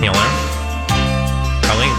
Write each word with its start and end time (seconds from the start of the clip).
Healer. 0.00 0.14
Colleen. 1.62 1.94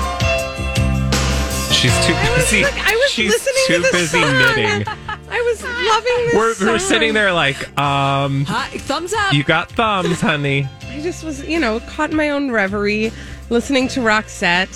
She's 1.71 1.95
too 2.05 2.13
busy. 2.35 2.61
Look, 2.63 2.73
I 2.87 2.95
was 2.95 3.11
She's 3.11 3.29
listening 3.31 3.63
too 3.67 3.81
to 3.83 3.91
busy 3.91 4.21
song. 4.21 4.37
knitting. 4.37 4.87
I 5.29 5.41
was 5.41 5.63
loving 5.63 6.25
this. 6.27 6.61
We're, 6.61 6.73
we're 6.73 6.79
sitting 6.79 7.13
there 7.13 7.31
like, 7.33 7.67
um, 7.79 8.45
Hi, 8.45 8.67
thumbs 8.79 9.13
up. 9.13 9.33
you 9.33 9.43
got 9.43 9.71
thumbs, 9.71 10.19
honey. 10.21 10.67
I 10.89 11.01
just 11.01 11.23
was, 11.23 11.43
you 11.45 11.59
know, 11.59 11.79
caught 11.81 12.11
in 12.11 12.17
my 12.17 12.29
own 12.31 12.51
reverie, 12.51 13.11
listening 13.49 13.87
to 13.89 14.01
Roxette, 14.01 14.73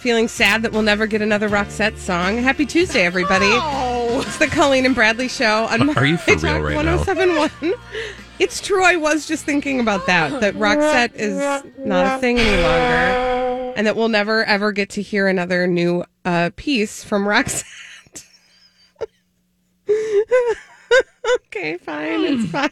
feeling 0.00 0.28
sad 0.28 0.62
that 0.62 0.72
we'll 0.72 0.82
never 0.82 1.06
get 1.06 1.22
another 1.22 1.48
Roxette 1.48 1.96
song. 1.98 2.38
Happy 2.38 2.66
Tuesday, 2.66 3.04
everybody. 3.04 3.48
Oh. 3.50 4.22
It's 4.26 4.38
the 4.38 4.46
Colleen 4.46 4.84
and 4.86 4.94
Bradley 4.94 5.28
show 5.28 5.64
on 5.66 5.96
Are 5.96 6.04
you 6.06 6.16
for 6.16 6.34
real 6.36 6.60
right 6.60 6.84
now? 6.84 6.96
1071. 6.96 7.74
It's 8.38 8.60
true. 8.60 8.84
I 8.84 8.96
was 8.96 9.26
just 9.26 9.44
thinking 9.44 9.78
about 9.80 10.06
that. 10.06 10.40
That 10.40 10.54
Roxette 10.54 11.14
is 11.14 11.36
not 11.78 12.16
a 12.16 12.20
thing 12.20 12.38
any 12.38 12.62
longer, 12.62 13.72
and 13.76 13.86
that 13.86 13.94
we'll 13.96 14.08
never 14.08 14.44
ever 14.44 14.72
get 14.72 14.90
to 14.90 15.02
hear 15.02 15.28
another 15.28 15.66
new 15.66 16.04
uh, 16.24 16.50
piece 16.56 17.04
from 17.04 17.24
Roxette. 17.24 17.64
okay, 21.46 21.76
fine. 21.78 22.24
It's 22.24 22.50
fine. 22.50 22.70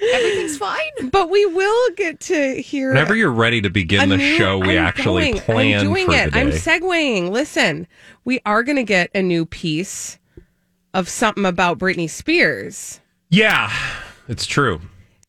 Everything's 0.00 0.56
fine. 0.58 1.10
But 1.10 1.28
we 1.30 1.44
will 1.46 1.90
get 1.96 2.20
to 2.20 2.60
hear. 2.62 2.90
Whenever 2.90 3.16
you're 3.16 3.32
ready 3.32 3.60
to 3.62 3.70
begin 3.70 4.08
the 4.10 4.16
new- 4.16 4.36
show, 4.36 4.58
we 4.58 4.78
I'm 4.78 4.84
actually 4.86 5.32
going. 5.32 5.42
plan 5.42 5.78
I'm 5.80 5.84
doing 5.86 6.06
for 6.06 6.14
it. 6.14 6.32
the 6.32 6.38
I'm 6.38 6.50
day. 6.50 6.56
segueing. 6.56 7.30
Listen, 7.30 7.86
we 8.24 8.40
are 8.46 8.62
going 8.62 8.76
to 8.76 8.84
get 8.84 9.10
a 9.14 9.22
new 9.22 9.44
piece 9.46 10.18
of 10.94 11.08
something 11.08 11.44
about 11.44 11.78
Britney 11.78 12.08
Spears. 12.08 13.00
yeah, 13.30 13.72
it's 14.28 14.46
true. 14.46 14.80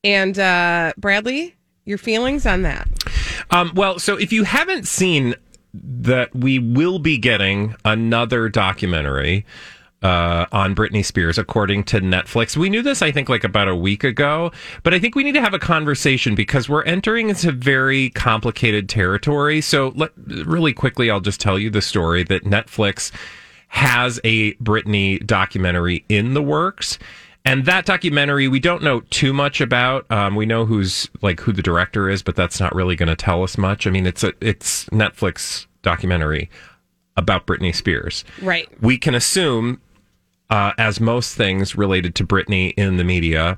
And 0.03 0.37
uh, 0.37 0.93
Bradley, 0.97 1.55
your 1.85 1.97
feelings 1.97 2.45
on 2.45 2.61
that? 2.61 2.87
Um, 3.51 3.71
well, 3.75 3.99
so 3.99 4.15
if 4.15 4.31
you 4.31 4.43
haven't 4.43 4.87
seen 4.87 5.35
that, 5.73 6.33
we 6.35 6.59
will 6.59 6.99
be 6.99 7.17
getting 7.17 7.75
another 7.85 8.49
documentary 8.49 9.45
uh, 10.01 10.45
on 10.51 10.73
Britney 10.73 11.03
Spears, 11.03 11.37
according 11.37 11.83
to 11.85 11.99
Netflix. 11.99 12.55
We 12.55 12.69
knew 12.69 12.81
this, 12.81 13.01
I 13.01 13.11
think, 13.11 13.27
like 13.27 13.43
about 13.43 13.67
a 13.67 13.75
week 13.75 14.03
ago, 14.03 14.51
but 14.83 14.93
I 14.93 14.99
think 14.99 15.15
we 15.15 15.23
need 15.23 15.33
to 15.33 15.41
have 15.41 15.53
a 15.53 15.59
conversation 15.59 16.35
because 16.35 16.69
we're 16.69 16.83
entering 16.83 17.29
into 17.29 17.51
very 17.51 18.09
complicated 18.11 18.87
territory. 18.87 19.59
So, 19.61 19.91
let, 19.95 20.11
really 20.25 20.73
quickly, 20.73 21.11
I'll 21.11 21.19
just 21.19 21.41
tell 21.41 21.59
you 21.59 21.69
the 21.69 21.81
story 21.81 22.23
that 22.23 22.45
Netflix 22.45 23.11
has 23.67 24.19
a 24.23 24.53
Britney 24.55 25.25
documentary 25.25 26.05
in 26.07 26.33
the 26.33 26.41
works. 26.41 26.97
And 27.45 27.65
that 27.65 27.85
documentary, 27.85 28.47
we 28.47 28.59
don't 28.59 28.83
know 28.83 28.99
too 29.09 29.33
much 29.33 29.61
about. 29.61 30.09
Um, 30.11 30.35
we 30.35 30.45
know 30.45 30.65
who's 30.65 31.09
like 31.21 31.39
who 31.39 31.51
the 31.51 31.61
director 31.63 32.09
is, 32.09 32.21
but 32.21 32.35
that's 32.35 32.59
not 32.59 32.75
really 32.75 32.95
going 32.95 33.09
to 33.09 33.15
tell 33.15 33.43
us 33.43 33.57
much. 33.57 33.87
I 33.87 33.89
mean, 33.89 34.05
it's 34.05 34.23
a 34.23 34.33
it's 34.41 34.85
Netflix 34.85 35.65
documentary 35.81 36.49
about 37.15 37.47
Britney 37.47 37.73
Spears. 37.73 38.23
Right. 38.41 38.67
We 38.81 38.97
can 38.97 39.15
assume, 39.15 39.81
uh, 40.49 40.73
as 40.77 40.99
most 40.99 41.35
things 41.35 41.75
related 41.75 42.13
to 42.15 42.25
Britney 42.25 42.73
in 42.77 42.97
the 42.97 43.03
media, 43.03 43.57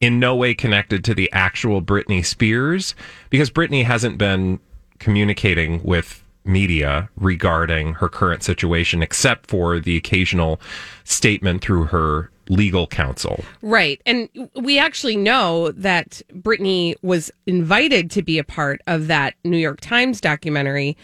in 0.00 0.18
no 0.18 0.34
way 0.34 0.54
connected 0.54 1.04
to 1.04 1.14
the 1.14 1.30
actual 1.32 1.80
Britney 1.80 2.24
Spears, 2.24 2.94
because 3.30 3.50
Britney 3.50 3.84
hasn't 3.84 4.18
been 4.18 4.60
communicating 4.98 5.82
with 5.82 6.22
media 6.46 7.08
regarding 7.16 7.94
her 7.94 8.08
current 8.08 8.42
situation, 8.42 9.02
except 9.02 9.48
for 9.48 9.80
the 9.80 9.96
occasional 9.96 10.60
statement 11.04 11.62
through 11.62 11.84
her 11.84 12.30
legal 12.48 12.86
counsel. 12.86 13.44
Right. 13.62 14.00
And 14.06 14.28
we 14.54 14.78
actually 14.78 15.16
know 15.16 15.72
that 15.72 16.22
Britney 16.32 16.94
was 17.02 17.30
invited 17.46 18.10
to 18.12 18.22
be 18.22 18.38
a 18.38 18.44
part 18.44 18.80
of 18.86 19.08
that 19.08 19.34
New 19.44 19.56
York 19.58 19.80
Times 19.80 20.20
documentary 20.20 20.96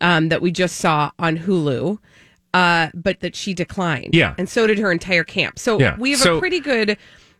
um, 0.00 0.28
that 0.28 0.42
we 0.42 0.50
just 0.50 0.76
saw 0.76 1.10
on 1.18 1.38
Hulu, 1.38 1.98
uh, 2.54 2.88
but 2.94 3.20
that 3.20 3.36
she 3.36 3.54
declined. 3.54 4.14
Yeah. 4.14 4.34
And 4.38 4.48
so 4.48 4.66
did 4.66 4.78
her 4.78 4.90
entire 4.90 5.24
camp. 5.24 5.58
So 5.58 5.78
Yeah. 5.78 5.96
we 5.98 6.10
have 6.10 6.20
So- 6.20 6.36
a 6.36 6.40
pretty 6.40 6.60
good. 6.60 6.96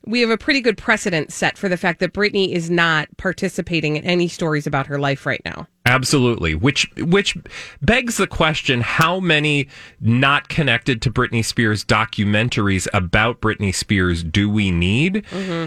We 0.09 0.23
have 0.23 0.31
a 0.31 0.39
pretty 0.39 0.63
good 0.63 0.79
precedent 0.79 1.33
set 1.33 1.59
for 1.59 1.69
the 1.69 1.77
fact 1.77 2.01
that 2.01 2.15
Britney 2.15 2.53
is 2.53 2.71
not 2.71 3.09
participating 3.19 3.97
in 3.97 4.05
any 4.05 4.27
stories 4.27 4.67
about 4.67 4.87
her 4.87 4.99
life 4.99 5.27
right 5.27 5.43
now. 5.45 5.69
Absolutely. 5.85 6.55
Which 6.55 6.91
which 6.97 7.37
begs 7.83 8.17
the 8.17 8.27
question 8.27 8.81
how 8.81 9.21
many 9.21 9.69
not 10.01 10.49
connected 10.49 11.03
to 11.03 11.11
Britney 11.11 11.45
Spears 11.45 11.85
documentaries 11.85 12.89
about 12.95 13.41
Britney 13.41 13.75
Spears 13.75 14.23
do 14.25 14.49
we 14.49 14.71
need? 14.71 15.25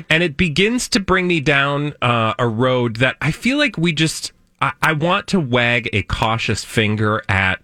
And 0.10 0.24
it 0.24 0.38
begins 0.38 0.90
to 0.90 1.00
bring 1.00 1.28
me 1.28 1.40
down 1.40 1.94
uh, 2.02 2.34
a 2.40 2.48
road 2.48 2.98
that 2.98 3.18
I 3.22 3.32
feel 3.32 3.58
like 3.58 3.78
we 3.78 3.94
just 3.94 4.32
I, 4.62 4.74
I 4.82 4.94
want 4.94 5.28
to 5.28 5.40
wag 5.40 5.90
a 5.94 6.04
cautious 6.04 6.64
finger 6.64 7.24
at 7.30 7.64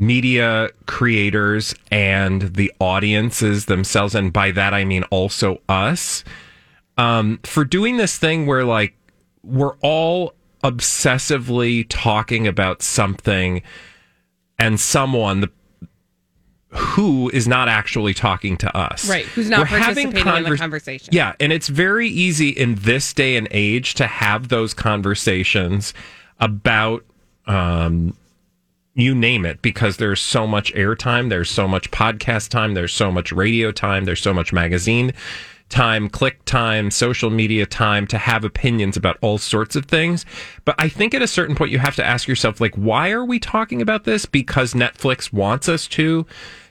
media 0.00 0.70
creators 0.86 1.74
and 1.90 2.54
the 2.54 2.72
audiences 2.80 3.66
themselves 3.66 4.14
and 4.14 4.32
by 4.32 4.50
that 4.50 4.74
I 4.74 4.84
mean 4.84 5.04
also 5.04 5.60
us 5.68 6.24
um, 6.96 7.38
for 7.44 7.64
doing 7.64 7.96
this 7.96 8.18
thing 8.18 8.46
where 8.46 8.64
like 8.64 8.94
we're 9.42 9.76
all 9.76 10.34
obsessively 10.62 11.86
talking 11.88 12.46
about 12.46 12.82
something 12.82 13.62
and 14.58 14.78
someone 14.78 15.40
the, 15.40 15.50
who 16.68 17.30
is 17.30 17.48
not 17.48 17.68
actually 17.68 18.14
talking 18.14 18.56
to 18.58 18.76
us. 18.76 19.08
Right, 19.08 19.24
who's 19.24 19.48
not 19.48 19.66
participating 19.66 20.10
in 20.10 20.44
the 20.44 20.56
conversation. 20.56 21.08
Yeah, 21.12 21.34
and 21.40 21.52
it's 21.52 21.68
very 21.68 22.08
easy 22.08 22.50
in 22.50 22.74
this 22.76 23.12
day 23.14 23.36
and 23.36 23.48
age 23.50 23.94
to 23.94 24.06
have 24.06 24.48
those 24.48 24.74
conversations 24.74 25.94
about 26.38 27.04
um 27.46 28.14
you 29.00 29.14
name 29.14 29.44
it 29.46 29.62
because 29.62 29.96
there's 29.96 30.20
so 30.20 30.46
much 30.46 30.72
airtime, 30.74 31.28
there's 31.28 31.50
so 31.50 31.66
much 31.66 31.90
podcast 31.90 32.48
time, 32.48 32.74
there's 32.74 32.92
so 32.92 33.10
much 33.10 33.32
radio 33.32 33.72
time, 33.72 34.04
there's 34.04 34.22
so 34.22 34.34
much 34.34 34.52
magazine 34.52 35.12
time, 35.70 36.08
click 36.08 36.44
time, 36.44 36.90
social 36.90 37.30
media 37.30 37.64
time 37.64 38.06
to 38.08 38.18
have 38.18 38.44
opinions 38.44 38.96
about 38.96 39.16
all 39.20 39.38
sorts 39.38 39.76
of 39.76 39.86
things. 39.86 40.26
But 40.64 40.74
I 40.78 40.88
think 40.88 41.14
at 41.14 41.22
a 41.22 41.28
certain 41.28 41.54
point 41.54 41.70
you 41.70 41.78
have 41.78 41.96
to 41.96 42.04
ask 42.04 42.28
yourself 42.28 42.60
like 42.60 42.74
why 42.74 43.10
are 43.10 43.24
we 43.24 43.38
talking 43.38 43.80
about 43.80 44.04
this 44.04 44.26
because 44.26 44.74
Netflix 44.74 45.32
wants 45.32 45.68
us 45.68 45.86
to 45.88 46.26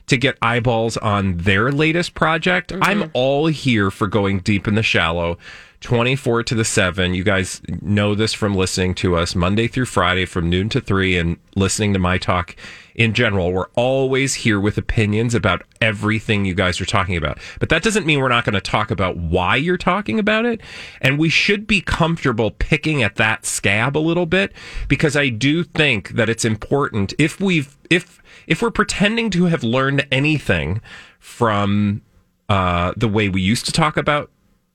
to 0.08 0.18
get 0.18 0.38
eyeballs 0.42 0.98
on 0.98 1.38
their 1.38 1.72
latest 1.72 2.16
project. 2.16 2.72
Mm-hmm. 2.72 2.84
I'm 2.84 3.12
all 3.14 3.46
here 3.46 3.90
for 3.92 4.08
going 4.08 4.40
deep 4.40 4.68
in 4.68 4.76
the 4.76 4.84
shallow. 4.84 5.38
24 5.82 6.44
to 6.44 6.56
the 6.56 6.66
7. 6.66 7.14
You 7.14 7.24
guys 7.24 7.62
know 7.82 8.14
this 8.14 8.34
from 8.34 8.54
listening 8.54 8.94
to 8.96 9.16
us 9.16 9.34
Monday 9.34 9.68
through 9.68 9.86
Friday 9.86 10.26
from 10.26 10.50
noon 10.50 10.68
to 10.70 10.82
3 10.82 11.18
and 11.18 11.38
listening 11.56 11.94
to 11.94 12.00
my 12.00 12.18
talk 12.18 12.56
in 12.96 13.14
general. 13.14 13.54
We're 13.54 13.70
always 13.76 14.34
here 14.34 14.60
with 14.60 14.78
opinions 14.78 15.34
about 15.34 15.64
everything 15.80 16.44
you 16.44 16.54
guys 16.54 16.82
are 16.82 16.86
talking 16.86 17.16
about. 17.16 17.40
But 17.60 17.70
that 17.70 17.82
doesn't 17.82 18.06
mean 18.06 18.20
we're 18.20 18.28
not 18.28 18.44
going 18.44 18.56
to 18.56 18.62
talk 18.62 18.92
about 18.92 19.16
why 19.16 19.56
you're 19.56 19.78
talking 19.78 20.20
about 20.20 20.46
it. 20.46 20.60
And 21.00 21.18
we 21.18 21.30
should 21.30 21.66
be 21.66 21.80
comfortable 21.80 22.52
picking 22.52 23.02
at 23.02 23.16
that 23.16 23.46
scab 23.46 23.96
a 23.96 24.00
little 24.00 24.26
bit 24.26 24.52
because 24.90 25.16
I 25.16 25.30
do 25.30 25.64
think 25.64 26.10
that 26.10 26.30
it's 26.30 26.44
important 26.44 27.14
if 27.18 27.40
we've 27.40 27.78
if 27.90 28.22
if 28.48 28.62
we're 28.62 28.72
pretending 28.72 29.30
to 29.30 29.46
have 29.46 29.64
learned 29.64 30.06
anything 30.12 30.82
from 31.20 32.02
uh, 32.50 32.94
the 32.98 33.08
way 33.08 33.30
we 33.30 33.42
used 33.42 33.66
to 33.66 33.72
talk 33.72 33.96
about 33.96 34.30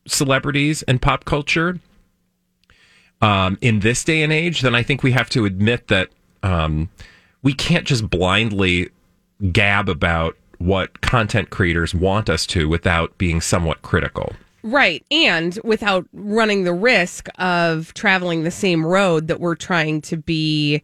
celebrities 0.07 0.83
and 0.85 1.01
pop 1.01 1.25
culture 1.25 1.79
um, 3.21 3.59
in 3.61 3.81
this 3.81 4.05
day 4.05 4.23
and 4.23 4.33
age, 4.33 4.61
then 4.61 4.75
I 4.75 4.83
think 4.83 5.03
we 5.03 5.13
have 5.13 5.31
to 5.31 5.45
admit 5.45 5.89
that 5.89 6.11
um, 6.43 6.91
we 7.43 7.55
can't 7.55 7.87
just 7.87 8.09
blindly 8.11 8.91
gab 9.53 9.89
about 9.89 10.37
what 10.59 11.01
content 11.01 11.51
creators 11.51 11.95
want 11.95 12.29
us 12.31 12.47
to 12.47 12.69
without 12.69 13.17
being 13.19 13.41
somewhat 13.41 13.83
critical. 13.83 14.35
Right. 14.63 15.05
And 15.11 15.59
without 15.63 16.07
running 16.15 16.65
the 16.65 16.73
risk 16.73 17.29
of 17.39 17.93
traveling 17.95 18.45
the 18.45 18.51
same 18.51 18.85
road 18.85 19.29
that 19.29 19.41
we're 19.41 19.57
trying 19.57 20.01
to 20.03 20.17
be, 20.17 20.83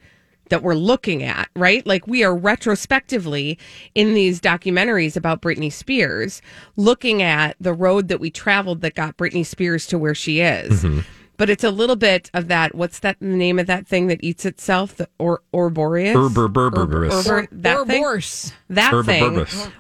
that 0.51 0.63
we're 0.63 0.75
looking 0.75 1.23
at, 1.23 1.49
right? 1.57 1.85
Like 1.87 2.07
we 2.07 2.23
are 2.23 2.37
retrospectively 2.37 3.59
in 3.95 4.15
these 4.15 4.41
documentaries 4.41 5.17
about 5.17 5.41
Britney 5.43 5.73
Spears 5.73 6.43
looking 6.77 7.23
at 7.23 7.57
the 7.61 7.73
road 7.73 8.09
that 8.09 8.21
we 8.21 8.31
traveled 8.31 8.83
that 8.83 8.95
got 8.95 9.17
Britney 9.17 9.45
Spears 9.47 9.87
to 9.89 9.99
where 9.99 10.15
she 10.15 10.41
is. 10.41 10.85
but 11.37 11.49
it's 11.49 11.65
a 11.65 11.71
little 11.71 11.97
bit 11.97 12.31
of 12.35 12.49
that. 12.49 12.75
What's 12.75 12.99
that 13.01 13.17
the 13.21 13.27
name 13.27 13.59
of 13.59 13.67
that 13.67 13.87
thing 13.87 14.09
that 14.09 14.23
eats 14.23 14.45
itself? 14.45 14.97
The 14.97 15.09
or 15.19 15.43
Orboreus, 15.55 16.15
Urberberberberus. 16.15 17.27
Or- 17.31 17.49
that 17.53 17.87
thing? 17.87 18.03
That 18.69 18.91
thing. 19.07 19.35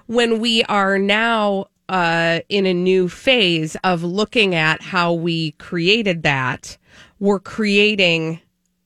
When 0.07 0.41
we 0.41 0.63
are 0.65 0.99
now 0.99 1.67
uh, 1.89 2.41
in 2.49 2.65
a 2.67 2.73
new 2.73 3.09
phase 3.09 3.77
of 3.85 4.03
looking 4.03 4.55
at 4.55 4.81
how 4.81 5.13
we 5.13 5.51
created 5.53 6.23
that, 6.23 6.79
we're 7.19 7.41
creating 7.41 8.41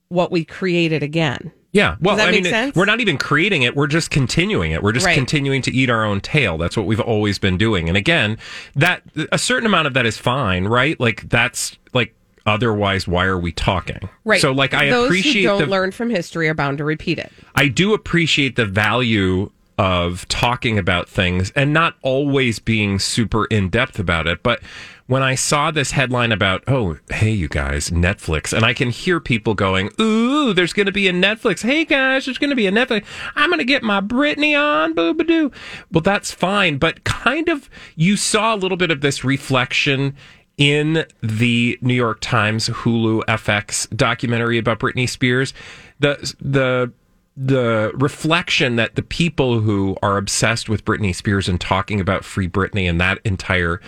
what 0.09 0.31
we 0.31 0.43
created 0.43 1.01
again. 1.03 1.51
Yeah. 1.75 1.97
Well, 1.99 2.17
I 2.21 2.31
mean, 2.31 2.45
it- 2.45 2.73
we're 2.73 2.85
not 2.85 3.01
even 3.01 3.17
creating 3.17 3.63
it. 3.63 3.75
We're 3.75 3.87
just 3.87 4.09
continuing 4.09 4.71
it. 4.71 4.81
We're 4.81 4.93
just 4.93 5.05
Right. 5.05 5.13
continuing 5.13 5.61
to 5.63 5.73
eat 5.75 5.89
our 5.89 6.05
own 6.05 6.21
tail. 6.21 6.57
That's 6.57 6.77
what 6.77 6.85
we've 6.85 7.01
always 7.01 7.37
been 7.37 7.57
doing. 7.57 7.89
And 7.89 7.97
again, 7.97 8.37
that 8.77 9.01
a 9.29 9.37
certain 9.37 9.65
amount 9.65 9.87
of 9.87 9.93
that 9.93 10.05
is 10.05 10.17
fine, 10.17 10.63
right? 10.69 10.97
Like 11.01 11.27
that's 11.27 11.77
like 11.93 12.15
otherwise 12.45 13.09
why 13.09 13.25
are 13.25 13.37
we 13.37 13.51
talking? 13.51 14.07
Right. 14.23 14.39
So 14.39 14.53
like 14.53 14.73
I 14.73 14.89
Those 14.89 15.07
appreciate 15.07 15.41
who 15.41 15.47
don't 15.49 15.59
the 15.63 15.65
learn 15.65 15.91
from 15.91 16.09
history 16.11 16.47
are 16.47 16.53
bound 16.53 16.77
to 16.77 16.85
repeat 16.85 17.19
it. 17.19 17.29
I 17.55 17.67
do 17.67 17.93
appreciate 17.93 18.55
the 18.55 18.65
value 18.65 19.51
of 19.77 20.25
talking 20.29 20.77
about 20.79 21.09
things 21.09 21.51
and 21.57 21.73
not 21.73 21.95
always 22.03 22.59
being 22.59 22.99
super 22.99 23.43
in 23.47 23.67
depth 23.67 23.99
about 23.99 24.27
it. 24.27 24.41
But 24.43 24.61
when 25.07 25.21
I 25.21 25.35
saw 25.35 25.69
this 25.69 25.91
headline 25.91 26.31
about, 26.31 26.63
oh, 26.67 26.97
hey, 27.11 27.29
you 27.29 27.47
guys, 27.47 27.91
Netflix, 27.91 28.51
and 28.53 28.65
I 28.65 28.73
can 28.73 28.89
hear 28.89 29.19
people 29.19 29.53
going, 29.53 29.91
ooh, 30.01 30.51
there's 30.51 30.73
going 30.73 30.87
to 30.87 30.91
be 30.91 31.07
a 31.07 31.13
Netflix. 31.13 31.61
Hey, 31.61 31.85
guys, 31.85 32.25
there's 32.25 32.39
going 32.39 32.49
to 32.49 32.55
be 32.55 32.65
a 32.65 32.71
Netflix. 32.71 33.05
I'm 33.35 33.49
going 33.49 33.59
to 33.59 33.65
get 33.65 33.83
my 33.83 34.01
Britney 34.01 34.59
on, 34.59 34.93
boo 34.93 35.13
ba 35.13 35.23
doo. 35.23 35.51
Well, 35.91 36.01
that's 36.01 36.31
fine. 36.31 36.79
But 36.79 37.03
kind 37.03 37.49
of, 37.49 37.69
you 37.95 38.17
saw 38.17 38.55
a 38.55 38.57
little 38.57 38.77
bit 38.77 38.89
of 38.89 39.01
this 39.01 39.23
reflection 39.23 40.15
in 40.57 41.05
the 41.21 41.77
New 41.81 41.93
York 41.93 42.19
Times 42.21 42.69
Hulu 42.69 43.25
FX 43.25 43.95
documentary 43.95 44.57
about 44.57 44.79
Britney 44.79 45.07
Spears. 45.07 45.53
The, 45.99 46.33
the, 46.41 46.91
the 47.37 47.91
reflection 47.93 48.77
that 48.77 48.95
the 48.95 49.03
people 49.03 49.59
who 49.59 49.97
are 50.01 50.17
obsessed 50.17 50.67
with 50.67 50.83
Britney 50.83 51.13
Spears 51.13 51.47
and 51.47 51.61
talking 51.61 51.99
about 51.99 52.25
Free 52.25 52.47
Britney 52.47 52.89
and 52.89 52.99
that 52.99 53.19
entire 53.23 53.81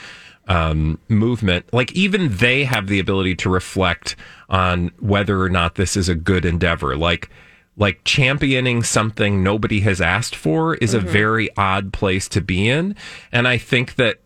um, 0.47 0.99
movement, 1.09 1.65
like 1.73 1.91
even 1.93 2.35
they 2.37 2.63
have 2.63 2.87
the 2.87 2.99
ability 2.99 3.35
to 3.35 3.49
reflect 3.49 4.15
on 4.49 4.91
whether 4.99 5.41
or 5.41 5.49
not 5.49 5.75
this 5.75 5.97
is 5.97 6.09
a 6.09 6.15
good 6.15 6.45
endeavor. 6.45 6.95
Like, 6.95 7.29
like 7.75 8.01
championing 8.05 8.81
something 8.81 9.43
nobody 9.43 9.81
has 9.81 10.01
asked 10.01 10.35
for 10.35 10.75
is 10.75 10.93
a 10.93 10.99
very 10.99 11.49
odd 11.57 11.93
place 11.93 12.27
to 12.29 12.41
be 12.41 12.67
in, 12.67 12.95
and 13.31 13.47
I 13.47 13.57
think 13.57 13.95
that 13.95 14.19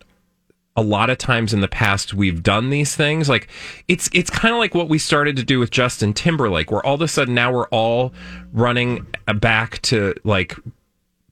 a 0.75 0.81
lot 0.81 1.09
of 1.09 1.17
times 1.17 1.53
in 1.53 1.59
the 1.59 1.67
past 1.67 2.13
we've 2.13 2.41
done 2.41 2.69
these 2.69 2.95
things. 2.95 3.27
Like 3.27 3.49
it's 3.87 4.09
it's 4.13 4.29
kind 4.29 4.53
of 4.53 4.59
like 4.59 4.73
what 4.73 4.87
we 4.87 4.97
started 4.97 5.35
to 5.37 5.43
do 5.43 5.59
with 5.59 5.69
Justin 5.69 6.13
Timberlake 6.13 6.71
where 6.71 6.85
all 6.85 6.95
of 6.95 7.01
a 7.01 7.07
sudden 7.07 7.33
now 7.33 7.51
we're 7.51 7.67
all 7.67 8.13
running 8.53 9.05
back 9.35 9.81
to 9.83 10.13
like 10.23 10.55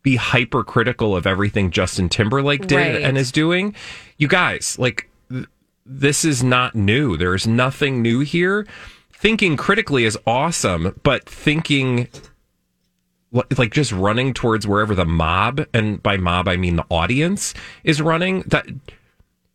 be 0.02 0.16
hypercritical 0.16 1.16
of 1.16 1.28
everything 1.28 1.72
Justin 1.72 2.10
Timberlake 2.10 2.68
did 2.68 2.76
Right. 2.76 3.02
and 3.02 3.18
is 3.18 3.32
doing. 3.32 3.76
You 4.18 4.28
guys 4.28 4.78
like 4.80 5.10
th- 5.30 5.46
this 5.86 6.24
is 6.24 6.44
not 6.44 6.76
new. 6.76 7.18
There's 7.18 7.46
nothing 7.48 8.02
new 8.02 8.20
here. 8.22 8.66
Thinking 9.12 9.58
critically 9.58 10.06
is 10.06 10.18
awesome 10.26 10.98
but 11.04 11.28
thinking 11.30 12.08
like 13.58 13.72
just 13.72 13.92
running 13.92 14.34
towards 14.34 14.66
wherever 14.66 14.96
the 14.96 15.06
mob 15.06 15.66
and 15.74 16.02
by 16.02 16.18
mob 16.18 16.48
I 16.48 16.56
mean 16.58 16.78
the 16.78 16.86
audience 16.90 17.54
is 17.84 18.02
running 18.02 18.42
that 18.48 18.66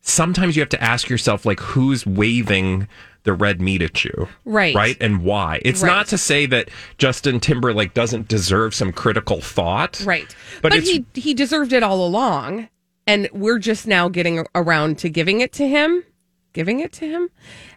sometimes 0.00 0.54
you 0.54 0.60
have 0.60 0.68
to 0.68 0.82
ask 0.82 1.08
yourself 1.08 1.44
like 1.44 1.58
who's 1.60 2.06
waving 2.06 2.86
the 3.24 3.32
red 3.32 3.60
meat 3.60 3.82
at 3.82 4.04
you 4.04 4.28
Right. 4.44 4.74
right 4.74 4.96
and 5.00 5.22
why 5.24 5.60
it's 5.64 5.82
Right. 5.82 5.88
not 5.88 6.06
to 6.08 6.18
say 6.18 6.46
that 6.46 6.68
Justin 6.98 7.40
Timberlake 7.40 7.92
doesn't 7.94 8.28
deserve 8.28 8.74
some 8.74 8.92
critical 8.92 9.40
thought 9.40 10.02
Right. 10.04 10.34
But 10.62 10.72
But, 10.72 10.82
he 10.82 11.04
he 11.14 11.34
deserved 11.34 11.72
it 11.72 11.82
all 11.82 12.06
along. 12.06 12.68
And 13.06 13.28
we're 13.32 13.58
just 13.58 13.86
now 13.86 14.08
getting 14.08 14.46
around 14.54 14.96
to 14.98 15.08
giving 15.10 15.40
it 15.40 15.52
to 15.54 15.66
him. 15.68 16.04
Giving 16.52 16.80
it 16.80 16.92
to 16.94 17.06
him. 17.08 17.28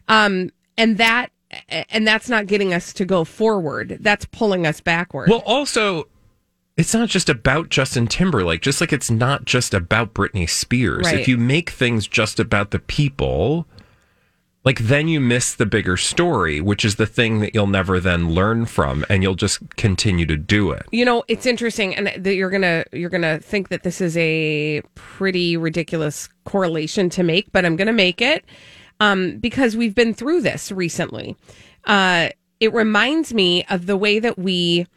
Um 0.08 0.52
and 0.78 0.98
that 0.98 1.30
and 1.90 2.06
that's 2.06 2.28
not 2.30 2.46
getting 2.48 2.74
us 2.74 2.92
to 2.94 3.06
go 3.06 3.24
forward. 3.24 3.98
That's 4.02 4.26
pulling 4.26 4.68
us 4.68 4.82
backward. 4.82 5.30
well 5.30 5.44
also 5.46 6.08
it's 6.76 6.94
not 6.94 7.10
just 7.10 7.28
about 7.30 7.70
Justin 7.70 8.06
Timberlake 8.08 8.62
just 8.62 8.82
like 8.82 8.92
it's 8.94 9.10
not 9.10 9.46
just 9.46 9.74
about 9.74 10.14
Britney 10.14 10.48
Spears 10.50 11.06
Right. 11.06 11.20
if 11.20 11.28
you 11.28 11.38
make 11.38 11.70
things 11.70 12.06
just 12.06 12.40
about 12.40 12.72
the 12.72 12.80
people 12.80 13.66
like 14.68 14.80
then 14.80 15.08
you 15.08 15.22
miss 15.22 15.56
the 15.56 15.66
bigger 15.66 15.96
story 15.96 16.60
which 16.60 16.84
is 16.84 16.98
the 16.98 17.06
thing 17.06 17.40
that 17.40 17.56
you'll 17.56 17.68
never 17.68 18.00
then 18.00 18.30
learn 18.32 18.66
from 18.66 19.06
and 19.10 19.24
you'll 19.24 19.36
just 19.36 19.60
continue 19.78 20.26
to 20.26 20.36
do 20.36 20.72
it 20.72 20.86
you 20.92 21.06
know, 21.06 21.24
it's 21.28 21.46
interesting 21.46 21.96
and 21.96 22.08
that 22.24 22.36
you're 22.36 22.50
to 22.50 22.84
you're 22.92 23.10
to 23.10 23.40
think 23.40 23.70
that 23.70 23.84
this 23.84 24.02
is 24.02 24.18
a 24.18 24.82
pretty 24.96 25.56
ridiculous 25.56 26.28
correlation 26.46 27.10
to 27.10 27.24
make, 27.24 27.52
but 27.52 27.66
I'm 27.66 27.78
to 27.88 27.94
make 27.94 28.22
it 28.22 28.46
um 29.00 29.38
because 29.38 29.78
we've 29.78 29.94
been 29.94 30.14
through 30.14 30.42
this 30.42 30.72
recently. 30.72 31.36
Uh 31.86 32.30
it 32.60 32.74
reminds 32.74 33.34
me 33.34 33.64
of 33.70 33.86
the 33.86 33.96
way 33.96 34.18
that 34.18 34.40
we 34.40 34.88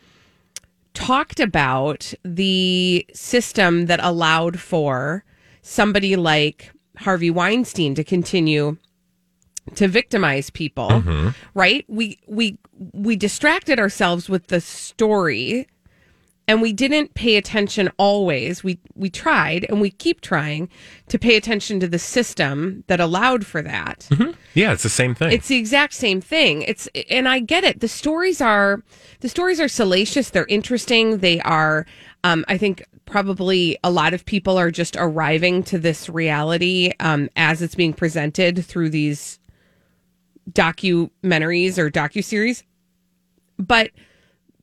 talked 0.94 1.38
about 1.38 2.14
the 2.24 3.06
system 3.12 3.86
that 3.86 4.00
allowed 4.02 4.58
for 4.58 5.22
somebody 5.60 6.16
like 6.16 6.72
Harvey 6.96 7.30
Weinstein 7.30 7.94
to 7.94 8.04
continue 8.04 8.78
to 9.76 9.88
victimize 9.88 10.50
people, 10.50 11.02
right? 11.54 11.84
We 11.88 12.18
we 12.26 12.58
we 12.92 13.16
distracted 13.16 13.78
ourselves 13.78 14.28
with 14.28 14.48
the 14.48 14.60
story 14.60 15.66
and 16.48 16.60
we 16.60 16.72
didn't 16.72 17.14
pay 17.14 17.36
attention 17.36 17.90
always. 17.96 18.64
We 18.64 18.78
we 18.96 19.08
tried 19.10 19.66
and 19.68 19.80
we 19.80 19.90
keep 19.90 20.20
trying 20.20 20.68
to 21.08 21.18
pay 21.18 21.36
attention 21.36 21.78
to 21.80 21.86
the 21.88 21.98
system 21.98 22.82
that 22.88 22.98
allowed 23.00 23.46
for 23.46 23.62
that. 23.62 24.08
yeah 24.54 24.72
it's 24.72 24.82
the 24.82 24.88
same 24.88 25.14
thing 25.14 25.30
It's 25.32 25.48
the 25.48 25.56
exact 25.58 25.94
same 25.94 26.20
thing. 26.20 26.62
It's 26.62 26.88
and 27.08 27.28
I 27.28 27.38
get 27.40 27.64
it. 27.64 27.80
The 27.80 27.88
stories 27.88 28.40
are 28.40 28.82
the 29.20 29.28
stories 29.28 29.60
are 29.60 29.68
salacious. 29.68 30.30
They're 30.30 30.46
interesting. 30.46 31.18
They 31.18 31.40
are. 31.40 31.86
Um, 32.22 32.44
I 32.48 32.58
think 32.58 32.84
probably 33.06 33.76
a 33.82 33.90
lot 33.90 34.12
of 34.14 34.24
people 34.24 34.56
are 34.58 34.70
just 34.70 34.94
arriving 34.98 35.62
to 35.64 35.78
this 35.78 36.08
reality 36.08 36.92
um, 37.00 37.28
as 37.34 37.60
it's 37.62 37.74
being 37.74 37.92
presented 37.94 38.64
through 38.64 38.90
these 38.90 39.39
documentaries 40.52 41.78
or 41.78 41.90
docuseries. 41.90 42.62
But 43.58 43.90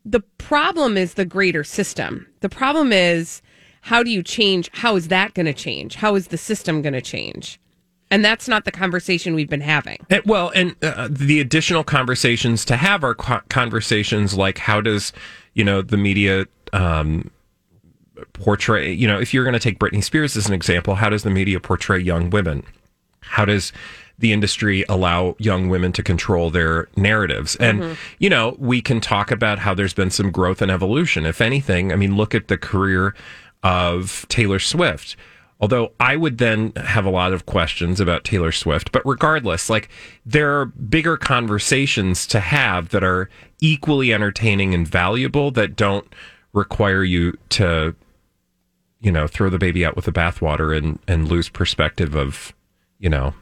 the 0.06 0.22
problem 0.38 0.98
is 0.98 1.15
the 1.15 1.25
greater 1.25 1.63
system. 1.63 2.27
The 2.39 2.50
problem 2.50 2.91
is 2.94 3.41
how 3.82 4.03
do 4.03 4.10
you 4.10 4.24
change? 4.24 4.70
How 4.74 4.96
is 4.96 5.10
that 5.10 5.34
going 5.34 5.46
to 5.46 5.53
change? 5.53 5.96
How 5.96 6.15
is 6.15 6.27
the 6.27 6.38
system 6.38 6.82
going 6.82 6.94
to 6.94 7.01
change? 7.01 7.60
And 8.10 8.24
that's 8.24 8.48
not 8.48 8.65
the 8.65 8.72
conversation 8.72 9.36
we've 9.36 9.50
been 9.50 9.62
having. 9.62 9.98
And- 10.10 10.24
well, 10.25 10.51
and 10.56 10.75
uh, 10.82 11.10
the 11.12 11.39
additional 11.39 11.84
conversations 11.84 12.63
to 12.65 12.77
have 12.77 13.03
are 13.03 13.15
co- 13.15 13.41
conversations 13.50 14.34
like 14.34 14.58
how 14.58 14.82
does 14.82 15.12
you 15.53 15.63
know 15.63 15.82
the 15.82 15.98
media 15.98 16.46
um, 16.74 17.29
portray? 18.34 18.91
You 18.91 19.08
know, 19.08 19.20
if 19.20 19.34
you're 19.34 19.44
going 19.44 19.53
to 19.53 19.60
take 19.60 19.79
Britney 19.79 20.03
Spears 20.03 20.38
as 20.38 20.48
an 20.48 20.53
example, 20.53 20.96
how 20.96 21.10
does 21.10 21.24
the 21.24 21.29
media 21.29 21.60
portray 21.60 22.00
young 22.00 22.29
women? 22.29 22.63
How 23.22 23.44
does 23.44 23.74
the 24.19 24.33
industry 24.33 24.83
allow 24.89 25.36
young 25.38 25.69
women 25.69 25.91
to 25.93 26.03
control 26.03 26.50
their 26.50 26.88
narratives? 26.95 27.55
And 27.57 27.81
mm-hmm. 27.81 27.93
you 28.19 28.29
know, 28.29 28.55
we 28.59 28.81
can 28.81 29.01
talk 29.01 29.31
about 29.31 29.59
how 29.59 29.74
there's 29.74 29.93
been 29.93 30.12
some 30.12 30.31
growth 30.31 30.62
and 30.62 30.71
evolution. 30.71 31.25
If 31.25 31.41
anything, 31.41 31.91
I 31.91 31.95
mean, 31.95 32.15
look 32.15 32.33
at 32.36 32.47
the 32.47 32.57
career 32.57 33.15
of 33.63 34.25
Taylor 34.29 34.59
Swift. 34.59 35.15
Although 35.59 35.91
I 36.00 36.15
would 36.15 36.38
then 36.38 36.71
have 36.75 37.05
a 37.05 37.09
lot 37.09 37.33
of 37.33 37.47
questions 37.47 38.00
about 38.00 38.24
Taylor 38.24 38.51
Swift, 38.51 38.91
but 38.91 39.01
regardless, 39.05 39.69
like 39.71 39.89
there 40.24 40.59
are 40.59 40.65
bigger 40.65 41.17
conversations 41.17 42.27
to 42.27 42.39
have 42.39 42.89
that 42.89 43.03
are 43.03 43.27
equally 43.59 44.13
entertaining 44.13 44.75
and 44.75 44.88
valuable 44.88 45.50
that 45.51 45.75
don't 45.75 46.13
require 46.53 47.03
you 47.03 47.36
to, 47.50 47.95
you 49.00 49.12
know, 49.12 49.25
throw 49.25 49.50
the 49.50 49.57
baby 49.57 49.83
out 49.83 49.95
with 49.95 50.05
the 50.05 50.12
bathwater 50.12 50.77
and 50.77 51.00
and 51.07 51.27
lose 51.27 51.50
perspective 51.50 52.15
of, 52.15 52.53
you 53.00 53.09
know, 53.09 53.33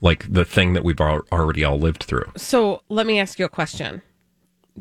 like 0.00 0.30
the 0.32 0.44
thing 0.44 0.72
that 0.74 0.84
we've 0.84 1.00
al- 1.00 1.22
already 1.32 1.64
all 1.64 1.78
lived 1.78 2.02
through. 2.02 2.30
So 2.36 2.82
let 2.88 3.06
me 3.06 3.18
ask 3.20 3.38
you 3.38 3.44
a 3.44 3.48
question. 3.48 4.02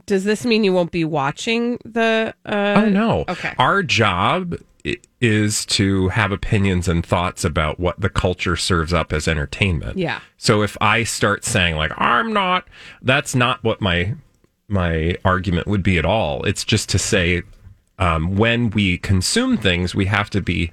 Does 0.08 0.24
this 0.24 0.44
mean 0.46 0.64
you 0.64 0.74
won't 0.74 0.92
be 0.92 1.06
watching 1.06 1.78
the? 1.86 2.34
Uh, 2.46 2.74
Oh 2.84 2.90
no. 2.90 3.26
okay. 3.30 3.54
Our 3.60 3.84
job 3.84 4.56
is 5.22 5.66
to 5.68 6.10
have 6.10 6.32
opinions 6.34 6.90
and 6.90 7.06
thoughts 7.06 7.46
about 7.46 7.80
what 7.80 8.02
the 8.02 8.10
culture 8.10 8.58
serves 8.58 8.92
up 8.92 9.14
as 9.14 9.28
entertainment. 9.30 9.98
Yeah. 9.98 10.20
So 10.38 10.62
if 10.62 10.76
I 10.82 11.04
start 11.06 11.46
saying 11.46 11.76
like 11.78 11.92
I'm 11.98 12.34
not 12.34 12.68
that's 13.02 13.34
not 13.34 13.64
what 13.64 13.80
my 13.82 14.16
my 14.68 15.16
argument 15.24 15.68
would 15.68 15.84
be 15.84 15.98
at 15.98 16.06
all. 16.06 16.44
It's 16.44 16.66
just 16.66 16.90
to 16.90 17.00
say 17.00 17.44
um, 18.00 18.36
when 18.36 18.72
we 18.72 18.98
consume 18.98 19.56
things, 19.58 19.94
we 19.96 20.08
have 20.08 20.30
to 20.32 20.42
be 20.42 20.72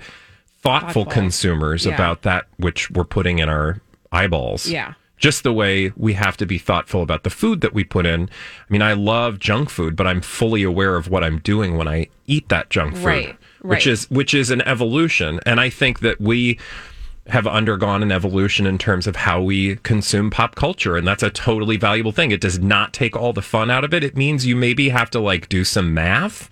thoughtful, 0.63 1.05
Thoughtful. 1.05 1.07
consumers 1.07 1.87
Yeah. 1.87 1.95
about 1.95 2.23
that 2.23 2.47
which 2.57 2.91
we're 2.91 3.05
putting 3.05 3.39
in 3.39 3.49
our 3.49 3.81
eyeballs. 4.13 4.69
Yeah. 4.69 4.95
Just 5.17 5.43
the 5.43 5.53
way 5.53 5.93
we 5.97 6.15
have 6.15 6.37
to 6.39 6.47
be 6.47 6.57
thoughtful 6.57 7.03
about 7.03 7.25
the 7.25 7.31
food 7.31 7.61
that 7.61 7.75
we 7.75 7.85
put 7.85 8.07
in. 8.07 8.23
I 8.25 8.73
mean, 8.73 8.81
I 8.81 8.95
love 8.95 9.39
junk 9.39 9.69
food, 9.69 9.95
but 9.95 10.07
I'm 10.07 10.23
fully 10.23 10.63
aware 10.63 10.97
of 10.97 11.09
what 11.09 11.23
I'm 11.23 11.41
doing 11.41 11.77
when 11.77 11.87
I 11.87 12.09
eat 12.27 12.49
that 12.49 12.71
junk 12.71 12.97
food, 12.97 13.05
Right, 13.05 13.37
which 13.61 13.87
is 13.87 14.11
which 14.11 14.33
is 14.33 14.51
an 14.51 14.63
evolution. 14.63 15.39
And 15.45 15.61
I 15.61 15.69
think 15.69 16.01
that 16.01 16.21
we 16.21 16.59
have 17.27 17.47
undergone 17.47 18.03
an 18.03 18.11
evolution 18.11 18.67
in 18.67 18.79
terms 18.79 19.07
of 19.07 19.15
how 19.15 19.43
we 19.43 19.77
consume 19.77 20.31
pop 20.31 20.55
culture 20.55 20.97
and 20.97 21.07
that's 21.07 21.23
a 21.23 21.31
totally 21.31 21.77
valuable 21.77 22.13
thing. 22.13 22.31
It 22.31 22.41
does 22.41 22.59
not 22.59 22.93
take 22.93 23.15
all 23.15 23.33
the 23.33 23.43
fun 23.43 23.71
out 23.71 23.85
of 23.85 23.95
it. 23.95 24.03
It 24.03 24.17
means 24.17 24.47
you 24.47 24.57
maybe 24.57 24.89
have 24.89 25.11
to 25.11 25.21
like 25.21 25.49
do 25.49 25.63
some 25.63 25.95
math 25.95 26.51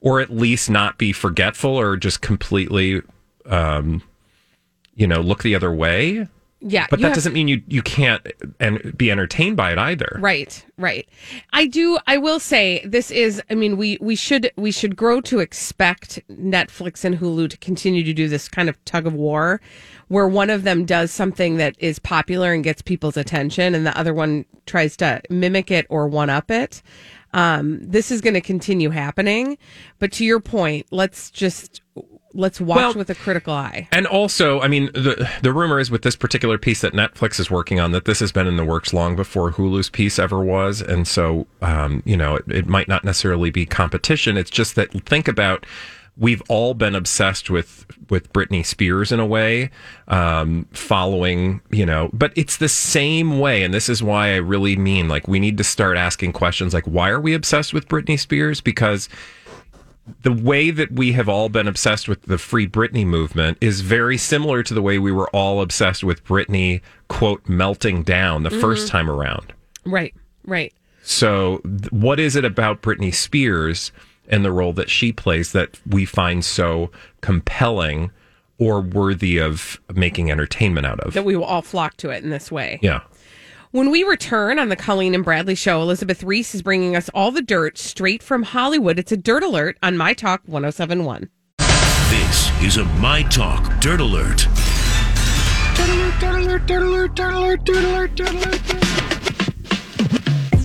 or 0.00 0.20
at 0.20 0.30
least 0.30 0.70
not 0.70 0.98
be 0.98 1.12
forgetful 1.12 1.70
or 1.70 1.96
just 1.96 2.20
completely 2.20 3.02
um 3.46 4.02
you 4.94 5.06
know, 5.06 5.20
look 5.22 5.42
the 5.42 5.54
other 5.54 5.72
way. 5.72 6.28
Yeah, 6.64 6.86
But 6.88 7.00
that 7.00 7.08
have- 7.08 7.14
doesn't 7.14 7.32
mean 7.32 7.48
you 7.48 7.62
you 7.66 7.82
can't 7.82 8.24
and 8.60 8.96
be 8.96 9.10
entertained 9.10 9.56
by 9.56 9.72
it 9.72 9.78
either. 9.78 10.16
Right, 10.20 10.64
right. 10.78 11.08
I 11.52 11.66
do. 11.66 11.98
I 12.06 12.18
will 12.18 12.38
say 12.38 12.80
this 12.84 13.10
is. 13.10 13.42
I 13.50 13.54
mean, 13.54 13.76
we 13.76 13.98
we 14.00 14.14
should 14.14 14.52
we 14.56 14.70
should 14.70 14.94
grow 14.94 15.20
to 15.22 15.40
expect 15.40 16.20
Netflix 16.30 17.04
and 17.04 17.18
Hulu 17.18 17.50
to 17.50 17.56
continue 17.58 18.04
to 18.04 18.12
do 18.12 18.28
this 18.28 18.48
kind 18.48 18.68
of 18.68 18.82
tug 18.84 19.08
of 19.08 19.14
war, 19.14 19.60
where 20.06 20.28
one 20.28 20.50
of 20.50 20.62
them 20.62 20.84
does 20.84 21.10
something 21.10 21.56
that 21.56 21.74
is 21.78 21.98
popular 21.98 22.52
and 22.52 22.62
gets 22.62 22.80
people's 22.80 23.16
attention, 23.16 23.74
and 23.74 23.84
the 23.84 23.98
other 23.98 24.14
one 24.14 24.44
tries 24.66 24.96
to 24.98 25.20
mimic 25.28 25.70
it 25.72 25.84
or 25.88 26.06
one 26.06 26.30
up 26.30 26.48
it. 26.50 26.80
Um, 27.34 27.80
this 27.82 28.10
is 28.12 28.20
going 28.20 28.34
to 28.34 28.40
continue 28.40 28.90
happening. 28.90 29.58
But 29.98 30.12
to 30.12 30.24
your 30.24 30.38
point, 30.38 30.86
let's 30.90 31.30
just 31.30 31.80
let's 32.34 32.60
watch 32.60 32.76
Well- 32.76 32.94
with 32.94 33.10
a 33.10 33.14
critical 33.14 33.52
eye. 33.52 33.88
And 33.92 34.06
also, 34.06 34.60
I 34.60 34.68
mean, 34.68 34.86
the 34.94 35.28
the 35.42 35.52
rumor 35.52 35.78
is 35.78 35.90
with 35.90 36.02
this 36.02 36.16
particular 36.16 36.58
piece 36.58 36.80
that 36.80 36.92
Netflix 36.92 37.38
is 37.38 37.50
working 37.50 37.80
on 37.80 37.92
that 37.92 38.04
this 38.04 38.20
has 38.20 38.32
been 38.32 38.46
in 38.46 38.56
the 38.56 38.64
works 38.64 38.92
long 38.92 39.16
before 39.16 39.52
Hulu's 39.52 39.88
piece 39.90 40.18
ever 40.18 40.42
was, 40.42 40.80
and 40.80 41.06
so 41.06 41.46
um, 41.60 42.02
you 42.04 42.16
know 42.16 42.36
it, 42.36 42.44
it 42.48 42.66
might 42.66 42.88
not 42.88 43.04
necessarily 43.04 43.50
be 43.50 43.66
competition. 43.66 44.36
It's 44.36 44.50
just 44.50 44.74
that 44.76 44.92
think 45.04 45.28
about 45.28 45.66
we've 46.18 46.42
all 46.48 46.74
been 46.74 46.94
obsessed 46.94 47.48
with 47.50 47.86
with 48.10 48.32
Britney 48.32 48.64
Spears 48.64 49.12
in 49.12 49.18
a 49.20 49.26
way, 49.26 49.70
um, 50.08 50.66
following 50.72 51.60
you 51.70 51.86
know, 51.86 52.10
but 52.12 52.32
it's 52.36 52.58
the 52.58 52.68
same 52.68 53.38
way, 53.38 53.62
and 53.62 53.72
this 53.72 53.88
is 53.88 54.02
why 54.02 54.32
I 54.32 54.36
really 54.36 54.76
mean 54.76 55.08
like 55.08 55.26
we 55.26 55.40
need 55.40 55.56
to 55.58 55.64
start 55.64 55.96
asking 55.96 56.32
questions 56.32 56.74
like 56.74 56.84
why 56.86 57.08
are 57.10 57.20
we 57.20 57.34
obsessed 57.34 57.72
with 57.72 57.88
Britney 57.88 58.18
Spears 58.18 58.60
because 58.60 59.08
the 60.22 60.32
way 60.32 60.70
that 60.70 60.92
we 60.92 61.12
have 61.12 61.28
all 61.28 61.48
been 61.48 61.68
obsessed 61.68 62.08
with 62.08 62.22
the 62.22 62.38
Free 62.38 62.66
Britney 62.66 63.06
movement 63.06 63.58
is 63.60 63.82
very 63.82 64.18
similar 64.18 64.62
to 64.62 64.74
the 64.74 64.82
way 64.82 64.98
we 64.98 65.12
were 65.12 65.30
all 65.30 65.60
obsessed 65.60 66.02
with 66.02 66.24
Britney, 66.24 66.80
quote, 67.08 67.48
melting 67.48 68.02
down 68.02 68.42
the 68.42 68.50
mm-hmm. 68.50 68.60
first 68.60 68.88
time 68.88 69.10
around. 69.10 69.52
Right, 69.84 70.14
right. 70.44 70.72
So, 71.02 71.58
what 71.90 72.20
is 72.20 72.36
it 72.36 72.44
about 72.44 72.82
Britney 72.82 73.14
Spears 73.14 73.92
and 74.28 74.44
the 74.44 74.52
role 74.52 74.72
that 74.72 74.90
she 74.90 75.12
plays 75.12 75.52
that 75.52 75.78
we 75.86 76.04
find 76.04 76.44
so 76.44 76.90
compelling 77.20 78.10
or 78.58 78.80
worthy 78.80 79.38
of 79.38 79.80
making 79.94 80.30
entertainment 80.30 80.86
out 80.86 81.00
of? 81.00 81.14
That 81.14 81.24
we 81.24 81.36
will 81.36 81.44
all 81.44 81.62
flock 81.62 81.96
to 81.98 82.10
it 82.10 82.22
in 82.22 82.30
this 82.30 82.50
way. 82.50 82.78
yeah. 82.82 83.00
When 83.72 83.90
we 83.90 84.04
return 84.04 84.58
on 84.58 84.68
the 84.68 84.76
Colleen 84.76 85.14
and 85.14 85.24
Bradley 85.24 85.54
show, 85.54 85.80
Elizabeth 85.80 86.22
Reese 86.22 86.54
is 86.54 86.60
bringing 86.60 86.94
us 86.94 87.08
all 87.14 87.30
the 87.30 87.40
dirt 87.40 87.78
straight 87.78 88.22
from 88.22 88.42
Hollywood. 88.42 88.98
It's 88.98 89.12
a 89.12 89.16
dirt 89.16 89.42
alert 89.42 89.78
on 89.82 89.96
My 89.96 90.12
Talk 90.12 90.42
1071. 90.44 91.30
This 92.10 92.50
is 92.62 92.76
a 92.76 92.84
My 92.84 93.22
Talk 93.22 93.80
Dirt 93.80 94.02
Alert. 94.02 94.46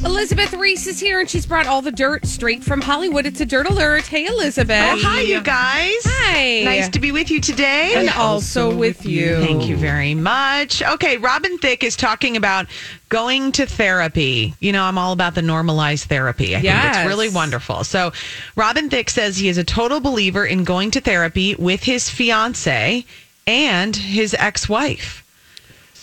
Elizabeth 0.07 0.53
Reese 0.53 0.87
is 0.87 1.01
here 1.01 1.19
and 1.19 1.29
she's 1.29 1.45
brought 1.45 1.67
all 1.67 1.81
the 1.81 1.91
dirt 1.91 2.25
straight 2.25 2.63
from 2.63 2.79
Hollywood. 2.79 3.25
It's 3.25 3.41
a 3.41 3.45
dirt 3.45 3.67
alert. 3.67 4.05
Hey, 4.05 4.25
Elizabeth. 4.25 4.93
Oh, 4.93 4.97
hi, 5.01 5.19
you 5.19 5.41
guys. 5.41 5.95
Hi. 6.05 6.63
Nice 6.63 6.87
to 6.89 6.99
be 7.01 7.11
with 7.11 7.29
you 7.29 7.41
today. 7.41 7.93
And 7.93 8.09
also 8.11 8.73
with 8.73 9.05
you. 9.05 9.41
Thank 9.41 9.67
you 9.67 9.75
very 9.75 10.15
much. 10.15 10.81
Okay, 10.81 11.17
Robin 11.17 11.57
Thicke 11.57 11.83
is 11.83 11.97
talking 11.97 12.37
about 12.37 12.67
going 13.09 13.51
to 13.51 13.65
therapy. 13.65 14.55
You 14.61 14.71
know, 14.71 14.85
I'm 14.85 14.97
all 14.97 15.11
about 15.11 15.35
the 15.35 15.41
normalized 15.41 16.05
therapy. 16.05 16.55
I 16.55 16.61
think 16.61 16.73
it's 16.73 17.05
really 17.05 17.27
wonderful. 17.27 17.83
So, 17.83 18.13
Robin 18.55 18.89
Thicke 18.89 19.09
says 19.09 19.35
he 19.35 19.49
is 19.49 19.57
a 19.57 19.65
total 19.65 19.99
believer 19.99 20.45
in 20.45 20.63
going 20.63 20.89
to 20.91 21.01
therapy 21.01 21.53
with 21.55 21.83
his 21.83 22.09
fiance 22.09 23.05
and 23.45 23.93
his 23.93 24.33
ex-wife. 24.33 25.26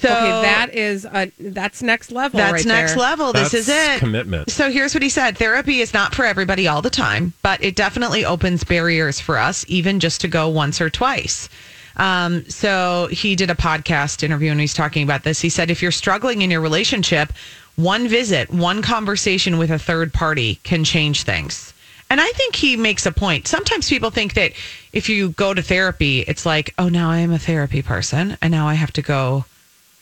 So 0.05 0.11
Okay, 0.11 0.43
that 0.43 0.75
is 0.75 1.07
a, 1.07 1.33
that's 1.41 1.83
next 1.83 2.13
level. 2.13 2.37
that's 2.39 2.53
right 2.53 2.67
next 2.67 2.93
there. 2.93 3.01
level. 3.01 3.33
This 3.33 3.55
is 3.55 3.69
it. 3.71 3.99
commitment. 3.99 4.51
So 4.51 4.71
here's 4.71 4.93
what 4.95 5.03
he 5.03 5.09
said 5.09 5.39
Therapy 5.39 5.81
is 5.81 5.95
not 5.95 6.15
for 6.15 6.25
everybody 6.25 6.69
all 6.69 6.83
the 6.83 6.91
time, 6.91 7.33
but 7.43 7.63
it 7.65 7.75
definitely 7.75 8.25
opens 8.25 8.65
barriers 8.65 9.19
for 9.19 9.39
us, 9.39 9.65
even 9.69 10.01
just 10.01 10.21
to 10.21 10.29
go 10.29 10.49
once 10.49 10.81
or 10.81 10.91
twice. 10.91 11.49
Um, 11.97 12.45
so 12.51 13.09
he 13.11 13.37
did 13.37 13.51
a 13.51 13.55
podcast 13.55 14.23
interview 14.23 14.51
and 14.51 14.61
he's 14.61 14.75
talking 14.75 15.05
about 15.05 15.23
this. 15.23 15.41
He 15.41 15.49
said, 15.49 15.71
if 15.71 15.81
you're 15.81 15.93
struggling 15.93 16.43
in 16.43 16.51
your 16.51 16.61
relationship, 16.61 17.33
one 17.77 18.09
visit, 18.09 18.51
one 18.51 18.83
conversation 18.83 19.59
with 19.59 19.71
a 19.71 19.79
third 19.79 20.13
party 20.13 20.57
can 20.65 20.85
change 20.85 21.23
things. 21.23 21.73
And 22.11 22.21
I 22.21 22.29
think 22.33 22.57
he 22.57 22.77
makes 22.77 23.07
a 23.07 23.13
point. 23.13 23.49
Sometimes 23.49 23.89
people 23.89 24.11
think 24.11 24.35
that 24.35 24.53
if 24.93 25.09
you 25.09 25.31
go 25.31 25.55
to 25.55 25.63
therapy, 25.63 26.21
it's 26.21 26.45
like, 26.45 26.75
oh, 26.79 26.89
now 26.89 27.11
I 27.11 27.19
am 27.19 27.33
a 27.33 27.39
therapy 27.39 27.81
person 27.81 28.37
and 28.43 28.51
now 28.51 28.69
I 28.69 28.75
have 28.75 28.93
to 28.95 29.03
go 29.03 29.45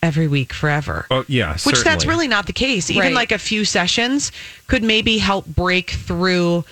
every 0.02 0.26
week 0.28 0.52
forever. 0.52 1.06
Oh, 1.10 1.24
yeah. 1.28 1.56
Which 1.64 1.82
that's 1.84 2.04
really 2.06 2.28
not 2.28 2.46
the 2.46 2.52
case. 2.52 2.90
Even 2.90 3.02
Right. 3.02 3.14
like 3.14 3.32
a 3.32 3.38
few 3.38 3.64
sessions 3.64 4.32
could 4.66 4.82
maybe 4.82 5.18
help 5.18 5.46
break 5.46 5.90
through. 5.90 6.64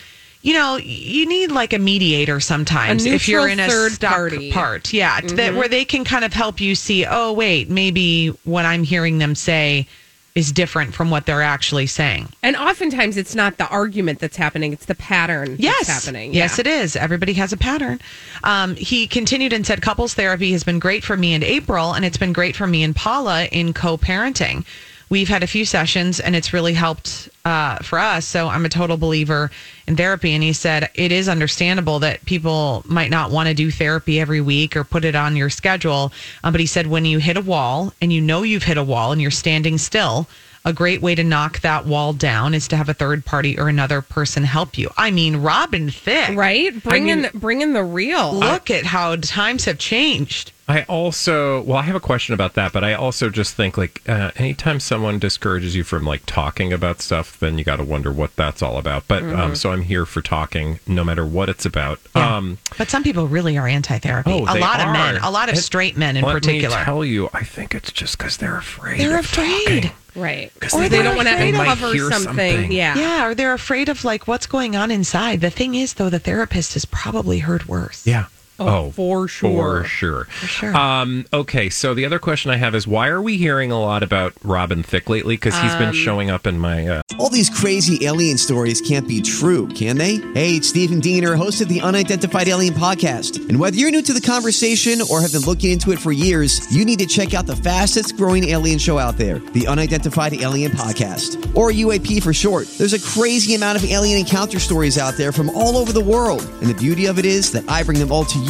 You 0.43 0.55
know, 0.55 0.77
you 0.77 1.27
need 1.27 1.53
like 1.53 1.73
a 1.73 1.79
mediator 1.79 2.41
sometimes 2.41 3.05
A 3.07 3.11
if 3.11 3.29
you're 3.29 3.47
in 3.47 3.61
a 3.61 3.69
third 3.69 3.93
stuck 3.93 4.13
party. 4.13 4.49
Mm-hmm. 4.51 4.59
part. 4.59 4.93
Yeah, 4.93 5.21
that 5.21 5.55
where 5.55 5.69
they 5.69 5.85
can 5.85 6.03
kind 6.05 6.25
of 6.25 6.33
help 6.33 6.61
you 6.61 6.75
see. 6.75 7.05
Oh, 7.09 7.33
wait, 7.33 7.69
maybe 7.69 8.29
what 8.45 8.65
I'm 8.65 8.83
hearing 8.83 9.19
them 9.19 9.35
say 9.35 9.87
is 10.35 10.53
different 10.53 10.95
from 10.95 11.11
what 11.11 11.27
they're 11.27 11.43
actually 11.43 11.87
saying. 11.87 12.29
And 12.43 12.57
oftentimes 12.57 13.17
it's 13.17 13.35
not 13.35 13.59
the 13.59 13.67
argument 13.69 14.21
that's 14.21 14.37
happening; 14.37 14.73
it's 14.73 14.87
the 14.87 14.95
pattern 14.95 15.57
Yes, 15.59 15.87
that's 15.87 16.05
happening. 16.05 16.33
Yes, 16.35 16.57
Yeah. 16.57 16.61
it 16.61 16.67
is. 16.67 16.97
Everybody 16.97 17.33
has 17.35 17.53
a 17.53 17.57
pattern. 17.57 18.01
Um, 18.45 18.77
he 18.77 19.07
continued 19.07 19.53
and 19.53 19.67
said, 19.67 19.83
"Couples 19.83 20.15
therapy 20.15 20.53
has 20.53 20.63
been 20.65 20.79
great 20.79 21.03
for 21.05 21.17
me 21.17 21.35
and 21.35 21.43
April, 21.43 21.93
and 21.95 22.05
it's 22.05 22.17
been 22.17 22.33
great 22.33 22.55
for 22.57 22.67
me 22.67 22.83
and 22.83 22.95
Paula 22.95 23.47
in 23.47 23.73
co-parenting. 23.73 24.65
We've 25.11 25.29
had 25.29 25.43
a 25.43 25.49
few 25.49 25.65
sessions, 25.65 26.21
and 26.21 26.37
it's 26.37 26.53
really 26.53 26.73
helped 26.73 27.29
uh, 27.45 27.79
for 27.79 27.99
us. 27.99 28.25
So 28.25 28.49
I'm 28.49 28.65
a 28.65 28.69
total 28.69 28.97
believer 28.97 29.51
in 29.89 29.97
therapy." 29.97 30.35
And 30.35 30.43
he 30.43 30.53
said, 30.53 30.89
"It 30.95 31.11
is 31.11 31.29
understandable 31.29 31.99
that 31.99 32.25
people 32.25 32.85
might 32.87 33.11
not 33.11 33.33
want 33.33 33.49
to 33.49 33.55
do 33.55 33.73
therapy 33.73 34.21
every 34.21 34.41
week 34.41 34.77
or 34.77 34.85
put 34.85 35.05
it 35.05 35.17
on 35.17 35.35
your 35.35 35.51
schedule, 35.51 36.13
um, 36.45 36.53
but 36.53 36.61
he 36.61 36.67
said 36.67 36.87
when 36.87 37.05
you 37.05 37.19
hit 37.19 37.37
a 37.37 37.41
wall 37.41 37.93
and 38.01 38.13
you 38.13 38.21
know 38.21 38.45
you've 38.45 38.63
hit 38.63 38.79
a 38.79 38.85
wall 38.85 39.11
and 39.13 39.21
you're 39.21 39.33
standing 39.33 39.79
still." 39.79 40.29
A 40.65 40.75
great 40.75 41.01
way 41.01 41.15
to 41.15 41.25
knock 41.25 41.61
that 41.61 41.87
wall 41.87 42.13
down 42.13 42.53
is 42.53 42.69
to 42.69 42.77
have 42.77 42.91
a 42.91 42.95
third 42.95 43.25
party 43.25 43.59
or 43.59 43.69
another 43.69 44.03
person 44.03 44.45
help 44.45 44.77
you. 44.77 44.91
I 44.97 45.11
mean, 45.11 45.37
Robin 45.37 45.91
Thicke. 45.91 46.37
right. 46.37 46.83
Bring 46.83 47.07
mean- 47.07 47.25
in 47.25 47.31
bring 47.39 47.61
in 47.63 47.73
the 47.73 47.83
real. 47.83 48.35
Look 48.35 48.71
at 48.71 48.85
how 48.85 49.17
times 49.17 49.65
have 49.65 49.79
changed. 49.79 50.53
I 50.69 50.83
also, 50.83 51.63
well, 51.63 51.79
I 51.79 51.83
have 51.83 51.97
a 51.97 52.01
question 52.01 52.33
about 52.33 52.55
that, 52.55 52.73
but 52.73 52.85
I 52.85 52.95
also 52.95 53.29
just 53.29 53.55
think 53.57 53.77
like 53.77 54.03
uh, 54.09 54.31
anytime 54.37 54.79
someone 54.79 55.19
discourages 55.19 55.75
you 55.75 55.83
from 55.83 56.05
like 56.05 56.23
talking 56.27 56.73
about 56.73 57.01
stuff, 57.01 57.41
then 57.41 57.59
you 57.59 57.65
got 57.65 57.77
to 57.77 57.83
wonder 57.85 58.13
what 58.13 58.37
that's 58.37 58.63
all 58.63 58.77
about. 58.77 59.09
But 59.09 59.25
Mm-hmm. 59.25 59.41
um, 59.41 59.57
so 59.57 59.73
I'm 59.73 59.83
here 59.83 60.07
for 60.07 60.21
talking, 60.23 60.79
no 60.87 61.03
matter 61.03 61.27
what 61.27 61.49
it's 61.49 61.67
about. 61.67 61.99
Um, 62.15 62.59
But 62.79 62.89
some 62.89 63.03
people 63.03 63.27
really 63.27 63.59
are 63.59 63.67
anti-therapy. 63.67 64.31
Oh, 64.31 64.45
a 64.49 64.55
they 64.55 64.61
lot 64.61 64.79
of 64.81 64.93
men, 64.93 65.17
a 65.17 65.31
lot 65.31 65.49
of 65.49 65.55
And 65.57 65.65
straight 65.65 65.97
men 65.97 66.17
in 66.17 66.25
let 66.25 66.35
particular. 66.35 66.79
me 66.79 66.85
tell 66.85 67.05
you, 67.05 67.31
I 67.35 67.43
think 67.43 67.75
it's 67.75 67.91
just 67.91 68.17
because 68.19 68.37
they're 68.37 68.57
afraid. 68.59 69.01
They're 69.01 69.19
of 69.19 69.25
afraid. 69.25 69.65
talking. 69.85 69.91
Right. 70.15 70.53
'Cause 70.61 70.75
Or 70.75 70.81
they 70.83 70.89
they, 70.89 71.03
don't 71.03 71.17
want 71.17 71.29
to 71.29 71.37
they 71.37 71.53
might 71.53 71.77
hear 71.79 72.11
something. 72.11 72.25
something. 72.25 72.73
Yeah. 72.73 72.97
yeah, 72.97 73.27
or 73.27 73.35
they're 73.35 73.53
afraid 73.55 73.89
of 73.89 74.05
like 74.05 74.27
what's 74.27 74.47
going 74.47 74.77
on 74.77 74.91
inside. 74.91 75.41
The 75.41 75.51
thing 75.51 75.75
is, 75.75 75.95
though, 75.95 76.11
the 76.11 76.19
therapist 76.19 76.75
has 76.75 76.85
probably 76.85 77.39
heard 77.39 77.67
worse. 77.67 78.07
Yeah. 78.07 78.27
Oh, 78.61 78.91
for 78.91 79.27
sure. 79.27 79.83
For 79.83 79.89
sure. 79.89 80.25
For 80.27 80.47
sure. 80.47 80.77
Um, 80.77 81.25
okay, 81.33 81.71
so 81.71 81.95
the 81.95 82.05
other 82.05 82.19
question 82.19 82.51
I 82.51 82.57
have 82.57 82.75
is 82.75 82.87
why 82.87 83.09
are 83.09 83.23
we 83.23 83.37
hearing 83.39 83.73
a 83.73 83.81
lot 83.81 84.03
about 84.03 84.35
Robin 84.45 84.83
Thicke 84.83 85.09
lately? 85.09 85.35
Because 85.37 85.55
he's 85.61 85.73
Um, 85.73 85.79
been 85.79 85.93
showing 85.95 86.31
up 86.31 86.47
in 86.47 86.59
my 86.59 86.87
uh, 86.87 87.03
All 87.19 87.31
these 87.31 87.49
crazy 87.51 88.05
alien 88.07 88.37
stories 88.39 88.81
can't 88.81 89.09
be 89.09 89.21
true, 89.23 89.67
can 89.69 89.97
they? 89.97 90.17
Hey, 90.35 90.57
it's 90.57 90.69
Stephen 90.69 91.01
Diener, 91.01 91.35
host 91.37 91.61
of 91.61 91.69
the 91.69 91.81
Unidentified 91.81 92.49
Alien 92.49 92.75
Podcast. 92.75 93.49
And 93.49 93.59
whether 93.59 93.77
you're 93.77 93.91
new 93.91 94.03
to 94.03 94.13
the 94.13 94.21
conversation 94.21 95.01
or 95.11 95.21
have 95.23 95.33
been 95.33 95.43
looking 95.43 95.71
into 95.73 95.93
it 95.93 95.99
for 95.99 96.13
years, 96.13 96.61
you 96.75 96.85
need 96.85 96.99
to 96.99 97.07
check 97.07 97.33
out 97.35 97.47
the 97.47 97.57
fastest 97.57 98.17
growing 98.17 98.45
alien 98.51 98.79
show 98.79 98.99
out 98.99 99.17
there, 99.17 99.39
the 99.39 99.67
Unidentified 99.67 100.35
Alien 100.35 100.73
Podcast, 100.73 101.55
or 101.57 101.71
UAP 101.71 102.23
for 102.23 102.33
short. 102.35 102.67
There's 102.79 102.93
a 102.93 103.01
crazy 103.01 103.55
amount 103.55 103.79
of 103.83 103.85
alien 103.91 104.19
encounter 104.19 104.59
stories 104.59 104.99
out 104.99 105.15
there 105.15 105.33
from 105.33 105.49
all 105.51 105.77
over 105.79 105.93
the 105.93 106.05
world. 106.05 106.43
And 106.61 106.69
the 106.69 106.75
beauty 106.75 107.07
of 107.07 107.19
it 107.19 107.25
is 107.25 107.51
that 107.53 107.65
I 107.69 107.83
bring 107.83 107.99
them 107.99 108.13
all 108.13 108.25
to 108.25 108.39
you 108.41 108.50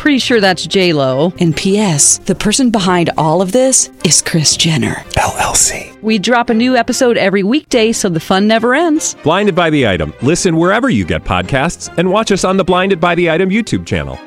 Pretty 0.00 0.18
sure 0.18 0.40
that's 0.40 0.66
J 0.66 0.94
Lo. 0.94 1.30
And 1.40 1.54
P.S. 1.54 2.16
The 2.20 2.34
person 2.34 2.70
behind 2.70 3.10
all 3.18 3.42
of 3.42 3.52
this 3.52 3.90
is 4.02 4.22
Kris 4.22 4.56
Jenner 4.56 4.94
LLC. 5.18 6.00
We 6.00 6.18
drop 6.18 6.48
a 6.48 6.54
new 6.54 6.74
episode 6.74 7.18
every 7.18 7.42
weekday, 7.42 7.92
so 7.92 8.08
the 8.08 8.18
fun 8.18 8.48
never 8.48 8.74
ends. 8.74 9.14
Blinded 9.22 9.54
by 9.54 9.68
the 9.68 9.86
item. 9.86 10.14
Listen 10.22 10.56
wherever 10.56 10.88
you 10.88 11.04
get 11.04 11.22
podcasts, 11.24 11.92
and 11.98 12.10
watch 12.10 12.32
us 12.32 12.44
on 12.44 12.56
the 12.56 12.64
Blinded 12.64 12.98
by 12.98 13.14
the 13.14 13.28
Item 13.28 13.50
YouTube 13.50 13.86
channel. 13.86 14.18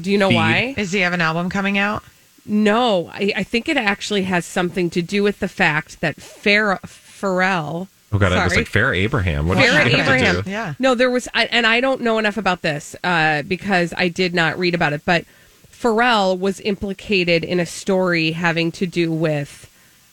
Do 0.00 0.10
you 0.10 0.16
know 0.16 0.30
feed. 0.30 0.36
why? 0.36 0.72
Does 0.72 0.92
he 0.92 1.00
have 1.00 1.12
an 1.12 1.20
album 1.20 1.50
coming 1.50 1.76
out? 1.76 2.02
No, 2.46 3.10
I, 3.12 3.34
I 3.36 3.42
think 3.42 3.68
it 3.68 3.76
actually 3.76 4.22
has 4.22 4.46
something 4.46 4.88
to 4.88 5.02
do 5.02 5.22
with 5.22 5.38
the 5.38 5.48
fact 5.48 6.00
that 6.00 6.16
Farrah, 6.16 6.80
Pharrell. 6.80 7.88
Oh 8.12 8.18
god, 8.18 8.32
it 8.32 8.44
was 8.44 8.54
like 8.56 8.66
Farrah 8.68 8.96
Abraham. 8.96 9.48
What 9.48 9.56
did 9.58 9.64
Farrah 9.70 9.84
she 9.90 9.96
have 9.96 10.06
to 10.06 10.14
Abraham. 10.14 10.42
do? 10.42 10.50
Yeah. 10.50 10.74
No, 10.78 10.94
there 10.94 11.10
was, 11.10 11.28
I, 11.34 11.46
and 11.46 11.66
I 11.66 11.80
don't 11.80 12.02
know 12.02 12.18
enough 12.18 12.36
about 12.36 12.60
this 12.62 12.94
uh, 13.02 13.42
because 13.42 13.94
I 13.96 14.08
did 14.08 14.34
not 14.34 14.58
read 14.58 14.74
about 14.74 14.92
it. 14.92 15.02
But 15.04 15.24
Pharrell 15.72 16.38
was 16.38 16.60
implicated 16.60 17.42
in 17.44 17.58
a 17.58 17.66
story 17.66 18.32
having 18.32 18.70
to 18.72 18.86
do 18.86 19.10
with 19.10 19.68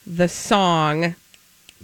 the 0.08 0.27
song 0.29 1.15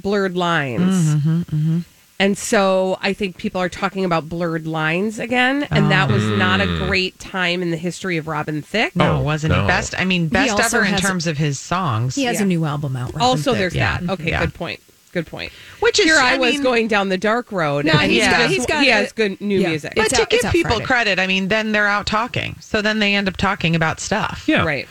"Blurred 0.02 0.36
Lines," 0.36 1.16
Mm-hmm, 1.16 1.80
and 2.18 2.38
so 2.38 2.98
I 3.02 3.12
think 3.12 3.38
people 3.38 3.60
are 3.62 3.68
talking 3.70 4.06
about 4.06 4.30
"Blurred 4.30 4.66
Lines" 4.66 5.20
again, 5.20 5.68
and 5.70 5.92
that 5.92 6.10
was 6.10 6.24
not 6.26 6.62
a 6.62 6.66
Mm. 6.66 6.88
great 6.88 7.20
time 7.20 7.62
in 7.62 7.72
the 7.72 7.78
history 7.78 8.16
of 8.18 8.28
Robin 8.28 8.62
Thicke. 8.62 8.96
No, 8.96 9.18
Oh, 9.18 9.22
wasn't 9.22 9.54
no. 9.54 9.62
he 9.62 9.68
best? 9.68 9.94
I 10.00 10.06
mean, 10.06 10.30
best 10.30 10.58
ever 10.74 10.84
in 10.86 10.92
has- 10.94 11.02
terms 11.02 11.28
of 11.28 11.38
his 11.38 11.60
songs. 11.60 12.16
He 12.16 12.24
has 12.24 12.38
Yeah. 12.38 12.44
a 12.44 12.46
new 12.48 12.64
album 12.66 12.96
out. 12.96 13.08
Robin 13.08 13.22
Also, 13.22 13.52
Thicke. 13.52 13.60
there's 13.60 13.76
Yeah. 13.76 13.98
that. 14.00 14.10
Okay, 14.14 14.30
Yeah. 14.30 14.40
good 14.40 14.54
point. 14.54 14.80
Good 15.16 15.28
point. 15.28 15.52
Which 15.80 15.98
is, 15.98 16.06
Here 16.06 16.18
I, 16.18 16.36
I 16.36 16.38
was 16.38 16.56
mean- 16.56 16.62
going 16.64 16.88
down 16.90 17.08
the 17.10 17.18
dark 17.18 17.52
road, 17.54 17.86
No, 17.86 17.94
and 17.94 18.12
he's 18.12 18.22
he's 18.24 18.30
got- 18.32 18.38
got, 18.42 18.50
he's 18.50 18.66
got 18.66 18.84
he 18.84 18.90
a- 18.90 18.94
has 18.96 19.12
good 19.14 19.40
new 19.40 19.60
yeah. 19.60 19.70
music. 19.70 19.94
But 19.96 20.08
It's 20.08 20.16
to 20.16 20.22
out- 20.24 20.30
give 20.30 20.42
people 20.52 20.72
Friday. 20.72 20.86
credit, 20.86 21.20
I 21.20 21.26
mean, 21.28 21.48
then 21.48 21.72
they're 21.72 21.88
out 21.88 22.06
talking. 22.06 22.58
So 22.60 22.82
then 22.82 23.00
they 23.00 23.16
end 23.16 23.28
up 23.30 23.38
talking 23.38 23.76
about 23.78 24.02
stuff. 24.02 24.44
Yeah. 24.46 24.66
Right. 24.66 24.88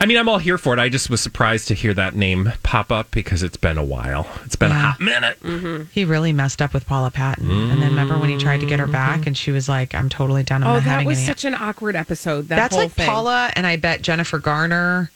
I 0.00 0.06
mean, 0.06 0.18
I'm 0.18 0.28
all 0.28 0.36
here 0.38 0.58
for 0.58 0.74
it. 0.74 0.78
I 0.78 0.90
just 0.90 1.08
was 1.08 1.22
surprised 1.22 1.68
to 1.68 1.74
hear 1.74 1.94
that 1.94 2.14
name 2.14 2.52
pop 2.62 2.92
up 2.92 3.10
because 3.12 3.42
it's 3.42 3.56
been 3.56 3.78
a 3.78 3.84
while. 3.84 4.26
It's 4.44 4.56
been 4.56 4.70
a 4.72 4.74
Yeah. 4.74 4.80
hot 4.90 5.00
minute. 5.00 5.40
Mm-hmm. 5.42 5.84
He 5.92 6.04
really 6.04 6.32
messed 6.34 6.60
up 6.60 6.74
with 6.74 6.84
Paula 6.86 7.10
Patton. 7.10 7.50
And 7.50 7.80
then 7.80 7.90
remember 7.90 8.18
when 8.18 8.28
he 8.28 8.36
tried 8.36 8.60
to 8.60 8.66
get 8.66 8.78
her 8.80 8.86
back 8.88 9.20
mm-hmm. 9.20 9.28
and 9.28 9.38
she 9.38 9.52
was 9.52 9.68
like, 9.70 9.94
I'm 9.94 10.10
totally 10.10 10.42
done. 10.42 10.62
I'm 10.64 10.68
Oh, 10.68 10.74
not 10.74 10.84
that 10.84 11.06
was 11.06 11.16
any. 11.18 11.26
such 11.26 11.46
an 11.46 11.54
awkward 11.54 11.96
episode. 11.96 12.48
That 12.48 12.56
That's 12.56 12.74
whole 12.74 12.84
like 12.84 12.92
thing. 12.92 13.06
Paula 13.06 13.50
and 13.56 13.66
I 13.66 13.76
bet 13.76 14.02
Jennifer 14.02 14.38
Garner. 14.38 15.10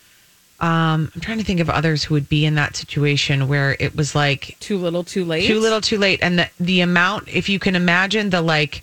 Um, 0.61 1.13
I'm 1.15 1.21
trying 1.21 1.39
to 1.39 1.45
think 1.45 1.61
of 1.61 1.71
others 1.71 2.03
who 2.03 2.15
would 2.15 2.29
be 2.29 2.45
in 2.45 2.57
that 2.57 2.75
situation 2.75 3.47
where 3.47 3.77
it 3.79 3.95
was 3.95 4.15
like 4.17 4.57
Too 4.59 4.77
little, 4.77 5.05
too 5.05 5.25
late. 5.25 5.47
too 5.47 5.61
little, 5.61 5.81
too 5.81 5.99
late. 5.99 6.19
And 6.21 6.41
the, 6.41 6.51
the 6.59 6.81
amount, 6.81 7.29
if 7.29 7.49
you 7.49 7.59
can 7.61 7.77
imagine 7.77 8.31
the 8.31 8.43
like 8.43 8.83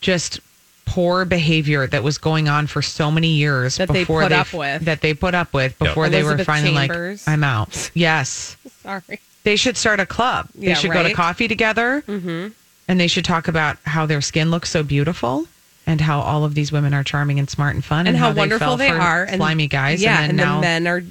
just 0.00 0.40
poor 0.86 1.24
behavior 1.26 1.86
that 1.86 2.02
was 2.02 2.16
going 2.18 2.48
on 2.48 2.66
for 2.66 2.80
so 2.82 3.10
many 3.10 3.28
years 3.28 3.76
That 3.76 3.88
they 3.90 4.04
put 4.06 4.30
they 4.30 4.34
up 4.34 4.52
with. 4.54 4.86
that 4.86 5.02
they 5.02 5.12
put 5.14 5.34
up 5.34 5.52
with 5.52 5.78
before 5.78 6.08
they 6.08 6.22
were 6.22 6.30
Elizabeth 6.30 6.46
finally 6.46 6.74
Chambers. 6.88 7.26
like, 7.26 7.32
I'm 7.34 7.44
out. 7.44 7.90
Yes. 7.94 8.56
Sorry. 8.82 9.20
They 9.44 9.56
should 9.56 9.76
start 9.76 10.00
a 10.00 10.06
club. 10.06 10.48
They 10.54 10.68
Yeah, 10.68 10.74
should 10.74 10.90
go 10.92 11.02
to 11.02 11.12
coffee 11.12 11.48
together 11.48 12.02
mm-hmm. 12.08 12.48
and 12.88 12.98
they 13.00 13.06
should 13.08 13.24
talk 13.26 13.46
about 13.46 13.76
how 13.84 14.06
their 14.06 14.20
skin 14.22 14.50
looks 14.50 14.70
so 14.70 14.82
beautiful 14.82 15.46
and 15.86 16.00
how 16.00 16.20
all 16.20 16.44
of 16.44 16.54
these 16.54 16.70
women 16.70 16.94
are 16.94 17.02
charming 17.04 17.38
and 17.38 17.48
smart 17.48 17.74
and 17.74 17.84
fun 17.84 18.06
And, 18.06 18.16
how, 18.16 18.32
they 18.32 18.38
wonderful 18.40 18.76
they 18.76 18.88
for 18.88 18.98
are. 18.98 19.24
And, 19.24 19.36
slimy 19.36 19.66
guys. 19.66 20.02
Yeah, 20.02 20.20
and, 20.20 20.30
and, 20.30 20.38
then 20.38 20.46
now, 20.46 20.54
the 20.56 20.60
men 20.60 20.86
are 20.86 21.02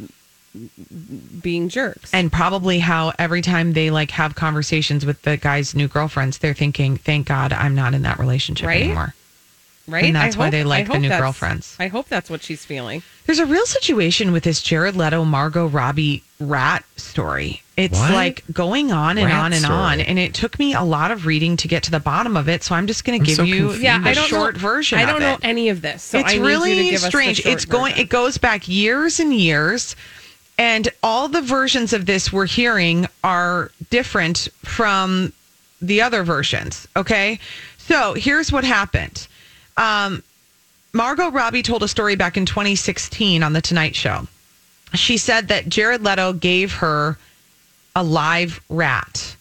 being 1.41 1.69
jerks. 1.69 2.13
and 2.13 2.31
probably 2.31 2.79
how 2.79 3.13
every 3.19 3.41
time 3.41 3.73
they 3.73 3.91
like 3.91 4.11
have 4.11 4.35
conversations 4.35 5.05
with 5.05 5.21
the 5.21 5.37
guy's 5.37 5.75
new 5.75 5.87
girlfriends, 5.87 6.39
they're 6.39 6.53
thinking, 6.53 6.97
"Thank 6.97 7.27
God 7.27 7.53
I'm 7.53 7.75
not 7.75 7.93
in 7.93 8.01
that 8.03 8.19
relationship 8.19 8.67
Right? 8.67 8.83
anymore." 8.83 9.13
Right? 9.89 10.05
and 10.05 10.15
that's 10.15 10.35
I 10.35 10.39
why 10.39 10.45
hope- 10.45 10.51
they 10.51 10.63
like 10.63 10.89
I 10.89 10.93
the 10.93 10.99
new 10.99 11.09
girlfriends. 11.09 11.75
I 11.79 11.87
hope 11.87 12.07
that's 12.07 12.29
what 12.29 12.43
she's 12.43 12.63
feeling. 12.65 13.03
There's 13.25 13.39
a 13.39 13.45
real 13.45 13.65
situation 13.65 14.31
with 14.31 14.43
this 14.43 14.61
Jared 14.61 14.95
Leto, 14.95 15.23
Margot 15.25 15.67
Robbie 15.67 16.23
rat 16.39 16.83
story. 16.97 17.61
It's 17.77 17.97
What? 17.97 18.11
like 18.11 18.43
going 18.51 18.91
on 18.91 19.17
and 19.17 19.27
Rat 19.27 19.39
on 19.45 19.53
and 19.53 19.65
on, 19.65 19.99
and 20.01 20.19
it 20.19 20.33
took 20.33 20.59
me 20.59 20.73
a 20.73 20.81
lot 20.83 21.11
of 21.11 21.25
reading 21.25 21.55
to 21.57 21.67
get 21.67 21.83
to 21.83 21.91
the 21.91 21.99
bottom 21.99 22.35
of 22.35 22.49
it. 22.49 22.63
So 22.63 22.75
I'm 22.75 22.87
just 22.87 23.05
going 23.05 23.19
to 23.19 23.25
give 23.25 23.35
so 23.37 23.43
you 23.43 23.55
confused. 23.67 23.81
Yeah, 23.83 23.99
the 24.01 24.09
I 24.09 24.13
don't 24.13 24.27
short 24.27 24.55
know, 24.55 24.59
version. 24.61 24.99
I 24.99 25.05
don't 25.05 25.15
of 25.17 25.21
know 25.21 25.33
it. 25.35 25.39
any 25.43 25.69
of 25.69 25.81
this, 25.81 26.03
so 26.03 26.19
it's 26.19 26.29
I 26.29 26.33
need 26.33 26.39
really 26.45 26.71
you 26.77 26.83
to 26.83 26.89
give 26.91 26.99
strange. 27.01 27.37
Us 27.39 27.43
the 27.43 27.49
short 27.49 27.53
it's 27.55 27.65
going. 27.65 27.91
version. 27.93 28.05
It 28.05 28.09
goes 28.09 28.37
back 28.37 28.67
years 28.67 29.19
and 29.21 29.33
years, 29.33 29.95
and 30.57 30.89
all 31.03 31.29
the 31.29 31.41
versions 31.41 31.93
of 31.93 32.05
this 32.05 32.33
we're 32.33 32.47
hearing 32.47 33.07
are 33.23 33.71
different 33.89 34.49
from 34.63 35.31
the 35.81 36.01
other 36.01 36.23
versions. 36.23 36.85
Okay, 36.97 37.39
so 37.77 38.13
here's 38.13 38.51
what 38.51 38.65
happened. 38.65 39.25
Um, 39.79 40.21
Margot 40.91 41.31
Robbie 41.31 41.63
told 41.63 41.83
a 41.83 41.87
story 41.87 42.15
back 42.15 42.35
in 42.35 42.45
2016 42.45 43.41
on 43.41 43.53
the 43.53 43.61
Tonight 43.61 43.95
Show. 43.95 44.27
She 44.93 45.17
said 45.17 45.47
that 45.47 45.69
Jared 45.69 46.03
Leto 46.03 46.33
gave 46.33 46.73
her 46.73 47.17
a 47.95 48.03
live 48.03 48.59
rat 48.69 49.35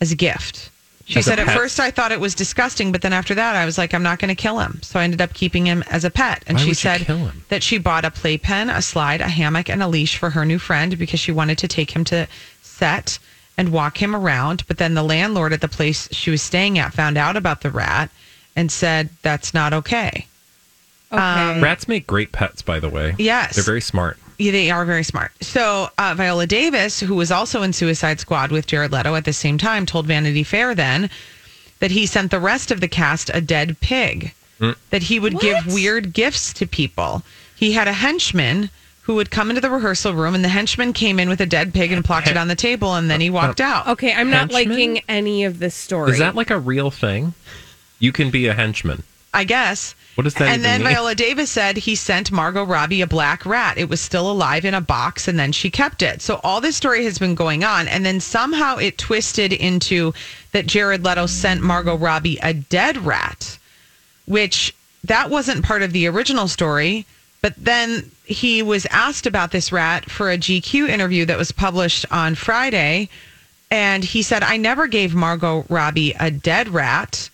as 0.00 0.12
a 0.12 0.16
gift. 0.16 0.70
She 1.06 1.18
As 1.18 1.26
said, 1.26 1.38
at 1.38 1.50
first 1.50 1.78
I 1.80 1.90
thought 1.90 2.12
it 2.12 2.20
was 2.20 2.34
disgusting, 2.34 2.90
but 2.90 3.02
then 3.02 3.12
after 3.12 3.34
that 3.34 3.56
I 3.56 3.64
was 3.64 3.76
like, 3.78 3.94
I'm 3.94 4.02
not 4.02 4.18
going 4.18 4.34
to 4.34 4.34
kill 4.34 4.58
him. 4.58 4.80
So 4.82 4.98
I 4.98 5.04
ended 5.04 5.20
up 5.20 5.34
keeping 5.34 5.66
him 5.66 5.84
as 5.90 6.04
a 6.04 6.10
pet. 6.10 6.42
And 6.46 6.56
Why 6.56 6.64
she 6.64 6.74
said 6.74 7.02
that 7.50 7.62
she 7.62 7.78
bought 7.78 8.04
a 8.04 8.10
playpen, 8.10 8.70
a 8.70 8.80
slide, 8.82 9.20
a 9.20 9.28
hammock, 9.28 9.68
and 9.68 9.82
a 9.82 9.88
leash 9.88 10.16
for 10.16 10.30
her 10.30 10.44
new 10.44 10.58
friend 10.58 10.98
because 10.98 11.20
she 11.20 11.30
wanted 11.30 11.58
to 11.58 11.68
take 11.68 11.94
him 11.94 12.04
to 12.04 12.26
set 12.62 13.18
and 13.56 13.70
walk 13.70 14.02
him 14.02 14.16
around. 14.16 14.66
But 14.66 14.78
then 14.78 14.94
the 14.94 15.02
landlord 15.02 15.52
at 15.52 15.60
the 15.60 15.68
place 15.68 16.08
she 16.10 16.30
was 16.30 16.42
staying 16.42 16.78
at 16.78 16.94
found 16.94 17.18
out 17.18 17.36
about 17.36 17.60
the 17.60 17.70
rat 17.70 18.10
and 18.56 18.70
said, 18.70 19.08
That's 19.22 19.54
not 19.54 19.72
okay. 19.72 20.26
okay. 21.12 21.60
Rats 21.60 21.88
make 21.88 22.06
great 22.06 22.32
pets, 22.32 22.62
by 22.62 22.80
the 22.80 22.88
way. 22.88 23.14
Yes. 23.18 23.54
They're 23.56 23.64
very 23.64 23.80
smart. 23.80 24.18
Yeah, 24.38 24.50
they 24.52 24.70
are 24.70 24.84
very 24.84 25.04
smart. 25.04 25.30
So 25.42 25.88
uh, 25.96 26.14
Viola 26.16 26.46
Davis, 26.46 26.98
who 26.98 27.14
was 27.14 27.30
also 27.30 27.62
in 27.62 27.72
Suicide 27.72 28.18
Squad 28.18 28.50
with 28.50 28.66
Jared 28.66 28.90
Leto 28.90 29.14
at 29.14 29.24
the 29.24 29.32
same 29.32 29.58
time, 29.58 29.86
told 29.86 30.06
Vanity 30.06 30.42
Fair 30.42 30.74
then 30.74 31.08
that 31.78 31.92
he 31.92 32.06
sent 32.06 32.30
the 32.32 32.40
rest 32.40 32.70
of 32.72 32.80
the 32.80 32.88
cast 32.88 33.30
a 33.32 33.40
dead 33.40 33.78
pig. 33.80 34.34
That 34.90 35.02
he 35.02 35.20
would 35.20 35.40
give 35.40 35.66
weird 35.74 36.14
gifts 36.14 36.54
to 36.54 36.66
people. 36.66 37.22
He 37.54 37.72
had 37.72 37.86
a 37.86 37.92
henchman 37.92 38.70
who 39.02 39.14
would 39.16 39.30
come 39.30 39.50
into 39.50 39.60
the 39.60 39.68
rehearsal 39.68 40.14
room, 40.14 40.34
and 40.34 40.42
the 40.42 40.48
henchman 40.48 40.94
came 40.94 41.20
in 41.20 41.28
with 41.28 41.40
a 41.42 41.46
dead 41.46 41.74
pig 41.74 41.92
and 41.92 42.02
plopped 42.02 42.28
it 42.28 42.38
on 42.38 42.48
the 42.48 42.54
table, 42.54 42.94
and 42.94 43.10
then 43.10 43.20
he 43.20 43.28
walked 43.28 43.60
out. 43.60 43.86
okay, 43.88 44.14
I'm 44.14 44.30
not 44.30 44.50
Henchman? 44.50 44.70
liking 44.70 45.02
any 45.06 45.44
of 45.44 45.58
this 45.58 45.74
story. 45.74 46.12
Is 46.12 46.18
that 46.20 46.34
like 46.34 46.50
a 46.50 46.58
real 46.58 46.90
thing? 46.90 47.34
You 47.98 48.12
can 48.12 48.30
be 48.30 48.46
a 48.46 48.54
henchman. 48.54 49.02
I 49.34 49.42
guess. 49.42 49.96
What 50.14 50.24
does 50.24 50.34
that 50.34 50.44
mean? 50.44 50.54
And 50.54 50.64
then 50.64 50.82
mean? 50.82 50.92
Viola 50.92 51.14
Davis 51.16 51.50
said 51.50 51.76
he 51.76 51.96
sent 51.96 52.30
Margot 52.30 52.64
Robbie 52.64 53.00
a 53.00 53.06
black 53.06 53.44
rat. 53.44 53.76
It 53.76 53.88
was 53.88 54.00
still 54.00 54.30
alive 54.30 54.64
in 54.64 54.74
a 54.74 54.80
box 54.80 55.26
and 55.26 55.38
then 55.38 55.50
she 55.50 55.70
kept 55.70 56.02
it. 56.02 56.22
So 56.22 56.40
all 56.44 56.60
this 56.60 56.76
story 56.76 57.04
has 57.04 57.18
been 57.18 57.34
going 57.34 57.64
on. 57.64 57.88
And 57.88 58.06
then 58.06 58.20
somehow 58.20 58.76
it 58.76 58.96
twisted 58.96 59.52
into 59.52 60.14
that 60.52 60.68
Jared 60.68 61.02
Leto 61.02 61.26
sent 61.26 61.62
Margot 61.62 61.96
Robbie 61.96 62.38
a 62.42 62.54
dead 62.54 62.98
rat, 62.98 63.58
which 64.26 64.72
that 65.02 65.30
wasn't 65.30 65.64
part 65.64 65.82
of 65.82 65.92
the 65.92 66.06
original 66.06 66.46
story. 66.46 67.04
But 67.42 67.54
then 67.58 68.12
he 68.24 68.62
was 68.62 68.86
asked 68.86 69.26
about 69.26 69.50
this 69.50 69.72
rat 69.72 70.08
for 70.08 70.30
a 70.30 70.38
GQ 70.38 70.88
interview 70.88 71.24
that 71.26 71.36
was 71.36 71.50
published 71.50 72.06
on 72.10 72.36
Friday. 72.36 73.08
And 73.68 74.04
he 74.04 74.22
said, 74.22 74.44
I 74.44 74.58
never 74.58 74.86
gave 74.86 75.12
Margot 75.12 75.66
Robbie 75.68 76.14
a 76.20 76.30
dead 76.30 76.68
rat. 76.68 77.30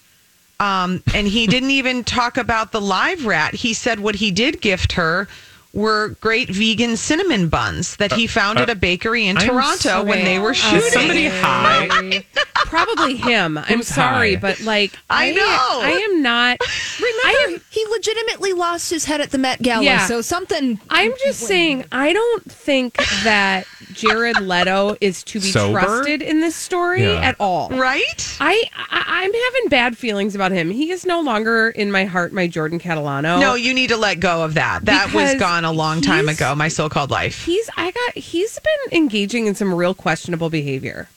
Um, 0.61 1.03
and 1.15 1.27
he 1.27 1.47
didn't 1.47 1.71
even 1.71 2.05
talk 2.05 2.37
about 2.37 2.71
the 2.71 2.81
live 2.81 3.25
rat. 3.25 3.55
He 3.55 3.73
said 3.73 3.99
what 3.99 4.17
he 4.17 4.31
did 4.31 4.61
gift 4.61 4.93
her 4.93 5.27
were 5.73 6.17
great 6.21 6.49
vegan 6.49 6.97
cinnamon 6.97 7.49
buns 7.49 7.97
that 7.97 8.13
he 8.13 8.27
uh, 8.27 8.31
found 8.31 8.59
at 8.59 8.69
uh, 8.69 8.73
a 8.73 8.75
bakery 8.75 9.27
in 9.27 9.39
I'm 9.39 9.49
Toronto 9.49 10.03
when 10.05 10.25
they 10.25 10.39
were 10.39 10.51
Is 10.51 10.57
shooting. 10.59 10.91
somebody 10.91 11.27
high? 11.31 12.25
Probably 12.67 13.17
him. 13.17 13.57
I'm 13.59 13.65
Who's 13.65 13.87
sorry, 13.89 14.35
high? 14.35 14.41
but 14.41 14.61
like 14.61 14.93
I 15.09 15.33
know. 15.33 15.41
I 15.83 15.91
am 16.11 16.23
not. 16.23 16.59
Remember, 17.01 17.65
he 17.71 17.85
legitimately 17.91 18.53
lost 18.53 18.91
his 18.91 19.05
head 19.05 19.21
at 19.21 19.31
the 19.31 19.39
Met 19.39 19.63
Gala. 19.63 19.85
Yeah. 19.85 20.07
So 20.07 20.21
something. 20.21 20.81
I'm 20.91 21.13
just 21.25 21.41
saying, 21.41 21.85
I 21.93 22.13
don't 22.13 22.51
think 22.51 22.97
that 23.25 23.65
Jared 23.93 24.41
Leto 24.41 24.97
is 25.01 25.23
to 25.25 25.41
be 25.41 25.51
Sober? 25.51 25.81
trusted 25.81 26.23
in 26.23 26.41
this 26.41 26.55
story 26.57 27.03
Yeah. 27.03 27.21
at 27.23 27.37
all. 27.41 27.69
Right? 27.71 28.37
I, 28.41 28.65
I 28.91 29.05
I'm 29.23 29.33
having 29.33 29.69
bad 29.69 29.99
feelings 29.99 30.35
about 30.35 30.53
him. 30.53 30.71
He 30.71 30.91
is 30.91 31.05
no 31.05 31.21
longer 31.21 31.69
in 31.71 31.91
my 31.93 32.05
heart, 32.05 32.33
my 32.33 32.47
Jordan 32.47 32.79
Catalano. 32.79 33.39
No, 33.41 33.55
you 33.55 33.75
need 33.75 33.89
to 33.89 33.97
let 33.97 34.19
go 34.21 34.43
of 34.45 34.55
that. 34.55 34.85
That 34.87 35.13
was 35.13 35.35
gone 35.35 35.60
on 35.65 35.65
a 35.65 35.73
long 35.77 36.01
time 36.01 36.27
He's- 36.27 36.39
ago. 36.39 36.55
My 36.55 36.69
so-called 36.69 37.11
life. 37.11 37.45
He's 37.45 37.69
I 37.77 37.91
got 37.91 38.15
he's 38.17 38.59
been 38.59 38.99
engaging 38.99 39.47
in 39.47 39.55
some 39.55 39.75
real 39.75 39.93
questionable 39.95 40.49
behavior. 40.51 41.09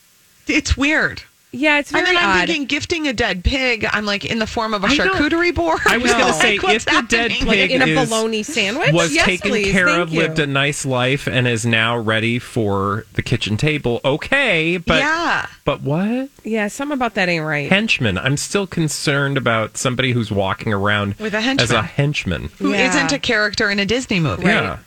It's 0.46 0.76
weird. 0.76 1.22
Yeah, 1.56 1.78
it's 1.78 1.90
very 1.90 2.00
and 2.00 2.08
then 2.08 2.16
I'm 2.16 2.28
odd. 2.42 2.46
thinking 2.48 2.66
gifting 2.66 3.06
a 3.08 3.12
dead 3.12 3.44
pig. 3.44 3.86
I'm 3.92 4.04
like 4.04 4.24
in 4.24 4.38
the 4.38 4.46
form 4.46 4.74
of 4.74 4.82
a 4.84 4.88
I 4.88 4.96
don't- 4.96 5.08
charcuterie 5.16 5.54
board. 5.54 5.80
I 5.86 5.96
was 5.98 6.12
going 6.12 6.26
to 6.32 6.32
say, 6.34 6.52
Like, 6.58 6.62
what's 6.62 6.74
if 6.76 6.84
the 6.86 7.06
dead 7.08 7.30
happening? 7.32 7.52
pig 7.52 7.70
in 7.70 7.82
a 7.82 7.86
is- 7.86 8.08
bologna 8.08 8.42
sandwich 8.42 8.92
was 8.92 9.14
yes, 9.14 9.24
taken 9.24 9.50
please. 9.50 9.72
care 9.72 9.86
Thank 9.86 10.00
of, 10.02 10.12
you. 10.12 10.20
lived 10.20 10.38
a 10.38 10.46
nice 10.46 10.84
life, 10.84 11.26
and 11.26 11.46
is 11.46 11.64
now 11.64 11.96
ready 11.96 12.38
for 12.38 13.06
the 13.14 13.22
kitchen 13.22 13.56
table, 13.56 14.00
okay. 14.04 14.76
But 14.78 14.98
yeah. 14.98 15.46
but 15.64 15.82
what 15.82 16.28
Yeah, 16.42 16.68
something 16.68 16.94
about 16.96 17.14
that 17.14 17.28
ain't 17.28 17.44
right. 17.44 17.68
henchman? 17.70 18.18
I'm 18.18 18.36
still 18.36 18.66
concerned 18.66 19.36
about 19.36 19.76
somebody 19.76 20.12
who's 20.12 20.30
walking 20.32 20.72
around 20.72 21.14
With 21.16 21.34
a 21.34 21.38
as 21.38 21.70
a 21.70 21.82
henchman. 21.82 21.84
henchman. 21.84 22.50
Who 22.58 22.72
Yeah. 22.72 22.92
not 22.94 23.12
a 23.12 23.18
character 23.18 23.70
in 23.70 23.78
a 23.78 23.86
Disney 23.86 24.20
movie? 24.20 24.44
Yeah. 24.46 24.78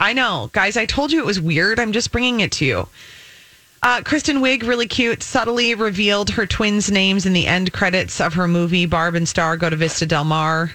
I 0.00 0.12
know, 0.12 0.50
guys. 0.52 0.76
I 0.76 0.86
told 0.86 1.12
you 1.12 1.20
it 1.20 1.24
was 1.26 1.40
weird. 1.40 1.78
I'm 1.78 1.92
just 1.92 2.10
bringing 2.10 2.40
it 2.40 2.50
to 2.52 2.64
you. 2.64 2.88
Uh, 3.84 4.00
Kristen 4.00 4.38
Wiig, 4.38 4.66
really 4.66 4.86
cute, 4.86 5.22
subtly 5.22 5.74
revealed 5.74 6.30
her 6.30 6.46
twins' 6.46 6.90
names 6.90 7.26
in 7.26 7.34
the 7.34 7.46
end 7.46 7.70
credits 7.74 8.18
of 8.18 8.32
her 8.32 8.48
movie 8.48 8.86
Barb 8.86 9.14
and 9.14 9.28
Star 9.28 9.58
Go 9.58 9.68
to 9.68 9.76
Vista 9.76 10.06
Del 10.06 10.24
Mar 10.24 10.72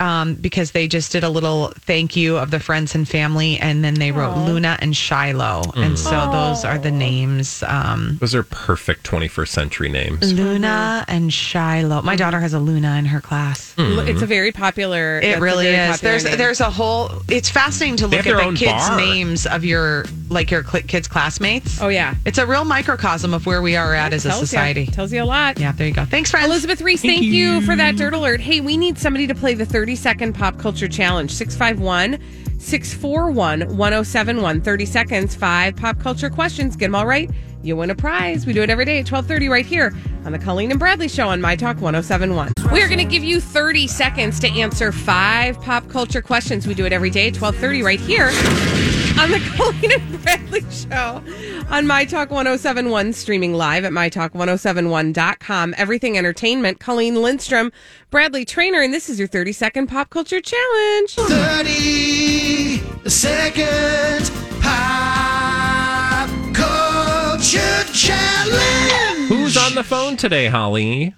um, 0.00 0.34
because 0.34 0.72
they 0.72 0.88
just 0.88 1.12
did 1.12 1.22
a 1.22 1.28
little 1.28 1.68
thank 1.80 2.16
you 2.16 2.36
of 2.38 2.50
the 2.50 2.58
friends 2.58 2.94
and 2.94 3.08
family, 3.08 3.58
and 3.58 3.84
then 3.84 3.94
they 3.94 4.10
wrote 4.12 4.36
Luna 4.46 4.76
and 4.80 4.96
Shiloh, 4.96 5.62
and 5.76 5.98
so 5.98 6.10
those 6.32 6.64
are 6.64 6.78
the 6.78 6.90
names. 6.90 7.62
Um, 7.66 8.16
Those 8.20 8.34
are 8.34 8.42
perfect 8.42 9.04
21st 9.08 9.48
century 9.48 9.88
names. 9.88 10.32
Luna 10.32 11.04
and 11.08 11.32
Shiloh. 11.32 12.02
My 12.02 12.16
daughter 12.16 12.40
has 12.40 12.54
a 12.54 12.58
Luna 12.58 12.96
in 12.96 13.04
her 13.06 13.20
class. 13.20 13.74
It's 13.78 14.22
a 14.22 14.26
very 14.26 14.52
popular. 14.52 15.20
It 15.20 15.38
really 15.40 15.68
is. 15.68 16.00
There's 16.00 16.24
name. 16.24 16.36
there's 16.38 16.60
a 16.60 16.70
whole. 16.70 17.10
It's 17.28 17.48
fascinating 17.50 17.96
to 17.98 18.06
They 18.08 18.18
look 18.22 18.26
at 18.26 18.50
the 18.50 18.56
kids' 18.56 18.88
bar. 18.88 18.96
names 18.96 19.46
of 19.46 19.64
your 19.64 20.04
like 20.28 20.50
your 20.50 20.64
cl- 20.64 20.82
kids' 20.84 21.08
classmates. 21.08 21.80
Oh 21.82 21.88
yeah, 21.88 22.14
It's 22.24 22.38
a 22.38 22.46
real 22.46 22.64
microcosm 22.64 23.34
of 23.34 23.46
where 23.46 23.60
we 23.62 23.76
are 23.76 23.94
at 23.94 24.12
as 24.12 24.24
a 24.24 24.28
Tells 24.30 24.40
ya. 24.42 24.46
society. 24.46 24.86
tells 24.86 25.12
you 25.12 25.22
a 25.22 25.24
lot. 25.24 25.58
Yeah, 25.58 25.72
there 25.72 25.86
you 25.88 25.92
go. 25.92 26.04
Thanks, 26.04 26.30
friends. 26.30 26.46
Elizabeth 26.46 26.80
Reese, 26.80 27.02
thank, 27.02 27.22
you. 27.22 27.60
for 27.62 27.74
that 27.76 27.96
dirt 27.96 28.14
alert. 28.14 28.40
Hey, 28.40 28.60
we 28.60 28.76
need 28.76 28.96
somebody 28.98 29.26
to 29.26 29.34
play 29.34 29.54
the 29.54 29.66
30 29.66 29.89
second 29.96 30.34
pop 30.34 30.58
culture 30.58 30.88
challenge. 30.88 31.32
651 31.32 32.18
641 32.58 33.76
1071. 33.76 34.60
30 34.60 34.86
seconds, 34.86 35.34
five 35.34 35.76
pop 35.76 35.98
culture 36.00 36.30
questions. 36.30 36.76
Get 36.76 36.86
them 36.86 36.94
all 36.94 37.06
right. 37.06 37.30
You 37.62 37.76
win 37.76 37.90
a 37.90 37.94
prize. 37.94 38.46
We 38.46 38.52
do 38.52 38.62
it 38.62 38.70
every 38.70 38.84
day 38.84 38.98
at 38.98 39.10
1230 39.10 39.48
right 39.48 39.66
here 39.66 39.92
on 40.24 40.32
the 40.32 40.38
Colleen 40.38 40.70
and 40.70 40.80
Bradley 40.80 41.08
Show 41.08 41.28
on 41.28 41.40
My 41.40 41.56
Talk 41.56 41.80
1071. 41.80 42.52
We 42.72 42.82
are 42.82 42.88
going 42.88 42.98
to 42.98 43.04
give 43.04 43.24
you 43.24 43.40
30 43.40 43.86
seconds 43.86 44.40
to 44.40 44.48
answer 44.48 44.92
five 44.92 45.60
pop 45.60 45.88
culture 45.88 46.22
questions. 46.22 46.66
We 46.66 46.74
do 46.74 46.86
it 46.86 46.92
every 46.92 47.10
day 47.10 47.28
at 47.28 47.36
1230 47.36 47.82
right 47.82 48.00
here 48.00 48.89
on 49.20 49.30
the 49.30 49.38
Colleen 49.56 49.92
and 49.92 50.22
Bradley 50.22 50.62
Show 50.70 51.22
on 51.68 51.86
My 51.86 52.06
Talk 52.06 52.30
1071, 52.30 53.12
streaming 53.12 53.52
live 53.52 53.84
at 53.84 53.92
MyTalk1071.com. 53.92 55.74
Everything 55.76 56.16
Entertainment, 56.16 56.80
Colleen 56.80 57.20
Lindstrom, 57.20 57.70
Bradley 58.10 58.46
Traynor, 58.46 58.80
and 58.80 58.94
this 58.94 59.10
is 59.10 59.18
your 59.18 59.28
30 59.28 59.52
second 59.52 59.88
pop 59.88 60.08
culture 60.08 60.40
challenge. 60.40 61.14
30 61.16 62.78
second 63.10 64.30
pop 64.62 66.30
culture 66.54 67.84
challenge. 67.92 69.28
Who's 69.28 69.58
on 69.58 69.74
the 69.74 69.84
phone 69.84 70.16
today, 70.16 70.46
Holly? 70.46 71.14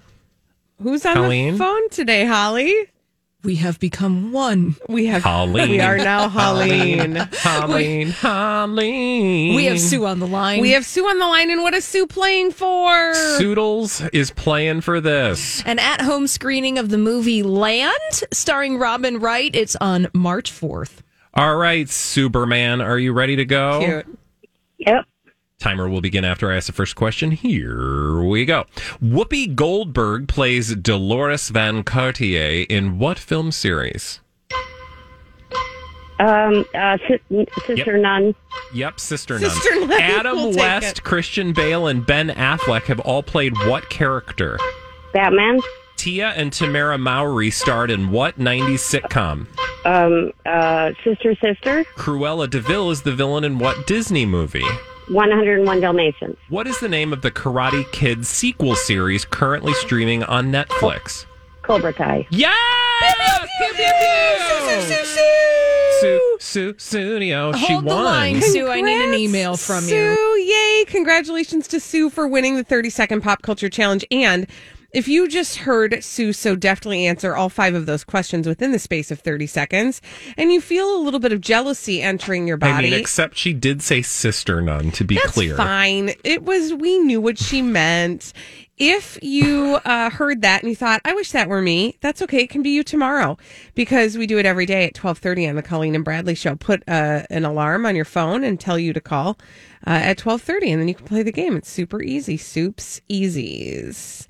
Who's 0.81 1.05
on 1.05 1.13
Colleen? 1.15 1.53
the 1.53 1.59
phone 1.59 1.89
today, 1.89 2.25
Holly? 2.25 2.73
We 3.43 3.55
have 3.55 3.77
become 3.77 4.31
one. 4.31 4.77
We 4.87 5.07
have 5.07 5.23
Holly. 5.23 5.69
We 5.69 5.79
are 5.81 5.97
now 5.97 6.29
Holleen. 6.29 7.17
Holleen, 7.31 8.07
Holleen. 8.11 9.55
We 9.55 9.65
have 9.65 9.79
Sue 9.81 10.05
on 10.05 10.19
the 10.19 10.27
line. 10.27 10.61
We 10.61 10.71
have 10.71 10.85
Sue 10.85 11.05
on 11.05 11.19
the 11.19 11.27
line, 11.27 11.51
and 11.51 11.61
what 11.61 11.73
is 11.73 11.83
Sue 11.83 12.07
playing 12.07 12.51
for? 12.51 13.13
Soodles 13.37 14.09
is 14.13 14.31
playing 14.31 14.79
for 14.81 15.01
this. 15.01 15.61
an 15.65 15.77
at-home 15.79 16.27
screening 16.27 16.77
of 16.77 16.87
the 16.89 16.97
movie 16.97 17.43
Land, 17.43 17.91
starring 18.31 18.77
Robin 18.77 19.19
Wright. 19.19 19.53
It's 19.53 19.75
on 19.75 20.07
March 20.13 20.49
4th. 20.51 20.99
All 21.33 21.57
right, 21.57 21.89
Superman, 21.89 22.79
are 22.79 22.97
you 22.99 23.11
ready 23.11 23.35
to 23.35 23.45
go? 23.45 23.79
Cute. 23.83 24.19
Yep. 24.77 25.05
Timer 25.63 25.87
will 25.87 26.01
begin 26.01 26.25
after 26.25 26.51
I 26.51 26.57
ask 26.57 26.67
the 26.67 26.73
first 26.73 26.97
question. 26.97 27.31
Here 27.31 28.21
we 28.21 28.43
go. 28.43 28.65
Whoopi 29.01 29.55
Goldberg 29.55 30.27
plays 30.27 30.75
Deloris 30.75 31.49
Van 31.51 31.83
Cartier 31.83 32.65
in 32.69 32.99
what 32.99 33.17
film 33.17 33.49
series? 33.53 34.19
Um, 36.19 36.65
uh, 36.75 36.97
si- 37.07 37.45
Sister 37.65 37.97
Nun. 37.97 38.35
Yep, 38.73 38.99
Sister, 38.99 39.39
Sister 39.39 39.75
Nun. 39.79 39.87
Nun, 39.87 40.01
Adam 40.01 40.35
we'll 40.35 40.53
West. 40.57 41.03
Christian 41.05 41.53
Bale, 41.53 41.87
and 41.87 42.05
Ben 42.05 42.27
Affleck 42.31 42.83
have 42.83 42.99
all 42.99 43.23
played 43.23 43.53
what 43.65 43.89
character? 43.89 44.59
Batman. 45.13 45.61
Tia 45.95 46.31
and 46.31 46.51
Tamera 46.51 46.99
Mowry 46.99 47.49
starred 47.51 47.89
in 47.89 48.11
what 48.11 48.37
90s 48.37 48.99
sitcom? 48.99 49.47
Um, 49.85 50.33
uh, 50.45 50.91
Sister 51.05 51.35
Sister. 51.35 51.85
Cruella 51.95 52.49
de 52.49 52.59
Vil 52.59 52.91
is 52.91 53.03
the 53.03 53.13
villain 53.13 53.45
in 53.45 53.59
what 53.59 53.87
Disney 53.87 54.25
movie? 54.25 54.65
101 55.09 55.79
Dalmatians. 55.81 56.37
What 56.49 56.67
is 56.67 56.79
the 56.79 56.89
name 56.89 57.11
of 57.13 57.21
the 57.21 57.31
Karate 57.31 57.89
Kid 57.91 58.25
sequel 58.25 58.75
series 58.75 59.25
currently 59.25 59.73
streaming 59.73 60.23
on 60.23 60.51
Netflix? 60.51 61.25
Cobra 61.61 61.93
Kai. 61.93 62.27
Yes! 62.29 62.53
Pew, 63.57 63.73
pew, 63.75 63.85
pew! 63.85 65.03
Sue, 65.99 66.37
Sue, 66.39 66.73
Sunio, 66.73 67.55
she 67.55 67.65
Hold 67.73 67.85
the 67.85 67.87
won. 67.95 68.03
line, 68.03 68.41
Sue. 68.41 68.67
I 68.67 68.81
need 68.81 68.93
an 68.95 69.01
Congrats, 69.03 69.21
email 69.21 69.55
from 69.57 69.83
Sue. 69.85 69.95
you. 69.95 70.15
Sue, 70.15 70.39
yay. 70.41 70.85
Congratulations 70.87 71.67
to 71.69 71.79
Sue 71.79 72.09
for 72.09 72.27
winning 72.27 72.57
the 72.57 72.63
30 72.63 72.89
second 72.89 73.21
pop 73.21 73.41
culture 73.41 73.69
challenge. 73.69 74.03
And 74.11 74.47
if 74.93 75.07
you 75.07 75.27
just 75.27 75.57
heard 75.57 76.03
Sue 76.03 76.33
so 76.33 76.55
deftly 76.55 77.05
answer 77.05 77.35
all 77.35 77.49
five 77.49 77.73
of 77.73 77.85
those 77.85 78.03
questions 78.03 78.47
within 78.47 78.71
the 78.71 78.79
space 78.79 79.11
of 79.11 79.19
30 79.19 79.47
seconds, 79.47 80.01
and 80.37 80.51
you 80.51 80.61
feel 80.61 80.95
a 80.95 81.01
little 81.01 81.19
bit 81.19 81.33
of 81.33 81.41
jealousy 81.41 82.01
entering 82.01 82.47
your 82.47 82.57
body. 82.57 82.87
I 82.87 82.89
mean, 82.91 82.93
except 82.93 83.37
she 83.37 83.53
did 83.53 83.81
say 83.81 84.01
sister 84.01 84.61
nun, 84.61 84.91
to 84.91 85.03
be 85.03 85.15
That's 85.15 85.31
clear. 85.31 85.57
fine. 85.57 86.11
It 86.23 86.43
was 86.43 86.73
we 86.73 86.99
knew 86.99 87.19
what 87.19 87.37
she 87.39 87.61
meant. 87.61 88.33
If 88.77 89.19
you 89.21 89.79
uh, 89.85 90.09
heard 90.09 90.41
that 90.41 90.61
and 90.63 90.69
you 90.69 90.75
thought, 90.75 91.01
"I 91.05 91.13
wish 91.13 91.31
that 91.31 91.47
were 91.47 91.61
me," 91.61 91.97
that's 92.01 92.23
okay. 92.23 92.41
It 92.43 92.49
can 92.49 92.63
be 92.63 92.71
you 92.71 92.83
tomorrow 92.83 93.37
because 93.75 94.17
we 94.17 94.25
do 94.25 94.39
it 94.39 94.47
every 94.47 94.65
day 94.65 94.85
at 94.85 94.95
twelve 94.95 95.19
thirty 95.19 95.47
on 95.47 95.55
the 95.55 95.61
Colleen 95.61 95.93
and 95.93 96.03
Bradley 96.03 96.33
Show. 96.33 96.55
Put 96.55 96.81
uh, 96.87 97.23
an 97.29 97.45
alarm 97.45 97.85
on 97.85 97.95
your 97.95 98.05
phone 98.05 98.43
and 98.43 98.59
tell 98.59 98.79
you 98.79 98.91
to 98.91 98.99
call 98.99 99.37
uh, 99.85 100.01
at 100.03 100.17
twelve 100.17 100.41
thirty, 100.41 100.71
and 100.71 100.81
then 100.81 100.87
you 100.87 100.95
can 100.95 101.05
play 101.05 101.23
the 101.23 101.31
game. 101.31 101.55
It's 101.55 101.69
super 101.69 102.01
easy. 102.01 102.37
Soups 102.37 103.01
easies. 103.09 104.27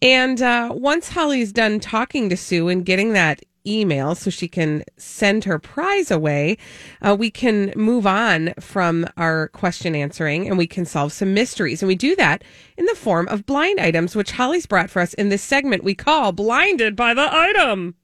And 0.00 0.40
uh, 0.42 0.70
once 0.72 1.10
Holly's 1.10 1.52
done 1.52 1.80
talking 1.80 2.28
to 2.28 2.36
Sue 2.36 2.68
and 2.68 2.84
getting 2.84 3.12
that 3.12 3.40
email 3.66 4.14
so 4.14 4.30
she 4.30 4.48
can 4.48 4.82
send 4.96 5.44
her 5.44 5.58
prize 5.58 6.10
away, 6.10 6.56
uh, 7.02 7.14
we 7.18 7.30
can 7.30 7.72
move 7.76 8.06
on 8.06 8.54
from 8.58 9.06
our 9.18 9.48
question 9.48 9.94
answering 9.94 10.48
and 10.48 10.56
we 10.56 10.66
can 10.66 10.86
solve 10.86 11.12
some 11.12 11.34
mysteries. 11.34 11.82
And 11.82 11.86
we 11.88 11.94
do 11.94 12.16
that 12.16 12.42
in 12.78 12.86
the 12.86 12.94
form 12.94 13.28
of 13.28 13.44
blind 13.44 13.78
items, 13.78 14.16
which 14.16 14.32
Holly's 14.32 14.64
brought 14.64 14.88
for 14.88 15.02
us 15.02 15.12
in 15.14 15.28
this 15.28 15.42
segment 15.42 15.84
we 15.84 15.94
call 15.94 16.32
Blinded 16.32 16.96
by 16.96 17.12
the 17.12 17.28
Item. 17.30 17.96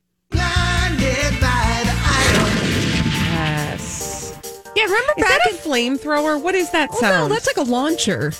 Yeah, 4.76 4.84
remember 4.84 5.12
Is 5.16 5.24
back 5.24 5.40
that 5.44 5.52
a 5.52 5.56
flamethrower? 5.56 6.40
What 6.40 6.54
is 6.54 6.70
that 6.70 6.90
Oh, 6.92 7.00
sound? 7.00 7.28
no, 7.30 7.34
that's 7.34 7.46
like 7.46 7.56
a 7.56 7.68
launcher. 7.70 8.32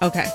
okay. 0.00 0.26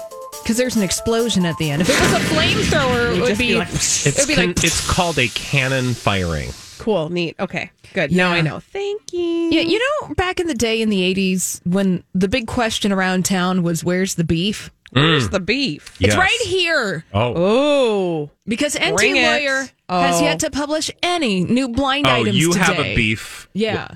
Because 0.43 0.57
there's 0.57 0.75
an 0.75 0.83
explosion 0.83 1.45
at 1.45 1.57
the 1.57 1.69
end. 1.71 1.81
If 1.81 1.89
it 1.89 1.99
was 1.99 2.13
a 2.13 2.25
flamethrower, 2.33 3.15
it 3.17 3.21
It'd 3.23 3.37
be, 3.37 3.47
be 3.49 3.55
like- 3.57 3.67
It's, 3.73 4.05
it'd 4.07 4.27
be 4.27 4.35
can- 4.35 4.47
like 4.47 4.63
it's 4.63 4.89
called 4.89 5.17
a 5.17 5.27
cannon 5.29 5.93
firing. 5.93 6.51
Cool. 6.79 7.09
Neat. 7.09 7.35
Okay. 7.39 7.71
Good. 7.93 8.11
Now 8.11 8.31
I 8.31 8.41
know. 8.41 8.59
Thank 8.59 9.11
you. 9.11 9.19
Yeah, 9.51 9.61
you 9.61 9.79
know, 9.79 10.13
back 10.13 10.39
in 10.39 10.47
the 10.47 10.53
day 10.53 10.81
in 10.81 10.89
the 10.89 11.01
80s, 11.01 11.59
when 11.65 12.03
the 12.13 12.27
big 12.27 12.47
question 12.47 12.91
around 12.93 13.25
town 13.25 13.63
was, 13.63 13.83
Where's 13.83 14.15
the 14.15 14.23
beef? 14.23 14.69
Mm. 14.95 15.01
Where's 15.01 15.29
the 15.29 15.39
beef? 15.41 15.95
It's 15.99 16.15
right 16.15 16.39
here. 16.45 17.03
Oh. 17.13 17.33
Oh. 17.35 18.31
Because 18.45 18.77
NT 18.79 18.95
Bring 18.95 19.17
it. 19.17 19.23
Lawyer 19.27 19.59
has 19.89 20.21
Oh. 20.21 20.23
yet 20.23 20.39
to 20.41 20.49
publish 20.51 20.89
any 21.03 21.43
new 21.43 21.67
blind 21.67 22.07
Oh, 22.07 22.11
items 22.11 22.37
you 22.37 22.53
today. 22.53 22.63
have 22.65 22.79
a 22.79 22.95
beef. 22.95 23.49
Yeah. 23.53 23.95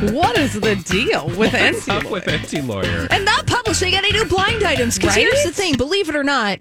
What 0.00 0.38
is 0.38 0.54
the 0.54 0.76
deal 0.76 1.26
with 1.28 1.52
What's 1.52 1.86
NC 1.86 1.88
up 2.04 2.10
with 2.10 2.24
Enty 2.24 2.66
Lawyer? 2.66 3.06
And 3.10 3.24
not 3.24 3.46
publishing 3.46 3.94
any 3.94 4.12
new 4.12 4.24
blind 4.24 4.62
items. 4.62 4.96
Because 4.96 5.16
Right? 5.16 5.26
here's 5.26 5.44
the 5.44 5.52
thing 5.52 5.76
believe 5.76 6.08
it 6.08 6.16
or 6.16 6.24
not, 6.24 6.60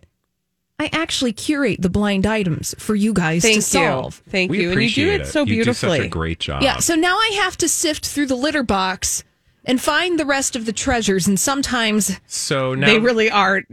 I 0.80 0.89
actually 0.93 1.34
curate 1.34 1.82
the 1.82 1.89
blind 1.89 2.25
items 2.25 2.73
for 2.78 2.95
you 2.95 3.13
guys 3.13 3.41
Thank 3.41 3.54
to 3.56 3.58
you. 3.58 3.62
solve. 3.62 4.21
Thank 4.30 4.52
We 4.52 4.62
you. 4.62 4.63
And 4.63 4.63
you 4.63 4.69
do 4.69 4.73
appreciate 4.73 5.21
it 5.21 5.28
so 5.28 5.39
You 5.41 5.45
do 5.45 5.52
beautifully. 5.56 5.97
such 5.99 6.06
a 6.06 6.10
great 6.10 6.39
job. 6.39 6.62
Yeah, 6.63 6.78
so 6.80 6.95
now 6.95 7.15
I 7.17 7.32
have 7.43 7.58
to 7.58 7.67
sift 7.67 8.06
through 8.08 8.28
the 8.28 8.36
litter 8.36 8.63
box 8.63 9.23
and 9.65 9.80
find 9.82 10.17
the 10.19 10.25
rest 10.25 10.56
of 10.56 10.65
the 10.65 10.73
treasures. 10.73 11.28
And 11.28 11.39
sometimes 11.39 12.19
So 12.28 12.75
now, 12.75 12.88
they 12.88 12.99
really 12.99 13.30
are 13.30 13.63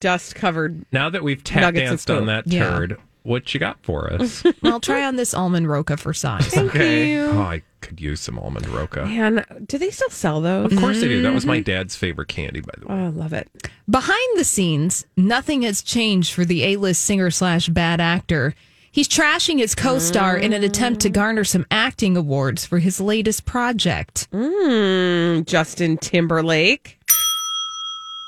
dust 0.00 0.34
covered. 0.34 0.84
now 0.92 1.10
that 1.10 1.22
we've 1.22 1.42
tap 1.42 1.62
nuggets 1.62 1.88
danced 1.90 2.10
on 2.10 2.18
poop. 2.20 2.26
that 2.26 2.46
Yeah. 2.46 2.70
turd, 2.70 2.96
what 3.22 3.52
you 3.54 3.60
got 3.60 3.78
for 3.82 4.12
us. 4.12 4.42
I'll 4.62 4.80
try 4.80 5.04
on 5.04 5.16
this 5.16 5.32
almond 5.34 5.68
roca 5.68 5.96
for 5.96 6.12
size. 6.14 6.56
okay. 6.56 7.12
you. 7.12 7.26
Oh, 7.32 7.40
I 7.40 7.62
could 7.80 8.00
use 8.00 8.20
some 8.20 8.38
almond 8.38 8.68
roca. 8.68 9.06
Man, 9.06 9.44
do 9.66 9.78
they 9.78 9.90
still 9.90 10.10
sell 10.10 10.40
those? 10.40 10.72
Of 10.72 10.78
course 10.78 11.00
they 11.00 11.08
do. 11.08 11.22
That 11.22 11.34
was 11.34 11.46
my 11.46 11.60
dad's 11.60 11.96
favorite 11.96 12.28
candy, 12.28 12.60
by 12.60 12.72
the 12.78 12.86
way. 12.86 12.94
Oh, 12.94 13.04
I 13.06 13.08
love 13.08 13.32
it. 13.32 13.48
Behind 13.88 14.38
the 14.38 14.44
scenes, 14.44 15.06
nothing 15.16 15.62
has 15.62 15.82
changed 15.82 16.32
for 16.32 16.44
the 16.44 16.64
A-list 16.64 17.02
singer 17.02 17.30
slash 17.30 17.68
bad 17.68 18.00
actor. 18.00 18.54
He's 18.90 19.08
trashing 19.08 19.58
his 19.58 19.74
co-star 19.74 20.36
in 20.36 20.52
an 20.52 20.64
attempt 20.64 21.02
to 21.02 21.10
garner 21.10 21.44
some 21.44 21.66
acting 21.70 22.16
awards 22.16 22.64
for 22.64 22.78
his 22.78 23.00
latest 23.00 23.44
project. 23.44 24.28
Mm, 24.32 25.46
Justin 25.46 25.98
Timberlake. 25.98 26.98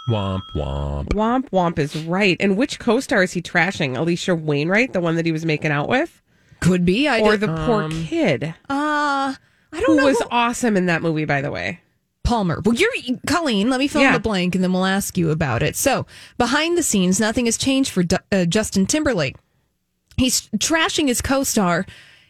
Womp 0.08 0.42
womp. 0.54 1.08
Womp 1.08 1.50
Womp 1.50 1.78
is 1.78 1.96
right. 2.04 2.36
And 2.40 2.56
which 2.56 2.78
co-star 2.78 3.22
is 3.22 3.32
he 3.32 3.42
trashing? 3.42 3.96
Alisha 3.96 4.40
Wainwright, 4.40 4.92
the 4.92 5.00
one 5.00 5.16
that 5.16 5.26
he 5.26 5.32
was 5.32 5.44
making 5.44 5.70
out 5.70 5.88
with, 5.88 6.20
Could 6.60 6.84
be. 6.84 7.08
I 7.08 7.20
or 7.20 7.32
did- 7.32 7.40
the 7.40 7.48
poor 7.66 7.82
Um, 7.84 8.04
kid 8.06 8.44
uh, 8.44 8.54
I 8.68 9.36
don't 9.72 9.80
know. 9.82 9.86
who 9.86 9.96
know. 9.96 10.04
was 10.06 10.18
who- 10.18 10.28
awesome 10.30 10.76
in 10.76 10.86
that 10.86 11.02
movie, 11.02 11.24
by 11.24 11.40
the 11.40 11.50
way? 11.50 11.80
Palmer. 12.22 12.60
Well, 12.64 12.74
you're 12.76 12.90
Colleen. 13.26 13.70
Let 13.70 13.80
me 13.80 13.88
fill 13.88 14.02
in 14.02 14.12
the 14.12 14.20
blank, 14.20 14.54
and 14.54 14.62
then 14.62 14.72
we'll 14.72 14.84
ask 14.86 15.16
you 15.18 15.30
about 15.30 15.62
it. 15.62 15.74
So, 15.74 16.06
behind 16.38 16.78
the 16.78 16.82
scenes, 16.82 17.18
nothing 17.18 17.46
has 17.46 17.56
changed 17.58 17.90
for 17.90 18.04
uh, 18.30 18.44
Justin 18.44 18.86
Timberlake. 18.86 19.36
He's 20.16 20.42
trashing 20.58 21.08
his 21.08 21.20
co-star 21.22 21.86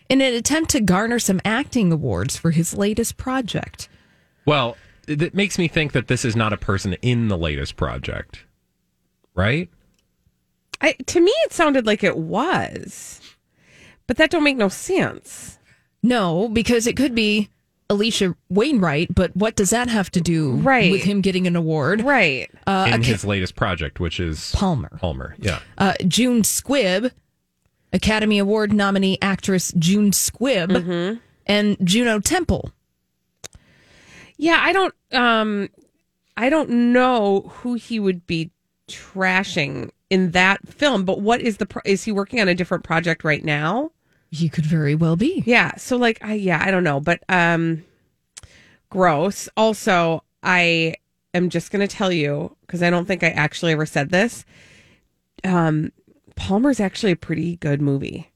in 0.09 0.21
an 0.23 0.33
attempt 0.33 0.71
to 0.71 0.81
garner 0.81 1.19
some 1.19 1.41
acting 1.45 1.93
awards 1.93 2.37
for 2.37 2.51
his 2.53 2.73
latest 2.75 3.17
project. 3.17 3.89
Well, 4.47 4.77
it 5.07 5.35
makes 5.35 5.59
me 5.59 5.69
think 5.69 5.93
that 5.93 6.09
this 6.09 6.25
is 6.25 6.35
not 6.35 6.53
a 6.53 6.57
person 6.57 6.95
in 7.03 7.29
the 7.29 7.37
latest 7.37 7.77
project, 7.77 8.45
right? 9.35 9.69
I, 10.81 10.93
to 10.93 11.21
me, 11.21 11.33
it 11.45 11.53
sounded 11.53 11.85
like 11.85 12.03
it 12.03 12.17
was, 12.17 13.20
but 14.11 14.17
that 14.17 14.29
don't 14.31 14.43
make 14.43 14.57
no 14.57 14.69
sense. 14.69 15.61
No, 16.03 16.49
because 16.49 16.89
it 16.89 16.97
could 16.97 17.15
be 17.15 17.49
Alisha 17.89 18.35
Wainwright, 18.49 19.15
but 19.15 19.37
what 19.37 19.55
does 19.55 19.71
that 19.71 19.87
have 19.89 20.11
to 20.11 20.21
do 20.21 20.55
Right. 20.57 20.91
with 20.91 21.03
him 21.05 21.21
getting 21.21 21.47
an 21.47 21.55
award? 21.55 22.01
Right. 22.03 22.51
Uh, 22.67 22.87
in 22.89 22.95
Aca- 22.95 23.05
his 23.05 23.25
latest 23.25 23.55
project, 23.55 24.01
which 24.01 24.19
is 24.19 24.51
Palmer. 24.53 24.91
Palmer, 25.01 25.37
yeah. 25.39 25.61
uh, 25.79 25.93
June 26.09 26.43
Squibb, 26.43 27.13
Academy 27.93 28.39
Award 28.39 28.73
nominee 28.73 29.17
actress 29.23 29.73
June 29.79 30.11
Squibb, 30.11 30.71
Mm-hmm. 30.71 31.19
and 31.47 31.77
Juno 31.85 32.19
Temple. 32.19 32.73
Yeah, 34.37 34.59
I 34.61 34.73
don't. 34.73 34.95
Um, 35.13 35.69
I 36.37 36.49
don't 36.49 36.71
know 36.93 37.43
who 37.57 37.75
he 37.75 38.01
would 38.01 38.27
be 38.27 38.51
trashing 38.89 39.91
in 40.09 40.31
that 40.31 40.67
film. 40.69 41.05
But 41.05 41.21
what 41.21 41.41
is 41.43 41.59
the? 41.59 41.67
Pro- 41.67 41.83
is 41.85 42.05
he 42.05 42.13
working 42.13 42.41
on 42.41 42.49
a 42.49 42.55
different 42.55 42.83
project 42.85 43.23
right 43.23 43.45
now? 43.45 43.91
He 44.31 44.49
could 44.49 44.67
very 44.67 44.95
well 44.95 45.17
be. 45.17 45.43
Yeah. 45.47 45.77
So 45.77 45.97
like, 45.97 46.19
I 46.23 46.35
yeah, 46.35 46.63
I 46.65 46.71
don't 46.71 46.85
know, 46.85 47.01
but 47.01 47.23
um, 47.29 47.85
gross. 48.89 49.49
Also, 49.57 50.23
I 50.43 50.95
am 51.35 51.51
just 51.51 51.71
gonna 51.71 51.89
tell 51.89 52.13
you 52.13 52.57
because 52.63 52.83
I 52.83 52.91
don't 52.91 53.07
think 53.07 53.23
I 53.23 53.31
actually 53.31 53.73
ever 53.73 53.87
said 53.87 54.11
this. 54.11 54.45
Um, 55.43 55.93
Palmer's 56.37 56.81
actually 56.81 57.13
a 57.13 57.17
pretty 57.17 57.57
good 57.57 57.83
movie. 57.83 58.31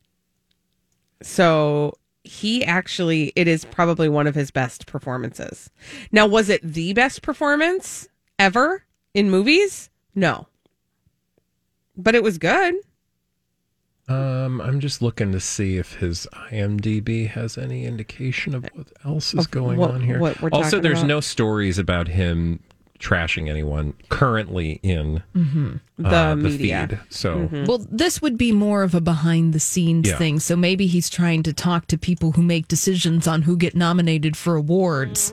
So 1.23 1.95
he 2.23 2.65
actually, 2.65 3.33
it 3.37 3.47
is 3.47 3.65
probably 3.65 4.09
one 4.09 4.27
of 4.27 4.35
his 4.35 4.51
best 4.51 4.87
performances. 4.87 5.71
Now, 6.11 6.27
was 6.27 6.49
it 6.49 6.61
the 6.63 6.93
best 6.95 7.23
performance 7.23 8.09
ever 8.39 8.85
in 9.13 9.31
movies? 9.31 9.91
No, 10.15 10.49
but 11.97 12.15
it 12.15 12.23
was 12.23 12.39
good. 12.39 12.75
Um, 14.07 14.61
I'm 14.61 14.81
just 14.81 15.01
looking 15.01 15.33
to 15.33 15.41
see 15.41 15.79
if 15.79 15.95
his 15.95 16.27
IMDb 16.51 17.27
has 17.29 17.57
any 17.57 17.87
indication 17.87 18.55
of 18.55 18.65
what 18.75 18.89
else 19.05 19.33
is 19.33 19.47
Of 19.47 19.51
going 19.51 19.79
what- 19.79 19.93
on 19.93 20.03
here. 20.03 20.19
what 20.19 20.41
we're 20.43 20.51
also, 20.53 20.79
there's 20.79 20.99
about? 20.99 21.09
no 21.09 21.21
stories 21.21 21.79
about 21.79 22.09
him 22.09 22.61
trashing 22.99 23.49
anyone 23.49 23.95
currently 24.11 24.79
in 24.83 25.23
The 25.35 25.81
uh, 26.05 26.37
media. 26.37 26.87
feed. 26.89 26.99
So 27.11 27.49
Well, 27.67 27.85
this 27.91 28.21
would 28.23 28.37
be 28.39 28.53
more 28.53 28.83
of 28.83 28.95
a 28.95 29.01
behind 29.01 29.53
the 29.55 29.61
scenes 29.61 30.09
Yeah. 30.09 30.17
thing. 30.19 30.39
So 30.39 30.55
maybe 30.55 30.87
he's 30.87 31.09
trying 31.11 31.43
to 31.43 31.53
talk 31.53 31.87
to 31.89 31.99
people 31.99 32.33
who 32.33 32.43
make 32.43 32.69
decisions 32.69 33.27
on 33.27 33.43
who 33.43 33.57
get 33.57 33.75
nominated 33.75 34.37
for 34.37 34.55
awards. 34.55 35.33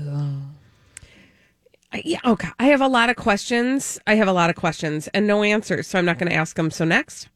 I- 0.00 2.02
Yeah, 2.04 2.18
okay. 2.24 2.48
I 2.58 2.64
have 2.66 2.80
a 2.80 2.88
lot 2.88 3.08
of 3.10 3.16
questions. 3.16 4.00
I 4.06 4.14
have 4.14 4.26
a 4.26 4.32
lot 4.32 4.50
of 4.50 4.56
questions 4.56 5.06
and 5.08 5.26
no 5.28 5.42
answers, 5.44 5.86
so 5.86 5.98
I'm 5.98 6.04
not 6.04 6.18
going 6.18 6.30
to 6.30 6.34
ask 6.36 6.56
them. 6.56 6.70
So 6.72 6.84
next, 6.84 7.28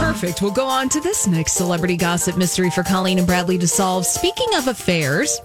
Perfect. 0.00 0.40
We'll 0.40 0.50
go 0.52 0.66
on 0.66 0.88
to 0.90 1.00
this 1.00 1.26
next 1.26 1.52
celebrity 1.52 1.96
gossip 1.96 2.36
mystery 2.38 2.70
for 2.70 2.82
Colleen 2.82 3.18
and 3.18 3.26
Bradley 3.26 3.58
to 3.58 3.68
solve. 3.68 4.06
Speaking 4.06 4.48
of 4.54 4.66
affairs, 4.68 5.38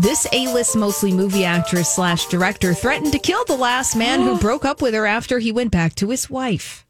this 0.00 0.26
A-list 0.32 0.76
mostly 0.76 1.10
movie 1.12 1.44
actress 1.44 1.94
slash 1.94 2.26
director 2.26 2.74
threatened 2.74 3.12
to 3.12 3.18
kill 3.18 3.44
the 3.46 3.56
last 3.56 3.96
man 3.96 4.20
who 4.20 4.38
broke 4.40 4.64
up 4.64 4.82
with 4.82 4.92
her 4.94 5.06
after 5.06 5.38
he 5.38 5.52
went 5.52 5.70
back 5.70 5.94
to 5.96 6.10
his 6.10 6.28
wife. 6.28 6.84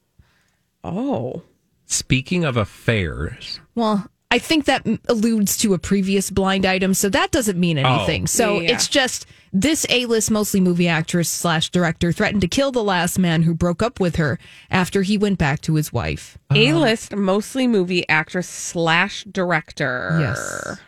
oh, 0.82 1.42
speaking 1.86 2.44
of 2.44 2.56
affairs, 2.56 3.60
Well, 3.74 4.10
I 4.30 4.38
think 4.38 4.66
that 4.66 4.86
alludes 5.08 5.56
to 5.58 5.72
a 5.72 5.78
previous 5.78 6.30
blind 6.30 6.66
item, 6.66 6.92
so 6.92 7.08
that 7.08 7.30
doesn't 7.30 7.58
mean 7.58 7.78
anything. 7.78 8.24
Oh. 8.24 8.26
So 8.26 8.60
Yeah. 8.60 8.72
it's 8.72 8.86
just 8.86 9.26
this 9.54 9.86
A-list 9.88 10.30
mostly 10.30 10.60
movie 10.60 10.86
actress 10.86 11.30
slash 11.30 11.70
director 11.70 12.12
threatened 12.12 12.42
to 12.42 12.48
kill 12.48 12.70
the 12.70 12.84
last 12.84 13.18
man 13.18 13.44
who 13.44 13.54
broke 13.54 13.82
up 13.82 13.98
with 14.00 14.16
her 14.16 14.38
after 14.70 15.00
he 15.00 15.16
went 15.16 15.38
back 15.38 15.62
to 15.62 15.76
his 15.76 15.94
wife. 15.94 16.36
A-list, 16.54 17.16
mostly 17.16 17.66
movie 17.66 18.06
actress 18.10 18.46
slash 18.48 19.24
director. 19.24 20.18
Yes. 20.20 20.78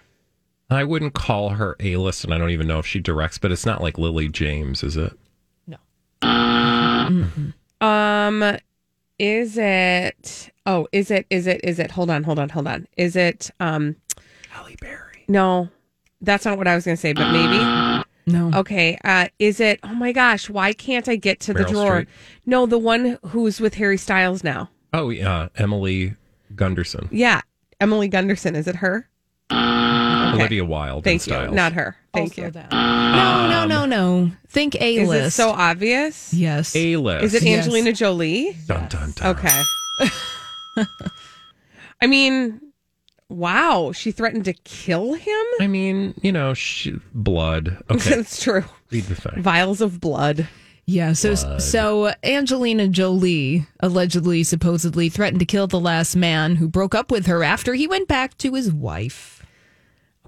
I 0.68 0.84
wouldn't 0.84 1.14
call 1.14 1.48
her 1.50 1.76
A 1.80 1.96
list, 1.96 2.24
and 2.24 2.34
I 2.34 2.38
don't 2.38 2.50
even 2.50 2.66
know 2.68 2.78
if 2.78 2.86
she 2.86 3.00
directs, 3.00 3.38
but 3.38 3.50
it's 3.50 3.64
not 3.64 3.80
like 3.80 3.96
Lily 3.96 4.28
James, 4.28 4.82
is 4.82 4.98
it? 4.98 5.12
No. 5.66 5.78
Um, 7.80 8.58
is 9.20 9.58
it? 9.58 10.50
Oh, 10.66 10.88
is 10.92 11.10
it? 11.10 11.26
Is 11.30 11.46
it? 11.46 11.60
Is 11.62 11.78
it? 11.78 11.90
Hold 11.92 12.08
on, 12.10 12.24
hold 12.24 12.38
on, 12.38 12.48
hold 12.48 12.66
on. 12.66 12.86
Is 12.96 13.14
it? 13.16 13.50
Um, 13.60 13.96
Halle 14.48 14.74
Berry. 14.80 15.24
no, 15.28 15.68
that's 16.22 16.44
not 16.46 16.56
what 16.58 16.66
I 16.66 16.74
was 16.74 16.84
going 16.84 16.96
to 16.96 17.00
say, 17.00 17.12
but 17.12 17.30
maybe. 17.30 18.02
No. 18.26 18.52
Okay. 18.54 18.96
Uh, 19.02 19.26
is 19.40 19.58
it? 19.58 19.80
Oh 19.82 19.94
my 19.94 20.12
gosh, 20.12 20.48
why 20.48 20.72
can't 20.72 21.08
I 21.08 21.16
get 21.16 21.40
to 21.40 21.52
the 21.54 21.64
Meryl 21.64 21.70
drawer? 21.70 22.00
Streep. 22.02 22.06
No, 22.46 22.64
the 22.64 22.78
one 22.78 23.18
who's 23.26 23.60
with 23.60 23.74
Harry 23.74 23.96
Styles 23.96 24.44
now. 24.44 24.70
Oh, 24.92 25.08
yeah, 25.10 25.48
Emily 25.56 26.14
Gunderson, 26.54 27.08
Yeah, 27.10 27.40
Emily 27.80 28.06
Gunderson. 28.06 28.54
Is 28.54 28.68
it 28.68 28.76
her? 28.76 29.08
Olivia 30.34 30.64
Wilde. 30.64 31.04
Thank 31.04 31.22
and 31.22 31.26
you. 31.26 31.32
Styles. 31.34 31.54
Not 31.54 31.72
her. 31.74 31.96
Thank 32.12 32.30
Also 32.30 32.42
you. 32.42 32.50
that. 32.50 32.70
No, 33.10 33.48
no, 33.48 33.66
no, 33.66 33.86
no. 33.86 34.30
Think 34.48 34.74
Is 34.76 35.06
A-list. 35.08 35.26
it 35.26 35.30
so 35.32 35.50
obvious? 35.50 36.32
yes. 36.32 36.74
A 36.76 36.96
list. 36.96 37.24
Is 37.24 37.34
it 37.34 37.42
Yes. 37.42 37.64
Angelina 37.64 37.92
Jolie? 37.92 38.56
Dun, 38.66 38.88
dun, 38.88 39.12
dun. 39.16 39.36
Okay. 39.36 39.62
I 42.00 42.06
mean, 42.06 42.60
wow, 43.28 43.92
she 43.92 44.10
threatened 44.12 44.44
to 44.46 44.52
kill 44.52 45.14
him? 45.14 45.44
I 45.60 45.66
mean, 45.66 46.14
you 46.22 46.32
know, 46.32 46.54
she, 46.54 46.98
blood. 47.12 47.82
Okay, 47.90 48.10
That's 48.16 48.42
true. 48.42 48.64
read 48.90 49.04
the 49.04 49.14
thing. 49.14 49.42
Vials 49.42 49.80
of 49.80 50.00
blood. 50.00 50.48
Yeah, 50.86 51.12
so 51.12 51.34
so 51.36 52.12
Angelina 52.24 52.88
Jolie 52.88 53.64
allegedly, 53.78 54.42
supposedly 54.42 55.08
threatened 55.08 55.38
to 55.38 55.46
kill 55.46 55.68
the 55.68 55.78
last 55.78 56.16
man 56.16 56.56
who 56.56 56.68
broke 56.68 56.96
up 56.96 57.12
with 57.12 57.26
her 57.26 57.44
after 57.44 57.74
he 57.74 57.86
went 57.86 58.08
back 58.08 58.36
to 58.38 58.54
his 58.54 58.72
wife. 58.72 59.39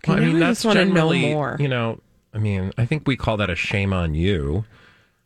Okay, 0.06 0.12
I 0.14 0.20
mean, 0.26 0.38
that's 0.40 0.58
just 0.62 0.64
want 0.66 0.78
to 0.78 0.84
know 0.84 0.90
generally, 1.12 1.20
more. 1.32 1.56
You 1.60 1.68
know, 1.68 2.00
I 2.34 2.38
mean, 2.38 2.72
I 2.78 2.86
think 2.86 3.06
we 3.06 3.16
call 3.16 3.36
that 3.36 3.50
a 3.50 3.54
shame 3.54 3.92
on 3.92 4.14
you 4.14 4.64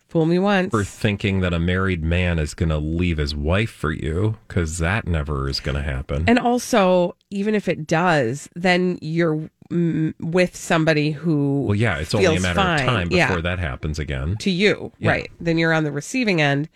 Fool 0.09 0.27
me 0.27 0.39
once. 0.39 0.71
for 0.71 0.85
thinking 0.85 1.41
that 1.41 1.53
a 1.55 1.59
married 1.59 2.03
man 2.05 2.39
is 2.39 2.53
going 2.55 2.69
to 2.69 2.79
leave 2.79 3.17
his 3.19 3.35
wife 3.35 3.71
for 3.71 3.91
you, 3.91 4.37
because 4.49 4.79
that 4.79 5.07
never 5.07 5.49
is 5.49 5.61
going 5.61 5.77
to 5.77 5.83
happen. 5.83 6.25
And 6.29 6.39
also, 6.39 7.17
even 7.31 7.55
if 7.55 7.69
it 7.69 7.87
does, 7.87 8.49
then 8.55 8.99
you're 9.01 9.51
mm, 9.71 10.15
with 10.21 10.55
somebody 10.55 11.11
who 11.11 11.63
well, 11.63 11.75
yeah, 11.75 11.97
it's 11.99 12.15
only 12.15 12.37
a 12.37 12.41
matter 12.41 12.55
fine. 12.55 12.81
of 12.81 12.87
time 12.87 13.09
before 13.09 13.37
Yeah. 13.37 13.41
that 13.41 13.59
happens 13.59 13.99
again. 13.99 14.37
to 14.39 14.51
you, 14.51 14.93
Yeah. 14.99 15.11
right? 15.11 15.31
Then 15.41 15.59
you're 15.59 15.73
on 15.73 15.85
the 15.85 15.93
receiving 15.93 16.41
end 16.41 16.69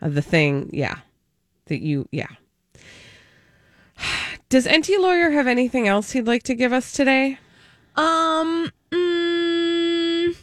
of 0.00 0.14
the 0.14 0.22
thing. 0.22 0.70
Yeah, 0.72 0.98
that 1.66 1.82
you. 1.82 2.08
Yeah. 2.12 2.28
Does 4.48 4.66
Enty 4.66 4.98
Lawyer 4.98 5.30
have 5.30 5.46
anything 5.46 5.86
else 5.88 6.12
he'd 6.12 6.26
like 6.26 6.42
to 6.44 6.54
give 6.54 6.72
us 6.72 6.92
today? 6.92 7.38
Um, 7.98 8.70
mm, 8.92 10.36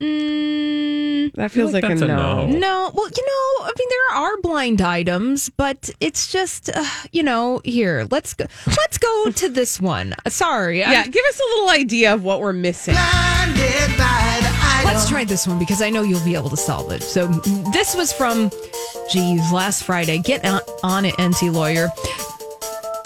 mm, 0.00 1.32
That 1.34 1.50
feels 1.50 1.72
like 1.72 1.82
like, 1.84 1.92
a 1.92 1.94
that's 1.94 2.02
a 2.02 2.06
no. 2.06 2.46
no. 2.46 2.58
no. 2.58 2.90
Well, 2.94 3.08
you 3.08 3.24
know, 3.24 3.64
I 3.66 3.72
mean, 3.78 3.88
there 3.88 4.18
are 4.22 4.36
blind 4.42 4.82
items, 4.82 5.48
but 5.48 5.88
it's 6.00 6.30
just, 6.30 6.68
uh, 6.74 6.84
you 7.12 7.22
know, 7.22 7.60
here. 7.64 8.06
Let's 8.10 8.34
go. 8.34 8.44
Let's 8.66 8.98
go 8.98 9.30
to 9.34 9.48
this 9.48 9.80
one. 9.80 10.14
Sorry. 10.28 10.82
I'm- 10.82 10.92
Yeah, 10.92 11.06
give 11.06 11.24
us 11.28 11.40
a 11.40 11.44
little 11.54 11.70
idea 11.70 12.12
of 12.14 12.24
what 12.24 12.40
we're 12.40 12.52
missing. 12.52 12.94
Blinded 12.94 13.96
by 13.96 14.38
the 14.42 14.50
item. 14.52 14.84
Let's 14.84 15.08
try 15.08 15.24
this 15.24 15.46
one 15.46 15.58
because 15.58 15.80
I 15.80 15.88
know 15.90 16.02
you'll 16.02 16.24
be 16.24 16.34
able 16.34 16.50
to 16.50 16.56
solve 16.56 16.92
it. 16.92 17.02
So 17.02 17.26
this 17.72 17.94
was 17.96 18.12
from 18.12 18.50
Geez, 19.10 19.50
last 19.52 19.84
Friday. 19.84 20.18
Get 20.18 20.44
on, 20.44 20.60
on 20.82 21.04
it, 21.06 21.14
Enty 21.14 21.50
Lawyer. 21.52 21.88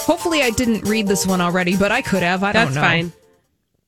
Hopefully, 0.06 0.40
I 0.40 0.50
didn't 0.50 0.88
read 0.88 1.08
this 1.08 1.26
one 1.26 1.40
already, 1.40 1.76
but 1.76 1.90
I 1.90 2.00
could 2.00 2.22
have. 2.22 2.44
I 2.44 2.52
don't 2.52 2.66
That's 2.66 2.76
know. 2.76 2.80
fine. 2.80 3.12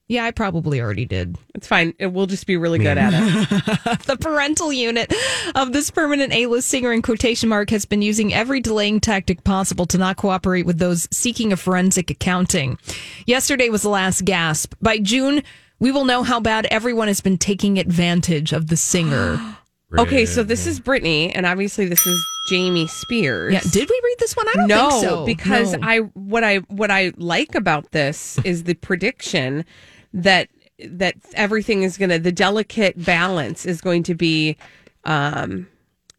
Yeah, 0.09 0.25
I 0.25 0.33
probably 0.33 0.81
already 0.81 1.05
did. 1.05 1.37
It's 1.55 1.69
fine. 1.69 1.95
It, 1.97 2.09
we'll 2.09 2.27
just 2.27 2.45
be 2.45 2.57
really 2.57 2.81
good 2.81 2.99
at 2.99 3.13
it. 3.15 4.01
the 4.07 4.17
parental 4.17 4.73
unit 4.73 5.15
of 5.55 5.73
this 5.73 5.91
permanent 5.93 6.33
A-list 6.33 6.67
singer 6.67 6.93
in 6.93 7.03
quotation 7.03 7.49
mark 7.49 7.71
has 7.71 7.85
been 7.85 8.03
using 8.03 8.35
every 8.35 8.61
delaying 8.61 8.99
tactic 8.99 9.45
possible 9.45 9.87
to 9.87 9.97
not 9.97 10.17
cooperate 10.17 10.67
with 10.67 10.79
those 10.79 11.07
seeking 11.13 11.53
a 11.53 11.57
forensic 11.57 12.11
accounting. 12.11 12.79
Yesterday 13.25 13.69
was 13.69 13.83
the 13.83 13.91
last 13.91 14.25
gasp. 14.25 14.75
By 14.83 14.99
June, 14.99 15.45
we 15.79 15.93
will 15.93 16.05
know 16.05 16.25
how 16.25 16.41
bad 16.41 16.67
everyone 16.67 17.07
has 17.07 17.21
been 17.21 17.39
taking 17.39 17.79
advantage 17.79 18.53
of 18.53 18.67
the 18.67 18.77
singer. 18.77 19.39
Okay, 19.97 20.27
so 20.27 20.43
this 20.43 20.67
is 20.67 20.81
Britney, 20.81 21.33
and 21.35 21.47
obviously 21.47 21.87
this 21.87 22.07
is 22.07 22.23
Jamie 22.51 22.87
Spears. 22.89 23.55
Yeah, 23.55 23.61
did 23.71 23.89
we 23.89 24.01
read 24.05 24.17
this 24.19 24.37
one? 24.37 24.47
I 24.49 24.53
don't 24.55 24.69
no, 24.69 24.91
think 24.91 25.03
so. 25.03 25.25
because 25.25 25.73
No. 25.73 25.79
I 25.83 25.99
what 26.13 26.45
I 26.45 26.59
what 26.69 26.91
I 26.91 27.13
like 27.17 27.55
about 27.55 27.93
this 27.93 28.39
is 28.45 28.65
the 28.65 28.75
prediction 28.75 29.65
that 30.13 30.49
that 30.87 31.15
everything 31.35 31.85
is 31.85 31.97
going 31.97 32.11
to 32.11 32.19
the 32.19 32.33
delicate 32.33 33.03
balance 33.03 33.65
is 33.65 33.81
going 33.81 34.03
to 34.05 34.15
be 34.15 34.57
um 35.05 35.67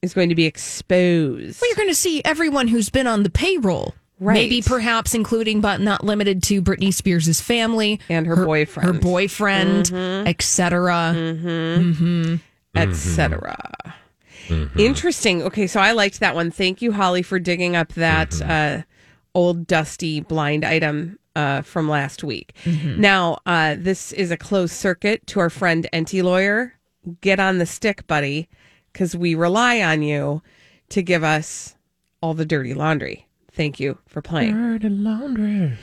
is 0.02 0.14
going 0.16 0.30
to 0.30 0.36
be 0.36 0.46
exposed. 0.46 1.62
Well, 1.62 1.70
you're 1.70 1.76
going 1.78 1.90
to 1.90 1.96
see 1.96 2.24
everyone 2.26 2.70
who's 2.70 2.90
been 2.90 3.06
on 3.08 3.22
the 3.24 3.30
payroll. 3.30 3.94
Right. 4.22 4.34
Maybe 4.34 4.62
perhaps 4.62 5.14
including 5.14 5.62
but 5.62 5.80
not 5.80 6.04
limited 6.04 6.44
to 6.44 6.62
Britney 6.62 6.94
Spears' 6.94 7.40
family 7.40 8.02
and 8.10 8.28
her, 8.28 8.46
boyfriend, 8.46 8.88
her 8.88 8.94
boyfriend, 9.00 9.86
Mhm. 9.86 10.28
etc. 10.28 11.14
Mm-hmm. 11.16 12.36
Etc. 12.76 13.58
Interesting. 14.78 15.44
Okay, 15.44 15.68
so 15.68 15.80
I 15.80 15.92
liked 15.92 16.20
that 16.22 16.34
one. 16.36 16.50
Thank 16.52 16.82
you, 16.82 16.92
Holly, 16.92 17.22
for 17.22 17.40
digging 17.40 17.76
up 17.76 17.94
that 17.94 18.42
uh, 18.42 18.82
old 19.36 19.68
dusty 19.68 20.22
blind 20.22 20.66
item 20.66 21.20
uh, 21.36 21.62
from 21.62 21.88
last 21.88 22.24
week. 22.24 22.56
Now, 22.66 23.40
uh, 23.46 23.76
this 23.78 24.12
is 24.14 24.32
a 24.32 24.38
closed 24.38 24.74
circuit 24.74 25.26
to 25.28 25.40
our 25.40 25.50
friend 25.50 25.88
Enty 25.94 26.24
Lawyer. 26.24 26.74
Get 27.22 27.40
on 27.40 27.60
the 27.60 27.66
stick, 27.66 28.08
buddy, 28.08 28.50
because 28.92 29.16
we 29.16 29.36
rely 29.36 29.82
on 29.82 30.02
you 30.02 30.42
to 30.90 31.02
give 31.02 31.24
us 31.24 31.76
all 32.22 32.34
the 32.34 32.46
dirty 32.46 32.74
laundry. 32.74 33.28
Thank 33.52 33.80
you 33.80 33.98
for 34.08 34.22
playing. 34.22 34.54
Dirty 34.54 34.90
laundry. 34.90 35.78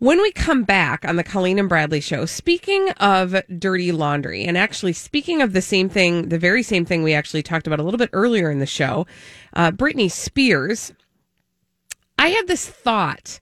When 0.00 0.22
we 0.22 0.30
come 0.30 0.62
back 0.62 1.04
on 1.04 1.16
the 1.16 1.24
Colleen 1.24 1.58
and 1.58 1.68
Bradley 1.68 2.00
show, 2.00 2.24
speaking 2.24 2.90
of 3.00 3.34
dirty 3.58 3.90
laundry, 3.90 4.44
and 4.44 4.56
actually 4.56 4.92
speaking 4.92 5.42
of 5.42 5.52
the 5.52 5.60
same 5.60 5.88
thing, 5.88 6.28
the 6.28 6.38
very 6.38 6.62
same 6.62 6.84
thing 6.84 7.02
we 7.02 7.14
actually 7.14 7.42
talked 7.42 7.66
about 7.66 7.80
a 7.80 7.82
little 7.82 7.98
bit 7.98 8.10
earlier 8.12 8.48
in 8.48 8.60
the 8.60 8.66
show, 8.66 9.08
uh, 9.54 9.72
Britney 9.72 10.08
Spears, 10.08 10.92
I 12.16 12.28
had 12.28 12.46
this 12.46 12.64
thought, 12.64 13.40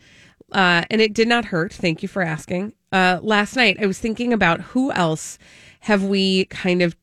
uh, 0.53 0.85
and 0.89 1.03
it 1.03 1.13
did 1.13 1.29
not 1.29 1.45
hurt. 1.47 1.75
Thank 1.75 2.03
you 2.03 2.09
for 2.09 2.23
asking. 2.23 2.73
Uh, 2.91 3.19
last 3.23 3.55
night, 3.55 3.77
I 3.79 3.85
was 3.85 3.99
thinking 3.99 4.33
about 4.33 4.63
who 4.63 4.91
else 4.93 5.37
have 5.81 6.05
we 6.05 6.47
kind 6.47 6.81
of, 6.81 6.97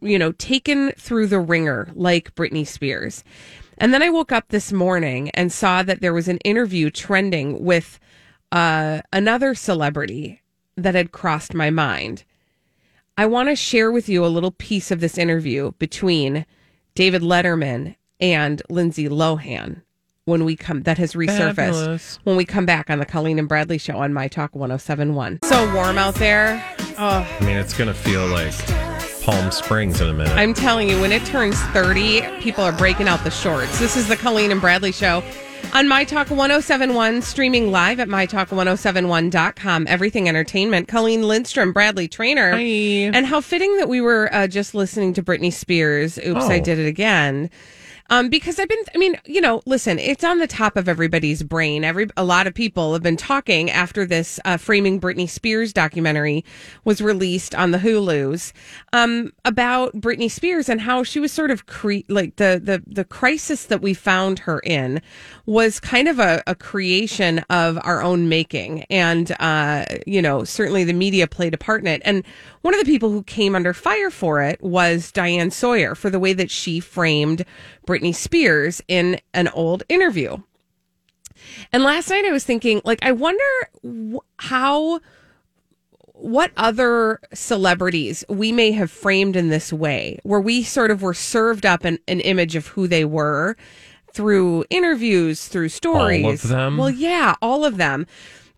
you 0.00 0.18
know, 0.18 0.32
taken 0.32 0.90
through 0.98 1.28
the 1.28 1.38
ringer 1.38 1.90
like 1.94 2.34
Britney 2.34 2.66
Spears. 2.66 3.22
And 3.78 3.94
then 3.94 4.02
I 4.02 4.10
woke 4.10 4.32
up 4.32 4.48
this 4.48 4.72
morning 4.72 5.30
and 5.30 5.52
saw 5.52 5.84
that 5.84 6.00
there 6.00 6.12
was 6.12 6.26
an 6.26 6.38
interview 6.38 6.90
trending 6.90 7.64
with 7.64 8.00
uh, 8.52 9.00
another 9.12 9.54
celebrity 9.54 10.42
that 10.76 10.94
had 10.94 11.12
crossed 11.12 11.54
my 11.54 11.70
mind. 11.70 12.24
I 13.16 13.26
want 13.26 13.48
to 13.48 13.56
share 13.56 13.90
with 13.90 14.08
you 14.08 14.24
a 14.24 14.28
little 14.28 14.52
piece 14.52 14.90
of 14.90 15.00
this 15.00 15.18
interview 15.18 15.72
between 15.78 16.46
David 16.94 17.22
Letterman 17.22 17.96
and 18.20 18.62
Lindsay 18.70 19.08
Lohan 19.08 19.82
when 20.24 20.44
we 20.44 20.54
come 20.54 20.82
that 20.82 20.98
has 20.98 21.14
resurfaced 21.14 21.54
Fabulous. 21.54 22.18
when 22.24 22.36
we 22.36 22.44
come 22.44 22.66
back 22.66 22.90
on 22.90 22.98
the 22.98 23.06
Colleen 23.06 23.38
and 23.38 23.48
Bradley 23.48 23.78
show 23.78 23.96
on 23.96 24.12
My 24.12 24.28
Talk 24.28 24.54
1071. 24.54 25.40
So 25.44 25.74
warm 25.74 25.96
out 25.96 26.14
there. 26.16 26.62
Oh, 26.98 27.26
I 27.40 27.44
mean, 27.44 27.56
it's 27.56 27.72
going 27.72 27.88
to 27.88 27.94
feel 27.94 28.26
like 28.26 28.54
Palm 29.22 29.50
Springs 29.50 30.00
in 30.00 30.08
a 30.08 30.12
minute. 30.12 30.36
I'm 30.36 30.54
telling 30.54 30.88
you, 30.88 31.00
when 31.00 31.12
it 31.12 31.24
turns 31.24 31.58
30, 31.58 32.40
people 32.40 32.62
are 32.62 32.72
breaking 32.72 33.08
out 33.08 33.24
the 33.24 33.30
shorts. 33.30 33.78
This 33.78 33.96
is 33.96 34.06
the 34.06 34.16
Colleen 34.16 34.50
and 34.50 34.60
Bradley 34.60 34.92
Show 34.92 35.22
on 35.74 35.86
My 35.86 36.04
Talk 36.04 36.30
1071, 36.30 37.22
streaming 37.22 37.70
live 37.70 38.00
at 38.00 38.08
MyTalk1071.com. 38.08 39.86
Everything 39.86 40.28
Entertainment. 40.28 40.88
Colleen 40.88 41.22
Lindstrom, 41.28 41.72
Bradley 41.72 42.08
Traynor. 42.08 42.52
And 42.54 43.26
how 43.26 43.40
fitting 43.40 43.76
that 43.76 43.88
we 43.88 44.00
were 44.00 44.28
uh, 44.32 44.46
just 44.48 44.74
listening 44.74 45.12
to 45.14 45.22
Britney 45.22 45.52
Spears. 45.52 46.18
Oops, 46.18 46.44
I 46.44 46.58
Oh. 46.58 46.62
did 46.62 46.78
it 46.78 46.86
again. 46.86 47.50
Um, 48.10 48.30
because 48.30 48.58
I've 48.58 48.68
been, 48.68 48.82
I 48.94 48.98
mean, 48.98 49.20
you 49.26 49.40
know, 49.40 49.60
listen, 49.66 49.98
it's 49.98 50.24
on 50.24 50.38
the 50.38 50.46
top 50.46 50.76
of 50.76 50.88
everybody's 50.88 51.42
brain. 51.42 51.84
Every, 51.84 52.08
a 52.16 52.24
lot 52.24 52.46
of 52.46 52.54
people 52.54 52.94
have 52.94 53.02
been 53.02 53.18
talking 53.18 53.70
after 53.70 54.06
this 54.06 54.40
uh, 54.46 54.56
Framing 54.56 54.98
Britney 54.98 55.28
Spears 55.28 55.74
documentary 55.74 56.44
was 56.84 57.02
released 57.02 57.54
on 57.54 57.70
the 57.70 57.78
Hulu's 57.78 58.54
um, 58.94 59.32
about 59.44 59.94
Britney 59.94 60.30
Spears 60.30 60.70
and 60.70 60.80
how 60.80 61.02
she 61.02 61.20
was 61.20 61.32
sort 61.32 61.50
of 61.50 61.66
cre- 61.66 61.98
like 62.08 62.36
the, 62.36 62.60
the, 62.62 62.82
the 62.86 63.04
crisis 63.04 63.66
that 63.66 63.82
we 63.82 63.92
found 63.92 64.38
her 64.40 64.60
in 64.60 65.02
was 65.44 65.78
kind 65.78 66.08
of 66.08 66.18
a, 66.18 66.42
a 66.46 66.54
creation 66.54 67.40
of 67.50 67.78
our 67.82 68.02
own 68.02 68.28
making. 68.28 68.84
And, 68.84 69.34
uh, 69.38 69.84
you 70.06 70.22
know, 70.22 70.44
certainly 70.44 70.84
the 70.84 70.94
media 70.94 71.26
played 71.26 71.52
a 71.52 71.58
part 71.58 71.82
in 71.82 71.88
it. 71.88 72.00
And 72.06 72.24
one 72.62 72.74
of 72.74 72.80
the 72.80 72.90
people 72.90 73.10
who 73.10 73.22
came 73.22 73.54
under 73.54 73.74
fire 73.74 74.10
for 74.10 74.42
it 74.42 74.62
was 74.62 75.12
Diane 75.12 75.50
Sawyer 75.50 75.94
for 75.94 76.10
the 76.10 76.18
way 76.18 76.32
that 76.32 76.50
she 76.50 76.80
framed 76.80 77.44
Britney 77.86 77.97
Spears 78.12 78.82
in 78.88 79.20
an 79.34 79.48
old 79.48 79.82
interview. 79.88 80.38
And 81.72 81.82
last 81.82 82.10
night 82.10 82.24
I 82.24 82.32
was 82.32 82.44
thinking, 82.44 82.80
like, 82.84 82.98
I 83.02 83.12
wonder 83.12 84.18
how, 84.38 85.00
what 86.12 86.50
other 86.56 87.20
celebrities 87.32 88.24
we 88.28 88.50
may 88.50 88.72
have 88.72 88.90
framed 88.90 89.36
in 89.36 89.48
this 89.48 89.72
way, 89.72 90.18
where 90.24 90.40
we 90.40 90.62
sort 90.62 90.90
of 90.90 91.00
were 91.02 91.14
served 91.14 91.64
up 91.64 91.84
an, 91.84 91.98
an 92.08 92.20
image 92.20 92.56
of 92.56 92.68
who 92.68 92.88
they 92.88 93.04
were 93.04 93.56
through 94.12 94.64
interviews, 94.70 95.46
through 95.46 95.68
stories. 95.68 96.24
All 96.24 96.32
of 96.32 96.42
them? 96.48 96.76
Well, 96.76 96.90
yeah, 96.90 97.34
all 97.40 97.64
of 97.64 97.76
them. 97.76 98.06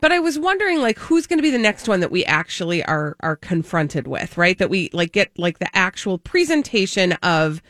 But 0.00 0.12
I 0.12 0.18
was 0.18 0.38
wondering, 0.38 0.80
like, 0.80 0.98
who's 0.98 1.26
going 1.26 1.38
to 1.38 1.42
be 1.42 1.50
the 1.50 1.58
next 1.58 1.86
one 1.86 2.00
that 2.00 2.10
we 2.10 2.24
actually 2.24 2.82
are 2.84 3.16
are 3.20 3.36
confronted 3.36 4.06
with, 4.06 4.38
right? 4.38 4.56
That 4.56 4.70
we 4.70 4.88
like 4.94 5.12
get 5.12 5.30
like 5.38 5.58
the 5.58 5.68
actual 5.76 6.16
presentation 6.16 7.12
of, 7.22 7.60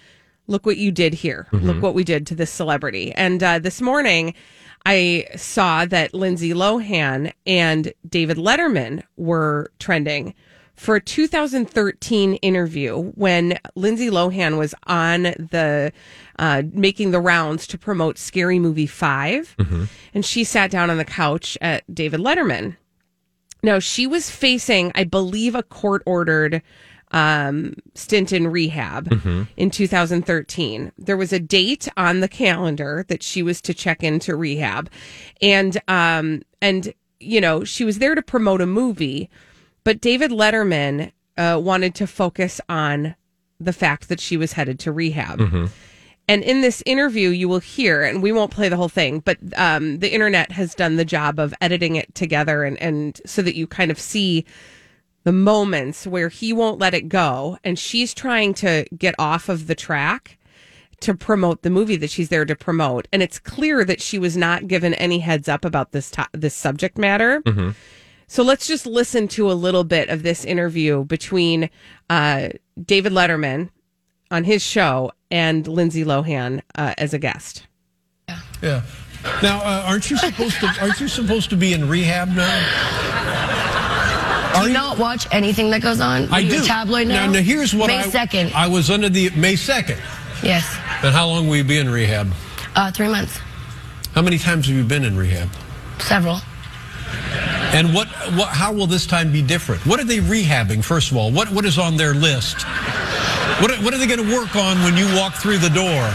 look 0.50 0.66
what 0.66 0.76
you 0.76 0.90
did 0.90 1.14
here, 1.14 1.46
look 1.52 1.80
what 1.80 1.94
we 1.94 2.04
did 2.04 2.26
to 2.26 2.34
this 2.34 2.50
celebrity. 2.50 3.12
And 3.12 3.42
uh, 3.42 3.58
this 3.60 3.80
morning, 3.80 4.34
I 4.84 5.26
saw 5.36 5.84
that 5.86 6.12
Lindsay 6.12 6.50
Lohan 6.50 7.32
and 7.46 7.92
David 8.08 8.36
Letterman 8.36 9.02
were 9.16 9.70
trending 9.78 10.34
for 10.74 10.96
a 10.96 11.00
2013 11.00 12.34
interview 12.36 13.12
when 13.12 13.58
Lindsay 13.76 14.08
Lohan 14.10 14.56
was 14.58 14.74
on 14.86 15.22
the 15.22 15.92
uh, 16.38 16.62
making 16.72 17.10
the 17.10 17.20
rounds 17.20 17.66
to 17.68 17.78
promote 17.78 18.16
Scary 18.18 18.58
Movie 18.58 18.86
5 18.86 19.56
and 20.14 20.24
she 20.24 20.42
sat 20.42 20.70
down 20.70 20.88
on 20.90 20.96
the 20.96 21.04
couch 21.04 21.58
at 21.60 21.84
David 21.94 22.20
Letterman. 22.20 22.76
Now 23.62 23.78
she 23.78 24.06
was 24.06 24.30
facing, 24.30 24.90
I 24.94 25.04
believe, 25.04 25.54
a 25.54 25.62
court 25.62 26.02
ordered 26.06 26.62
um, 27.12 27.74
stint 27.94 28.32
in 28.32 28.46
rehab 28.48 29.08
in 29.56 29.70
2013. 29.70 30.92
There 30.96 31.16
was 31.16 31.32
a 31.32 31.40
date 31.40 31.88
on 31.96 32.20
the 32.20 32.28
calendar 32.28 33.04
that 33.08 33.22
she 33.22 33.42
was 33.42 33.60
to 33.62 33.74
check 33.74 34.02
into 34.02 34.36
rehab, 34.36 34.90
and 35.42 35.80
um, 35.88 36.42
and 36.62 36.92
you 37.18 37.40
know 37.40 37.64
she 37.64 37.84
was 37.84 37.98
there 37.98 38.14
to 38.14 38.22
promote 38.22 38.60
a 38.60 38.66
movie, 38.66 39.28
but 39.84 40.00
David 40.00 40.30
Letterman 40.30 41.12
uh, 41.36 41.60
wanted 41.62 41.94
to 41.96 42.06
focus 42.06 42.60
on 42.68 43.14
the 43.58 43.72
fact 43.72 44.08
that 44.08 44.20
she 44.20 44.36
was 44.36 44.52
headed 44.52 44.78
to 44.80 44.92
rehab. 44.92 45.40
And 46.28 46.44
in 46.44 46.60
this 46.60 46.80
interview, 46.86 47.30
you 47.30 47.48
will 47.48 47.58
hear, 47.58 48.04
and 48.04 48.22
we 48.22 48.30
won't 48.30 48.52
play 48.52 48.68
the 48.68 48.76
whole 48.76 48.88
thing, 48.88 49.18
but 49.18 49.36
um, 49.56 49.98
the 49.98 50.14
internet 50.14 50.52
has 50.52 50.76
done 50.76 50.94
the 50.94 51.04
job 51.04 51.40
of 51.40 51.52
editing 51.60 51.96
it 51.96 52.14
together 52.14 52.62
and, 52.62 52.78
and 52.78 53.20
so 53.26 53.42
that 53.42 53.56
you 53.56 53.66
kind 53.66 53.90
of 53.90 53.98
see 53.98 54.44
the 55.24 55.32
moments 55.32 56.06
where 56.06 56.28
he 56.28 56.52
won't 56.52 56.78
let 56.78 56.94
it 56.94 57.08
go. 57.08 57.58
And 57.64 57.78
she's 57.78 58.14
trying 58.14 58.54
to 58.54 58.86
get 58.96 59.14
off 59.18 59.48
of 59.48 59.66
the 59.66 59.74
track 59.74 60.38
to 61.00 61.14
promote 61.14 61.62
the 61.62 61.70
movie 61.70 61.96
that 61.96 62.10
she's 62.10 62.28
there 62.28 62.44
to 62.44 62.54
promote. 62.54 63.08
And 63.12 63.22
it's 63.22 63.38
clear 63.38 63.84
that 63.84 64.00
she 64.02 64.18
was 64.18 64.36
not 64.36 64.66
given 64.68 64.92
any 64.94 65.20
heads 65.20 65.48
up 65.48 65.64
about 65.64 65.92
this, 65.92 66.10
to- 66.12 66.28
this 66.32 66.54
subject 66.54 66.98
matter. 66.98 67.42
So 68.26 68.42
let's 68.42 68.66
just 68.66 68.86
listen 68.86 69.26
to 69.28 69.50
a 69.50 69.54
little 69.54 69.82
bit 69.84 70.08
of 70.08 70.22
this 70.22 70.44
interview 70.44 71.04
between 71.04 71.68
uh, 72.08 72.50
David 72.80 73.12
Letterman 73.12 73.70
on 74.30 74.44
his 74.44 74.62
show 74.62 75.10
and 75.30 75.66
Lindsay 75.66 76.04
Lohan 76.04 76.60
uh, 76.76 76.94
as 76.96 77.12
a 77.12 77.18
guest. 77.18 77.66
Yeah. 78.62 78.82
Now, 79.42 79.58
uh, 79.58 79.84
aren't 79.86 80.10
you 80.10 80.16
supposed 80.16 80.60
to? 80.60 80.66
Aren't 80.80 81.00
you 81.00 81.08
supposed 81.08 81.50
to 81.50 81.56
be 81.56 81.72
in 81.72 81.88
rehab 81.88 82.28
now? 82.28 83.69
Do 84.62 84.68
you 84.68 84.72
not 84.74 84.98
watch 84.98 85.26
anything 85.30 85.70
that 85.70 85.82
goes 85.82 86.00
on? 86.00 86.28
I 86.32 86.38
Are 86.38 86.42
do. 86.42 86.64
tabloid 86.64 87.08
now? 87.08 87.26
Now, 87.26 87.32
now 87.32 87.40
here's 87.40 87.74
what 87.74 87.88
May 87.88 87.98
I 88.00 88.02
2nd. 88.04 88.52
I 88.52 88.66
was 88.66 88.90
under 88.90 89.08
the 89.08 89.30
May 89.30 89.56
second. 89.56 90.00
Yes. 90.42 90.64
And 91.02 91.14
how 91.14 91.26
long 91.28 91.48
will 91.48 91.56
you 91.56 91.64
be 91.64 91.78
in 91.78 91.88
rehab? 91.88 92.32
Uh, 92.76 92.90
three 92.90 93.08
months. 93.08 93.38
How 94.14 94.22
many 94.22 94.38
times 94.38 94.66
have 94.66 94.76
you 94.76 94.84
been 94.84 95.04
in 95.04 95.16
rehab? 95.16 95.48
Several. 95.98 96.40
And 97.72 97.94
what, 97.94 98.08
what 98.34 98.48
how 98.48 98.72
will 98.72 98.86
this 98.86 99.06
time 99.06 99.30
be 99.32 99.42
different? 99.42 99.84
What 99.86 100.00
are 100.00 100.04
they 100.04 100.18
rehabbing, 100.18 100.84
first 100.84 101.10
of 101.10 101.16
all? 101.16 101.30
What, 101.30 101.50
what 101.52 101.64
is 101.64 101.78
on 101.78 101.96
their 101.96 102.14
list? 102.14 102.62
What, 103.60 103.70
what 103.82 103.94
are 103.94 103.98
they 103.98 104.06
going 104.06 104.26
to 104.26 104.34
work 104.34 104.56
on 104.56 104.82
when 104.82 104.96
you 104.96 105.06
walk 105.16 105.34
through 105.34 105.58
the 105.58 105.70
door? 105.70 106.10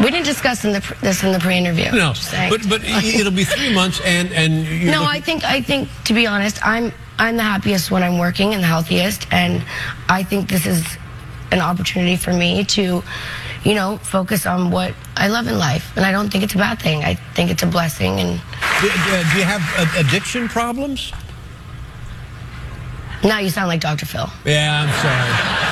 We 0.00 0.10
didn't 0.10 0.26
discuss 0.26 0.64
in 0.64 0.72
the, 0.72 0.96
this 1.00 1.22
in 1.22 1.32
the 1.32 1.38
pre-interview. 1.38 1.90
No, 1.92 2.12
but 2.50 2.68
but 2.68 2.84
it'll 2.84 3.32
be 3.32 3.44
three 3.44 3.72
months, 3.74 4.00
and 4.04 4.32
and 4.32 4.66
you 4.66 4.90
no, 4.90 5.04
I 5.04 5.20
think 5.20 5.44
I 5.44 5.60
think 5.62 5.88
to 6.04 6.14
be 6.14 6.26
honest, 6.26 6.58
I'm 6.66 6.92
I'm 7.18 7.36
the 7.36 7.42
happiest 7.44 7.90
when 7.90 8.02
I'm 8.02 8.18
working 8.18 8.54
and 8.54 8.62
the 8.62 8.66
healthiest, 8.66 9.26
and 9.32 9.64
I 10.08 10.22
think 10.24 10.48
this 10.48 10.66
is 10.66 10.84
an 11.52 11.60
opportunity 11.60 12.16
for 12.16 12.32
me 12.32 12.64
to, 12.64 13.02
you 13.62 13.74
know, 13.74 13.98
focus 13.98 14.46
on 14.46 14.72
what 14.72 14.92
I 15.16 15.28
love 15.28 15.46
in 15.46 15.56
life, 15.58 15.96
and 15.96 16.04
I 16.04 16.10
don't 16.10 16.28
think 16.30 16.42
it's 16.42 16.54
a 16.54 16.58
bad 16.58 16.82
thing. 16.82 17.04
I 17.04 17.14
think 17.34 17.50
it's 17.52 17.62
a 17.62 17.66
blessing, 17.66 18.18
and 18.18 18.40
Do, 18.80 18.88
do- 18.88 19.30
do 19.32 19.38
you 19.38 19.44
have 19.44 19.62
addiction 19.96 20.48
problems? 20.48 21.12
now 23.22 23.38
you 23.38 23.48
sound 23.48 23.68
like 23.68 23.80
Dr. 23.80 24.04
Phil. 24.04 24.28
Yeah, 24.44 24.82
I'm 24.82 24.90
sorry. 25.00 25.63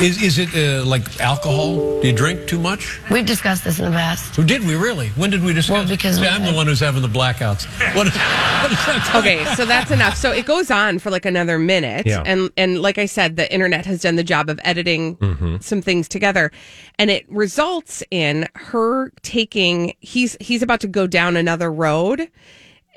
Is 0.00 0.22
is 0.22 0.38
it 0.38 0.54
uh, 0.54 0.84
like 0.84 1.20
alcohol? 1.20 2.00
Do 2.02 2.06
you 2.08 2.12
drink 2.12 2.46
too 2.46 2.58
much? 2.58 3.00
We've 3.10 3.24
discussed 3.24 3.64
this 3.64 3.78
in 3.78 3.86
the 3.86 3.90
past. 3.90 4.36
Who 4.36 4.44
did 4.44 4.62
we 4.66 4.74
really? 4.76 5.08
When 5.10 5.30
did 5.30 5.42
we 5.42 5.54
discuss? 5.54 5.72
Well, 5.74 5.88
because 5.88 6.16
See, 6.16 6.26
I'm 6.26 6.44
the 6.44 6.52
one 6.52 6.66
who's 6.66 6.80
having 6.80 7.00
the 7.00 7.08
blackouts. 7.08 7.64
What, 7.96 8.06
what 8.08 8.72
is 8.72 8.84
that? 8.86 9.12
Okay, 9.16 9.42
so 9.54 9.64
that's 9.64 9.90
enough. 9.90 10.16
So 10.16 10.32
it 10.32 10.44
goes 10.44 10.70
on 10.70 10.98
for 10.98 11.10
like 11.10 11.24
another 11.24 11.58
minute, 11.58 12.06
Yeah. 12.06 12.22
and 12.26 12.50
and 12.58 12.82
like 12.82 12.98
I 12.98 13.06
said, 13.06 13.36
the 13.36 13.50
internet 13.50 13.86
has 13.86 14.02
done 14.02 14.16
the 14.16 14.24
job 14.24 14.50
of 14.50 14.60
editing 14.64 15.16
Mm-hmm. 15.16 15.56
some 15.60 15.80
things 15.80 16.08
together, 16.08 16.52
and 16.98 17.10
it 17.10 17.24
results 17.30 18.02
in 18.10 18.48
her 18.54 19.10
taking. 19.22 19.94
He's 20.00 20.36
he's 20.40 20.60
about 20.62 20.80
to 20.80 20.88
go 20.88 21.06
down 21.06 21.36
another 21.38 21.72
road, 21.72 22.28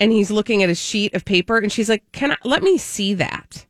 and 0.01 0.11
he's 0.11 0.31
looking 0.31 0.63
at 0.63 0.69
a 0.69 0.75
sheet 0.75 1.13
of 1.13 1.23
paper, 1.23 1.57
and 1.59 1.71
she's 1.71 1.87
like, 1.87 2.03
"Can 2.11 2.31
I 2.33 2.37
let 2.43 2.61
me 2.61 2.77
see 2.77 3.13
that?" 3.13 3.65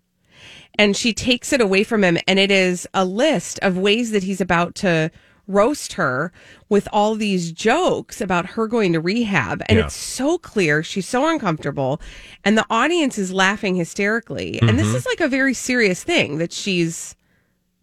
And 0.79 0.95
she 0.97 1.13
takes 1.13 1.51
it 1.53 1.61
away 1.61 1.83
from 1.83 2.03
him, 2.03 2.17
and 2.27 2.39
it 2.39 2.49
is 2.49 2.87
a 2.93 3.03
list 3.05 3.59
of 3.61 3.77
ways 3.77 4.11
that 4.11 4.23
he's 4.23 4.41
about 4.41 4.75
to 4.75 5.11
roast 5.45 5.93
her 5.93 6.31
with 6.69 6.87
all 6.93 7.15
these 7.15 7.51
jokes 7.51 8.21
about 8.21 8.45
her 8.51 8.67
going 8.67 8.93
to 8.93 8.99
rehab. 8.99 9.61
And 9.67 9.77
Yeah. 9.79 9.85
it's 9.85 9.95
so 9.95 10.37
clear. 10.37 10.81
She's 10.83 11.07
so 11.07 11.27
uncomfortable. 11.27 11.99
And 12.45 12.57
the 12.57 12.65
audience 12.69 13.17
is 13.17 13.33
laughing 13.33 13.75
hysterically. 13.75 14.59
And 14.61 14.77
this 14.77 14.87
Mhm. 14.87 14.95
is 14.95 15.05
like 15.07 15.19
a 15.19 15.27
very 15.27 15.53
serious 15.55 16.03
thing 16.03 16.37
that 16.37 16.53
she's 16.53 17.15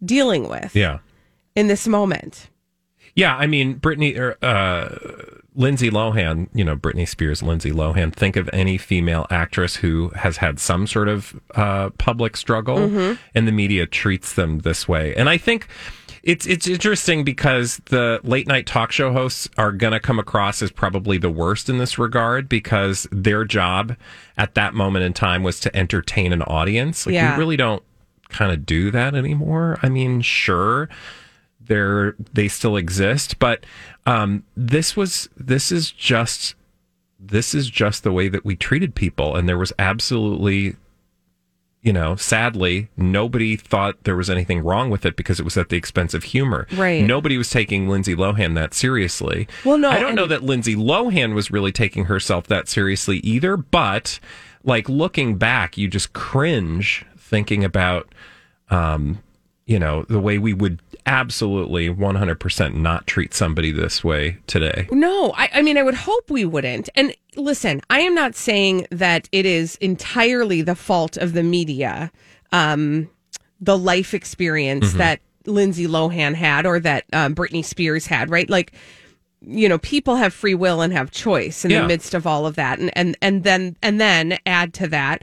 dealing 0.03 0.47
with 0.47 0.75
Yeah. 0.75 0.99
in 1.55 1.67
this 1.67 1.87
moment. 1.87 2.49
Yeah, 3.15 3.35
I 3.35 3.47
mean, 3.47 3.75
Britney, 3.79 4.17
er, 4.17 4.37
uh, 4.41 5.36
Lindsay 5.57 5.89
Lohan, 5.89 6.47
you 6.53 6.63
know, 6.63 6.75
Britney 6.77 7.07
Spears, 7.07 7.41
Lindsay 7.43 7.71
Lohan. 7.71 8.13
Think 8.13 8.35
of 8.35 8.47
any 8.53 8.77
female 8.77 9.25
actress 9.31 9.75
who 9.75 10.09
has 10.15 10.37
had 10.37 10.59
some 10.59 10.85
sort 10.87 11.09
of 11.09 11.37
uh, 11.55 11.89
public 11.97 12.37
struggle, 12.37 12.77
Mhm. 12.77 13.17
and 13.35 13.47
the 13.47 13.51
media 13.51 13.85
treats 13.87 14.33
them 14.33 14.59
this 14.59 14.87
way. 14.87 15.15
And 15.15 15.27
I 15.27 15.37
think 15.37 15.67
it's 16.23 16.45
it's 16.45 16.67
interesting 16.67 17.23
because 17.23 17.81
the 17.85 18.19
late 18.23 18.47
night 18.47 18.65
talk 18.67 18.91
show 18.91 19.11
hosts 19.11 19.49
are 19.57 19.71
going 19.71 19.93
to 19.93 19.99
come 19.99 20.19
across 20.19 20.61
as 20.61 20.71
probably 20.71 21.17
the 21.17 21.29
worst 21.29 21.69
in 21.69 21.79
this 21.79 21.97
regard 21.97 22.47
because 22.47 23.07
their 23.11 23.43
job 23.43 23.95
at 24.37 24.53
that 24.55 24.73
moment 24.75 25.05
in 25.05 25.13
time 25.13 25.41
was 25.41 25.59
to 25.61 25.75
entertain 25.75 26.33
an 26.33 26.43
audience. 26.43 27.05
Like 27.07 27.15
Yeah. 27.15 27.33
we 27.33 27.39
really 27.39 27.57
don't 27.57 27.81
kind 28.29 28.51
of 28.51 28.65
do 28.65 28.91
that 28.91 29.15
anymore. 29.15 29.79
I 29.81 29.89
mean, 29.89 30.21
sure 30.21 30.89
they're 31.67 32.15
they 32.33 32.47
still 32.47 32.75
exist. 32.77 33.39
But 33.39 33.65
um 34.05 34.43
this 34.55 34.95
was 34.95 35.29
this 35.37 35.71
is 35.71 35.91
just 35.91 36.55
this 37.19 37.55
is 37.55 37.69
just 37.69 38.03
the 38.03 38.11
way 38.11 38.27
that 38.29 38.45
we 38.45 38.55
treated 38.55 38.95
people. 38.95 39.35
And 39.35 39.47
there 39.47 39.57
was 39.57 39.73
absolutely 39.79 40.75
you 41.83 41.93
know 41.93 42.15
sadly 42.15 42.89
nobody 42.97 43.55
thought 43.55 44.03
there 44.03 44.15
was 44.15 44.29
anything 44.29 44.61
wrong 44.61 44.89
with 44.89 45.05
it 45.05 45.15
because 45.15 45.39
it 45.39 45.43
was 45.43 45.55
at 45.57 45.69
the 45.69 45.77
expense 45.77 46.13
of 46.13 46.23
humor. 46.23 46.67
Right. 46.75 47.03
nobody 47.03 47.37
was 47.37 47.49
taking 47.49 47.87
lindsay 47.87 48.15
lohan 48.15 48.55
that 48.55 48.73
seriously. 48.73 49.47
Well, 49.63 49.77
no, 49.77 49.89
i 49.89 49.99
don't 49.99 50.15
know 50.15 50.25
that 50.25 50.43
lindsay 50.43 50.75
lohan 50.75 51.33
was 51.35 51.51
really 51.51 51.71
taking 51.71 52.05
herself 52.05 52.47
that 52.47 52.67
seriously 52.67 53.19
either 53.19 53.55
but 53.57 54.19
like 54.63 54.89
looking 54.89 55.37
back 55.37 55.77
you 55.77 55.87
just 55.87 56.13
cringe 56.13 57.05
thinking 57.15 57.63
about 57.63 58.13
um 58.69 59.19
you 59.67 59.77
know 59.77 60.03
the 60.09 60.19
way 60.19 60.37
we 60.39 60.53
would 60.53 60.81
absolutely 61.05 61.87
100% 61.89 62.73
not 62.73 63.05
treat 63.07 63.33
somebody 63.33 63.71
this 63.71 64.03
way 64.03 64.37
today 64.47 64.87
No, 64.91 65.31
I, 65.37 65.49
I 65.53 65.61
mean, 65.61 65.77
I 65.77 65.83
would 65.83 65.93
hope 65.95 66.29
we 66.29 66.43
wouldn't. 66.43 66.89
And 66.95 67.15
listen, 67.37 67.81
I 67.89 67.99
am 68.01 68.13
not 68.13 68.35
saying 68.35 68.87
that 68.91 69.29
it 69.31 69.45
is 69.45 69.75
entirely 69.77 70.61
the 70.61 70.75
fault 70.75 71.15
of 71.15 71.31
the 71.31 71.43
media, 71.43 72.11
um, 72.51 73.09
the 73.61 73.77
life 73.77 74.13
experience 74.13 74.93
Mhm. 74.93 74.97
that 74.97 75.19
Lindsay 75.45 75.87
Lohan 75.87 76.33
had 76.35 76.65
or 76.65 76.77
that 76.81 77.05
um, 77.13 77.33
Britney 77.33 77.63
Spears 77.63 78.05
had, 78.07 78.29
right? 78.29 78.49
Like, 78.49 78.73
you 79.41 79.69
know, 79.69 79.77
people 79.77 80.17
have 80.17 80.33
free 80.33 80.55
will 80.55 80.81
and 80.81 80.91
have 80.91 81.09
choice 81.11 81.63
in 81.63 81.71
Yeah. 81.71 81.81
the 81.83 81.87
midst 81.87 82.13
of 82.13 82.27
all 82.27 82.45
of 82.45 82.55
that, 82.55 82.79
and 82.79 82.91
and 82.97 83.15
and 83.21 83.43
then 83.45 83.77
and 83.81 84.01
then 84.01 84.37
add 84.45 84.73
to 84.73 84.87
that. 84.89 85.21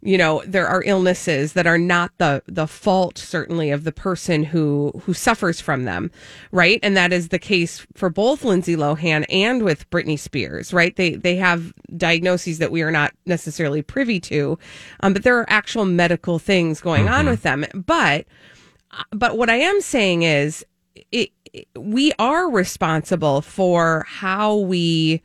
You 0.00 0.16
know, 0.16 0.42
there 0.46 0.68
are 0.68 0.84
illnesses 0.86 1.54
that 1.54 1.66
are 1.66 1.76
not 1.78 2.12
the 2.18 2.40
the 2.46 2.68
fault 2.68 3.18
certainly 3.18 3.70
of 3.72 3.82
the 3.82 3.90
person 3.90 4.44
who 4.44 4.92
who 5.04 5.12
suffers 5.12 5.60
from 5.60 5.84
them, 5.86 6.12
right? 6.52 6.78
And 6.84 6.96
that 6.96 7.12
is 7.12 7.28
the 7.30 7.38
case 7.40 7.84
for 7.94 8.08
both 8.08 8.44
Lindsay 8.44 8.76
Lohan 8.76 9.24
and 9.28 9.64
with 9.64 9.90
Britney 9.90 10.16
Spears, 10.18 10.72
right? 10.72 10.94
They 10.94 11.16
they 11.16 11.34
have 11.36 11.72
diagnoses 11.96 12.58
that 12.58 12.70
we 12.70 12.82
are 12.82 12.92
not 12.92 13.12
necessarily 13.26 13.82
privy 13.82 14.20
to, 14.20 14.56
um, 15.00 15.14
but 15.14 15.24
there 15.24 15.36
are 15.38 15.46
actual 15.50 15.84
medical 15.84 16.38
things 16.38 16.80
going 16.80 17.08
on 17.08 17.24
Mhm. 17.26 17.30
with 17.30 17.42
them. 17.42 17.66
But 17.74 18.26
but 19.10 19.36
what 19.36 19.50
I 19.50 19.56
am 19.56 19.80
saying 19.80 20.22
is, 20.22 20.64
it, 21.10 21.30
it- 21.52 21.66
we 21.76 22.12
are 22.20 22.48
responsible 22.50 23.40
for 23.42 24.06
how 24.08 24.54
we 24.56 25.22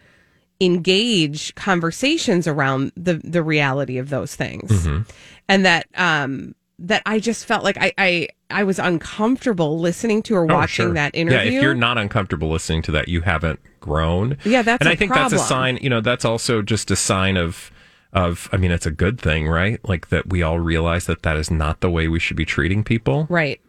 engage 0.66 1.54
conversations 1.56 2.48
around 2.48 2.92
the 2.96 3.16
the 3.24 3.44
reality 3.44 3.98
of 3.98 4.10
those 4.10 4.36
things, 4.36 4.72
Mhm. 4.72 5.08
and 5.50 5.66
that 5.66 5.88
um 5.96 6.56
that 6.80 7.02
I 7.06 7.20
just 7.20 7.46
felt 7.46 7.64
like 7.64 7.78
I 7.80 7.94
I, 7.98 8.28
I 8.50 8.64
was 8.64 8.80
uncomfortable 8.80 9.80
listening 9.80 10.22
to 10.24 10.36
or 10.36 10.44
Oh, 10.52 10.56
watching 10.56 10.88
sure. 10.88 10.94
that 10.94 11.16
interview. 11.16 11.52
Yeah, 11.52 11.58
if 11.58 11.64
you're 11.64 11.76
not 11.76 11.98
uncomfortable 11.98 12.50
listening 12.50 12.82
to 12.84 12.92
that, 12.92 13.08
you 13.08 13.22
haven't 13.22 13.60
grown. 13.80 14.38
Yeah, 14.44 14.62
that's 14.64 14.82
and 14.82 14.90
I 14.90 14.96
think 14.96 15.14
that's 15.14 15.34
a 15.34 15.40
sign. 15.40 15.78
You 15.82 15.90
know, 15.90 16.02
that's 16.02 16.26
also 16.26 16.62
just 16.62 16.90
a 16.92 16.96
sign 16.96 17.38
of 17.38 17.72
of. 18.12 18.50
I 18.52 18.58
mean, 18.58 18.72
it's 18.72 18.86
a 18.86 18.92
good 18.92 19.20
thing, 19.22 19.48
right? 19.48 19.80
Like 19.88 20.10
that 20.10 20.30
we 20.30 20.42
all 20.44 20.60
realize 20.60 21.06
that 21.06 21.22
that 21.24 21.38
is 21.38 21.50
not 21.52 21.82
the 21.82 21.90
way 21.90 22.08
we 22.08 22.20
should 22.20 22.38
be 22.38 22.46
treating 22.46 22.84
people, 22.84 23.28
right. 23.30 23.60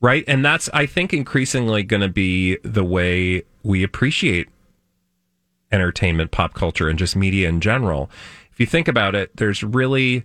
right? 0.00 0.24
And 0.26 0.44
that's 0.44 0.68
I 0.74 0.86
think 0.86 1.12
increasingly 1.12 1.82
going 1.82 2.02
to 2.02 2.08
be 2.08 2.56
the 2.64 2.84
way 2.84 3.42
we 3.62 3.82
appreciate 3.82 4.48
entertainment, 5.72 6.30
pop 6.30 6.54
culture, 6.54 6.88
and 6.88 6.98
just 6.98 7.16
media 7.16 7.48
in 7.48 7.60
general. 7.60 8.10
If 8.52 8.60
you 8.60 8.66
think 8.66 8.88
about 8.88 9.14
it, 9.14 9.36
there's 9.36 9.62
really 9.62 10.24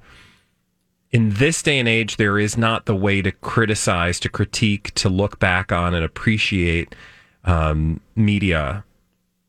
in 1.12 1.30
this 1.36 1.62
day 1.62 1.78
and 1.78 1.88
age, 1.88 2.18
there 2.18 2.40
is 2.40 2.58
not 2.58 2.88
the 2.88 2.96
way 2.96 3.22
to 3.22 3.32
criticize, 3.32 4.20
to 4.22 4.30
critique, 4.30 4.92
to 4.96 5.10
look 5.10 5.38
back 5.40 5.72
on 5.72 5.94
and 5.94 6.04
appreciate 6.04 6.96
um, 7.44 8.00
media 8.16 8.84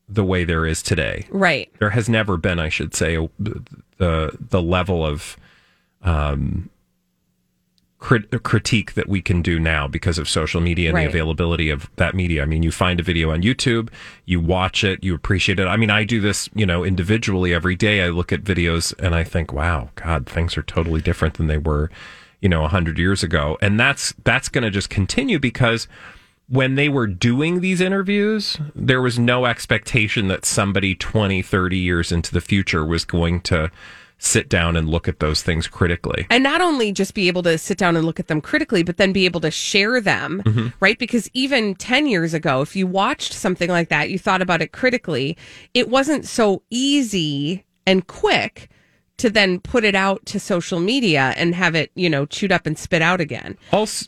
the 0.07 0.23
way 0.23 0.43
there 0.43 0.67
is 0.67 0.83
today. 0.83 1.25
Right. 1.31 1.71
There 1.79 1.89
has 1.89 2.07
never 2.07 2.37
been, 2.37 2.59
I 2.59 2.69
should 2.69 2.93
say, 2.93 3.17
the 3.97 4.37
the 4.39 4.61
level 4.61 5.05
of 5.05 5.37
um, 6.03 6.69
crit- 7.99 8.43
critique 8.43 8.93
that 8.93 9.07
we 9.09 9.21
can 9.21 9.41
do 9.41 9.59
now 9.59 9.87
because 9.87 10.17
of 10.17 10.27
social 10.29 10.61
media 10.61 10.89
and 10.89 10.95
Right. 10.95 11.03
the 11.03 11.09
availability 11.09 11.69
of 11.69 11.89
that 11.95 12.13
media. 12.13 12.43
I 12.43 12.45
mean, 12.45 12.61
you 12.63 12.71
find 12.71 12.99
a 12.99 13.03
video 13.03 13.31
on 13.31 13.41
YouTube, 13.41 13.89
you 14.25 14.39
watch 14.39 14.83
it, 14.83 15.03
you 15.03 15.15
appreciate 15.15 15.59
it. 15.59 15.65
I 15.67 15.77
mean, 15.77 15.89
I 15.89 16.03
do 16.03 16.19
this, 16.21 16.49
you 16.53 16.65
know, 16.65 16.83
individually 16.83 17.53
every 17.53 17.75
day. 17.75 18.01
I 18.03 18.09
look 18.09 18.31
at 18.31 18.43
videos 18.43 18.93
and 18.99 19.15
I 19.15 19.23
think, 19.23 19.51
wow, 19.53 19.89
God, 19.95 20.27
things 20.27 20.57
are 20.57 20.63
totally 20.63 21.01
different 21.01 21.35
than 21.35 21.47
they 21.47 21.57
were, 21.57 21.89
you 22.41 22.49
know, 22.49 22.63
a 22.63 22.67
hundred 22.69 22.97
years 22.99 23.23
ago. 23.23 23.57
And 23.61 23.79
that's 23.79 24.13
that's 24.23 24.49
going 24.49 24.63
to 24.63 24.71
just 24.71 24.89
continue 24.89 25.39
because 25.39 25.87
when 26.47 26.75
they 26.75 26.89
were 26.89 27.07
doing 27.07 27.61
these 27.61 27.81
interviews, 27.81 28.57
there 28.75 29.01
was 29.01 29.17
no 29.17 29.45
expectation 29.45 30.27
that 30.27 30.45
somebody 30.45 30.93
20, 30.93 31.41
30 31.41 31.77
years 31.77 32.11
into 32.11 32.31
the 32.31 32.41
future 32.41 32.85
was 32.85 33.03
going 33.03 33.41
to 33.41 33.71
sit 34.25 34.49
down 34.49 34.75
and 34.75 34.89
look 34.89 35.07
at 35.07 35.19
those 35.19 35.41
things 35.41 35.67
critically. 35.67 36.25
and 36.29 36.43
not 36.43 36.59
only 36.61 36.91
just 36.91 37.13
be 37.13 37.27
able 37.27 37.43
to 37.43 37.57
sit 37.57 37.77
down 37.77 37.95
and 37.95 38.05
look 38.05 38.19
at 38.19 38.27
them 38.27 38.41
critically, 38.41 38.83
but 38.83 38.97
then 38.97 39.13
be 39.13 39.25
able 39.25 39.39
to 39.41 39.51
share 39.51 40.01
them, 40.01 40.41
Mhm. 40.45 40.73
right? 40.79 40.97
Because 40.97 41.29
even 41.33 41.75
10 41.75 42.07
years 42.07 42.33
ago, 42.33 42.61
if 42.61 42.75
you 42.75 42.87
watched 42.87 43.33
something 43.33 43.69
like 43.69 43.89
that, 43.89 44.09
you 44.09 44.17
thought 44.19 44.41
about 44.41 44.61
it 44.61 44.71
critically, 44.71 45.37
it 45.73 45.89
wasn't 45.89 46.25
so 46.25 46.63
easy 46.69 47.63
and 47.85 48.07
quick 48.07 48.69
to 49.17 49.29
then 49.29 49.59
put 49.59 49.83
it 49.83 49.95
out 49.95 50.25
to 50.25 50.39
social 50.39 50.79
media 50.79 51.33
and 51.37 51.55
have 51.55 51.75
it, 51.75 51.91
you 51.95 52.09
know, 52.09 52.25
chewed 52.25 52.51
up 52.51 52.65
and 52.65 52.77
spit 52.77 53.01
out 53.01 53.21
again. 53.21 53.57
Also, 53.71 54.07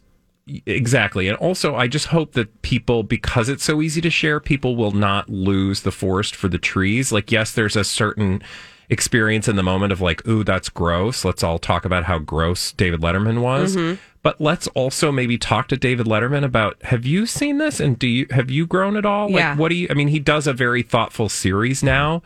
Exactly. 0.65 1.28
And 1.28 1.36
also, 1.39 1.76
I 1.76 1.88
just 1.89 2.05
hope 2.07 2.32
that 2.32 2.61
people, 2.61 3.03
because 3.03 3.49
it's 3.49 3.65
so 3.65 3.82
easy 3.82 3.99
to 3.99 4.09
share, 4.09 4.39
people 4.39 4.78
will 4.78 4.93
not 4.93 5.30
lose 5.30 5.82
the 5.82 5.91
forest 5.91 6.36
for 6.38 6.47
the 6.47 6.57
trees. 6.57 7.11
Like, 7.11 7.34
yes, 7.34 7.51
there's 7.51 7.76
a 7.76 7.84
certain 7.84 8.41
experience 8.89 9.47
in 9.47 9.55
the 9.57 9.63
moment 9.63 9.91
of 9.91 9.99
like, 10.01 10.25
ooh, 10.27 10.43
that's 10.43 10.69
gross. 10.69 11.25
Let's 11.25 11.43
all 11.43 11.59
talk 11.59 11.83
about 11.85 12.05
how 12.05 12.19
gross 12.19 12.71
David 12.71 13.01
Letterman 13.01 13.41
was. 13.41 13.75
Mhm. 13.75 13.97
But 14.23 14.41
let's 14.41 14.67
also 14.69 15.09
maybe 15.11 15.38
talk 15.38 15.69
to 15.69 15.77
David 15.77 16.05
Letterman 16.05 16.43
about 16.43 16.75
have 16.83 17.05
you 17.05 17.25
seen 17.25 17.59
this 17.59 17.79
and 17.79 17.97
do 17.97 18.07
you 18.07 18.25
have 18.31 18.49
you 18.51 18.65
grown 18.65 18.97
at 18.97 19.05
all? 19.05 19.29
Yeah. 19.31 19.51
Like 19.51 19.59
what 19.59 19.69
do 19.69 19.75
you 19.75 19.88
I 19.89 19.93
mean 19.93 20.09
he 20.09 20.19
does 20.19 20.47
a 20.47 20.53
very 20.53 20.81
thoughtful 20.83 21.29
series 21.29 21.81
now 21.81 22.23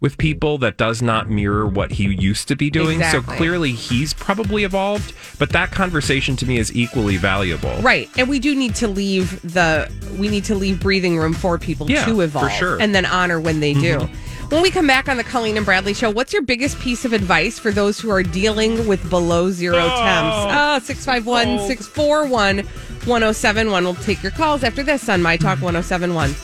with 0.00 0.18
people 0.18 0.58
that 0.58 0.76
does 0.76 1.00
not 1.00 1.30
mirror 1.30 1.64
what 1.66 1.92
he 1.92 2.04
used 2.12 2.48
to 2.48 2.56
be 2.56 2.70
doing. 2.70 3.02
So 3.04 3.20
clearly 3.22 3.70
he's 3.72 4.14
probably 4.14 4.64
evolved, 4.64 5.12
but 5.38 5.50
that 5.50 5.70
conversation 5.70 6.34
to 6.36 6.46
me 6.46 6.58
is 6.58 6.74
equally 6.74 7.18
valuable. 7.18 7.76
Right. 7.82 8.08
And 8.18 8.28
we 8.28 8.40
do 8.40 8.54
need 8.56 8.74
to 8.76 8.88
leave 8.88 9.40
the 9.42 9.88
we 10.18 10.28
need 10.28 10.44
to 10.44 10.56
leave 10.56 10.80
breathing 10.80 11.18
room 11.18 11.34
for 11.34 11.56
people 11.58 11.88
Yeah, 11.88 12.04
to 12.04 12.16
for 12.16 12.22
evolve 12.24 12.52
sure. 12.52 12.80
and 12.80 12.94
then 12.94 13.04
honor 13.06 13.38
when 13.40 13.60
they 13.60 13.74
do. 13.74 13.98
Mhm. 13.98 14.10
When 14.50 14.62
we 14.62 14.70
come 14.70 14.86
back 14.86 15.08
on 15.08 15.16
the 15.16 15.24
Colleen 15.24 15.56
and 15.56 15.64
Bradley 15.64 15.94
show, 15.94 16.10
what's 16.10 16.32
your 16.32 16.42
biggest 16.42 16.78
piece 16.78 17.04
of 17.04 17.12
advice 17.12 17.58
for 17.58 17.70
those 17.70 17.98
who 17.98 18.10
are 18.10 18.22
dealing 18.22 18.86
with 18.86 19.08
below 19.08 19.50
zero 19.50 19.78
temps? 19.78 19.94
Ah, 19.96 20.80
651 20.82 21.66
641 21.66 22.58
1071. 22.58 23.84
We'll 23.84 23.94
take 23.96 24.22
your 24.22 24.32
calls 24.32 24.62
after 24.62 24.82
this 24.82 25.08
on 25.08 25.22
My 25.22 25.36
Talk 25.36 25.60
1071. 25.62 26.34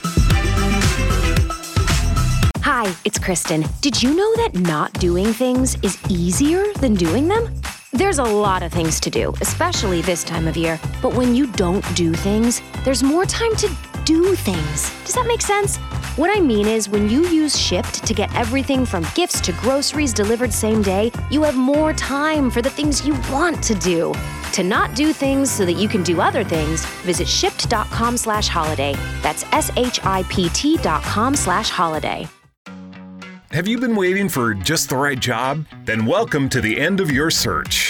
Hi, 2.63 2.95
it's 3.05 3.19
Kristen. 3.19 3.65
Did 3.81 4.03
you 4.03 4.15
know 4.15 4.37
that 4.37 4.55
not 4.55 4.93
doing 4.95 5.33
things 5.33 5.77
is 5.83 5.99
easier 6.09 6.65
than 6.75 6.95
doing 6.95 7.29
them? 7.29 7.55
There's 7.93 8.19
a 8.19 8.25
lot 8.25 8.63
of 8.63 8.73
things 8.73 8.99
to 9.01 9.11
do, 9.11 9.35
especially 9.41 10.01
this 10.01 10.25
time 10.25 10.49
of 10.49 10.57
year. 10.57 10.81
But 11.03 11.15
when 11.15 11.35
you 11.35 11.49
don't 11.49 11.85
do 11.95 12.15
things, 12.15 12.63
there's 12.85 13.03
more 13.03 13.27
time 13.27 13.55
to 13.57 13.71
do 14.05 14.35
things. 14.37 14.91
Does 15.05 15.15
that 15.15 15.27
make 15.27 15.43
sense? 15.43 15.79
What 16.17 16.37
I 16.37 16.41
mean 16.41 16.67
is, 16.67 16.89
when 16.89 17.09
you 17.09 17.25
use 17.29 17.55
Shipt 17.57 18.05
to 18.05 18.13
get 18.13 18.35
everything 18.35 18.85
from 18.85 19.07
gifts 19.15 19.41
to 19.43 19.53
groceries 19.53 20.13
delivered 20.13 20.53
same 20.53 20.83
day, 20.83 21.13
you 21.31 21.41
have 21.45 21.57
more 21.57 21.93
time 21.93 22.51
for 22.51 22.61
the 22.61 22.69
things 22.69 23.07
you 23.07 23.15
want 23.31 23.63
to 23.63 23.77
do. 23.77 24.13
To 24.55 24.65
not 24.65 24.97
do 24.97 25.13
things 25.13 25.53
so 25.53 25.65
that 25.65 25.75
you 25.75 25.89
can 25.89 26.03
do 26.03 26.21
other 26.21 26.43
things, 26.43 26.85
visit 27.05 27.29
shipt.com 27.29 28.17
slash 28.17 28.49
holiday. 28.49 28.97
That's 29.23 29.45
S-H-I-P-T 29.53 30.79
dot 30.79 31.05
com 31.05 31.37
slash 31.37 31.71
holiday. 31.71 32.27
Have 33.53 33.69
you 33.69 33.79
been 33.79 33.95
waiting 33.95 34.29
for 34.29 34.53
just 34.53 34.89
the 34.89 34.97
right 34.97 35.19
job? 35.19 35.65
Then 35.85 36.07
welcome 36.07 36.49
to 36.49 36.61
the 36.61 36.79
end 36.79 36.99
of 36.99 37.13
your 37.13 37.31
search. 37.31 37.90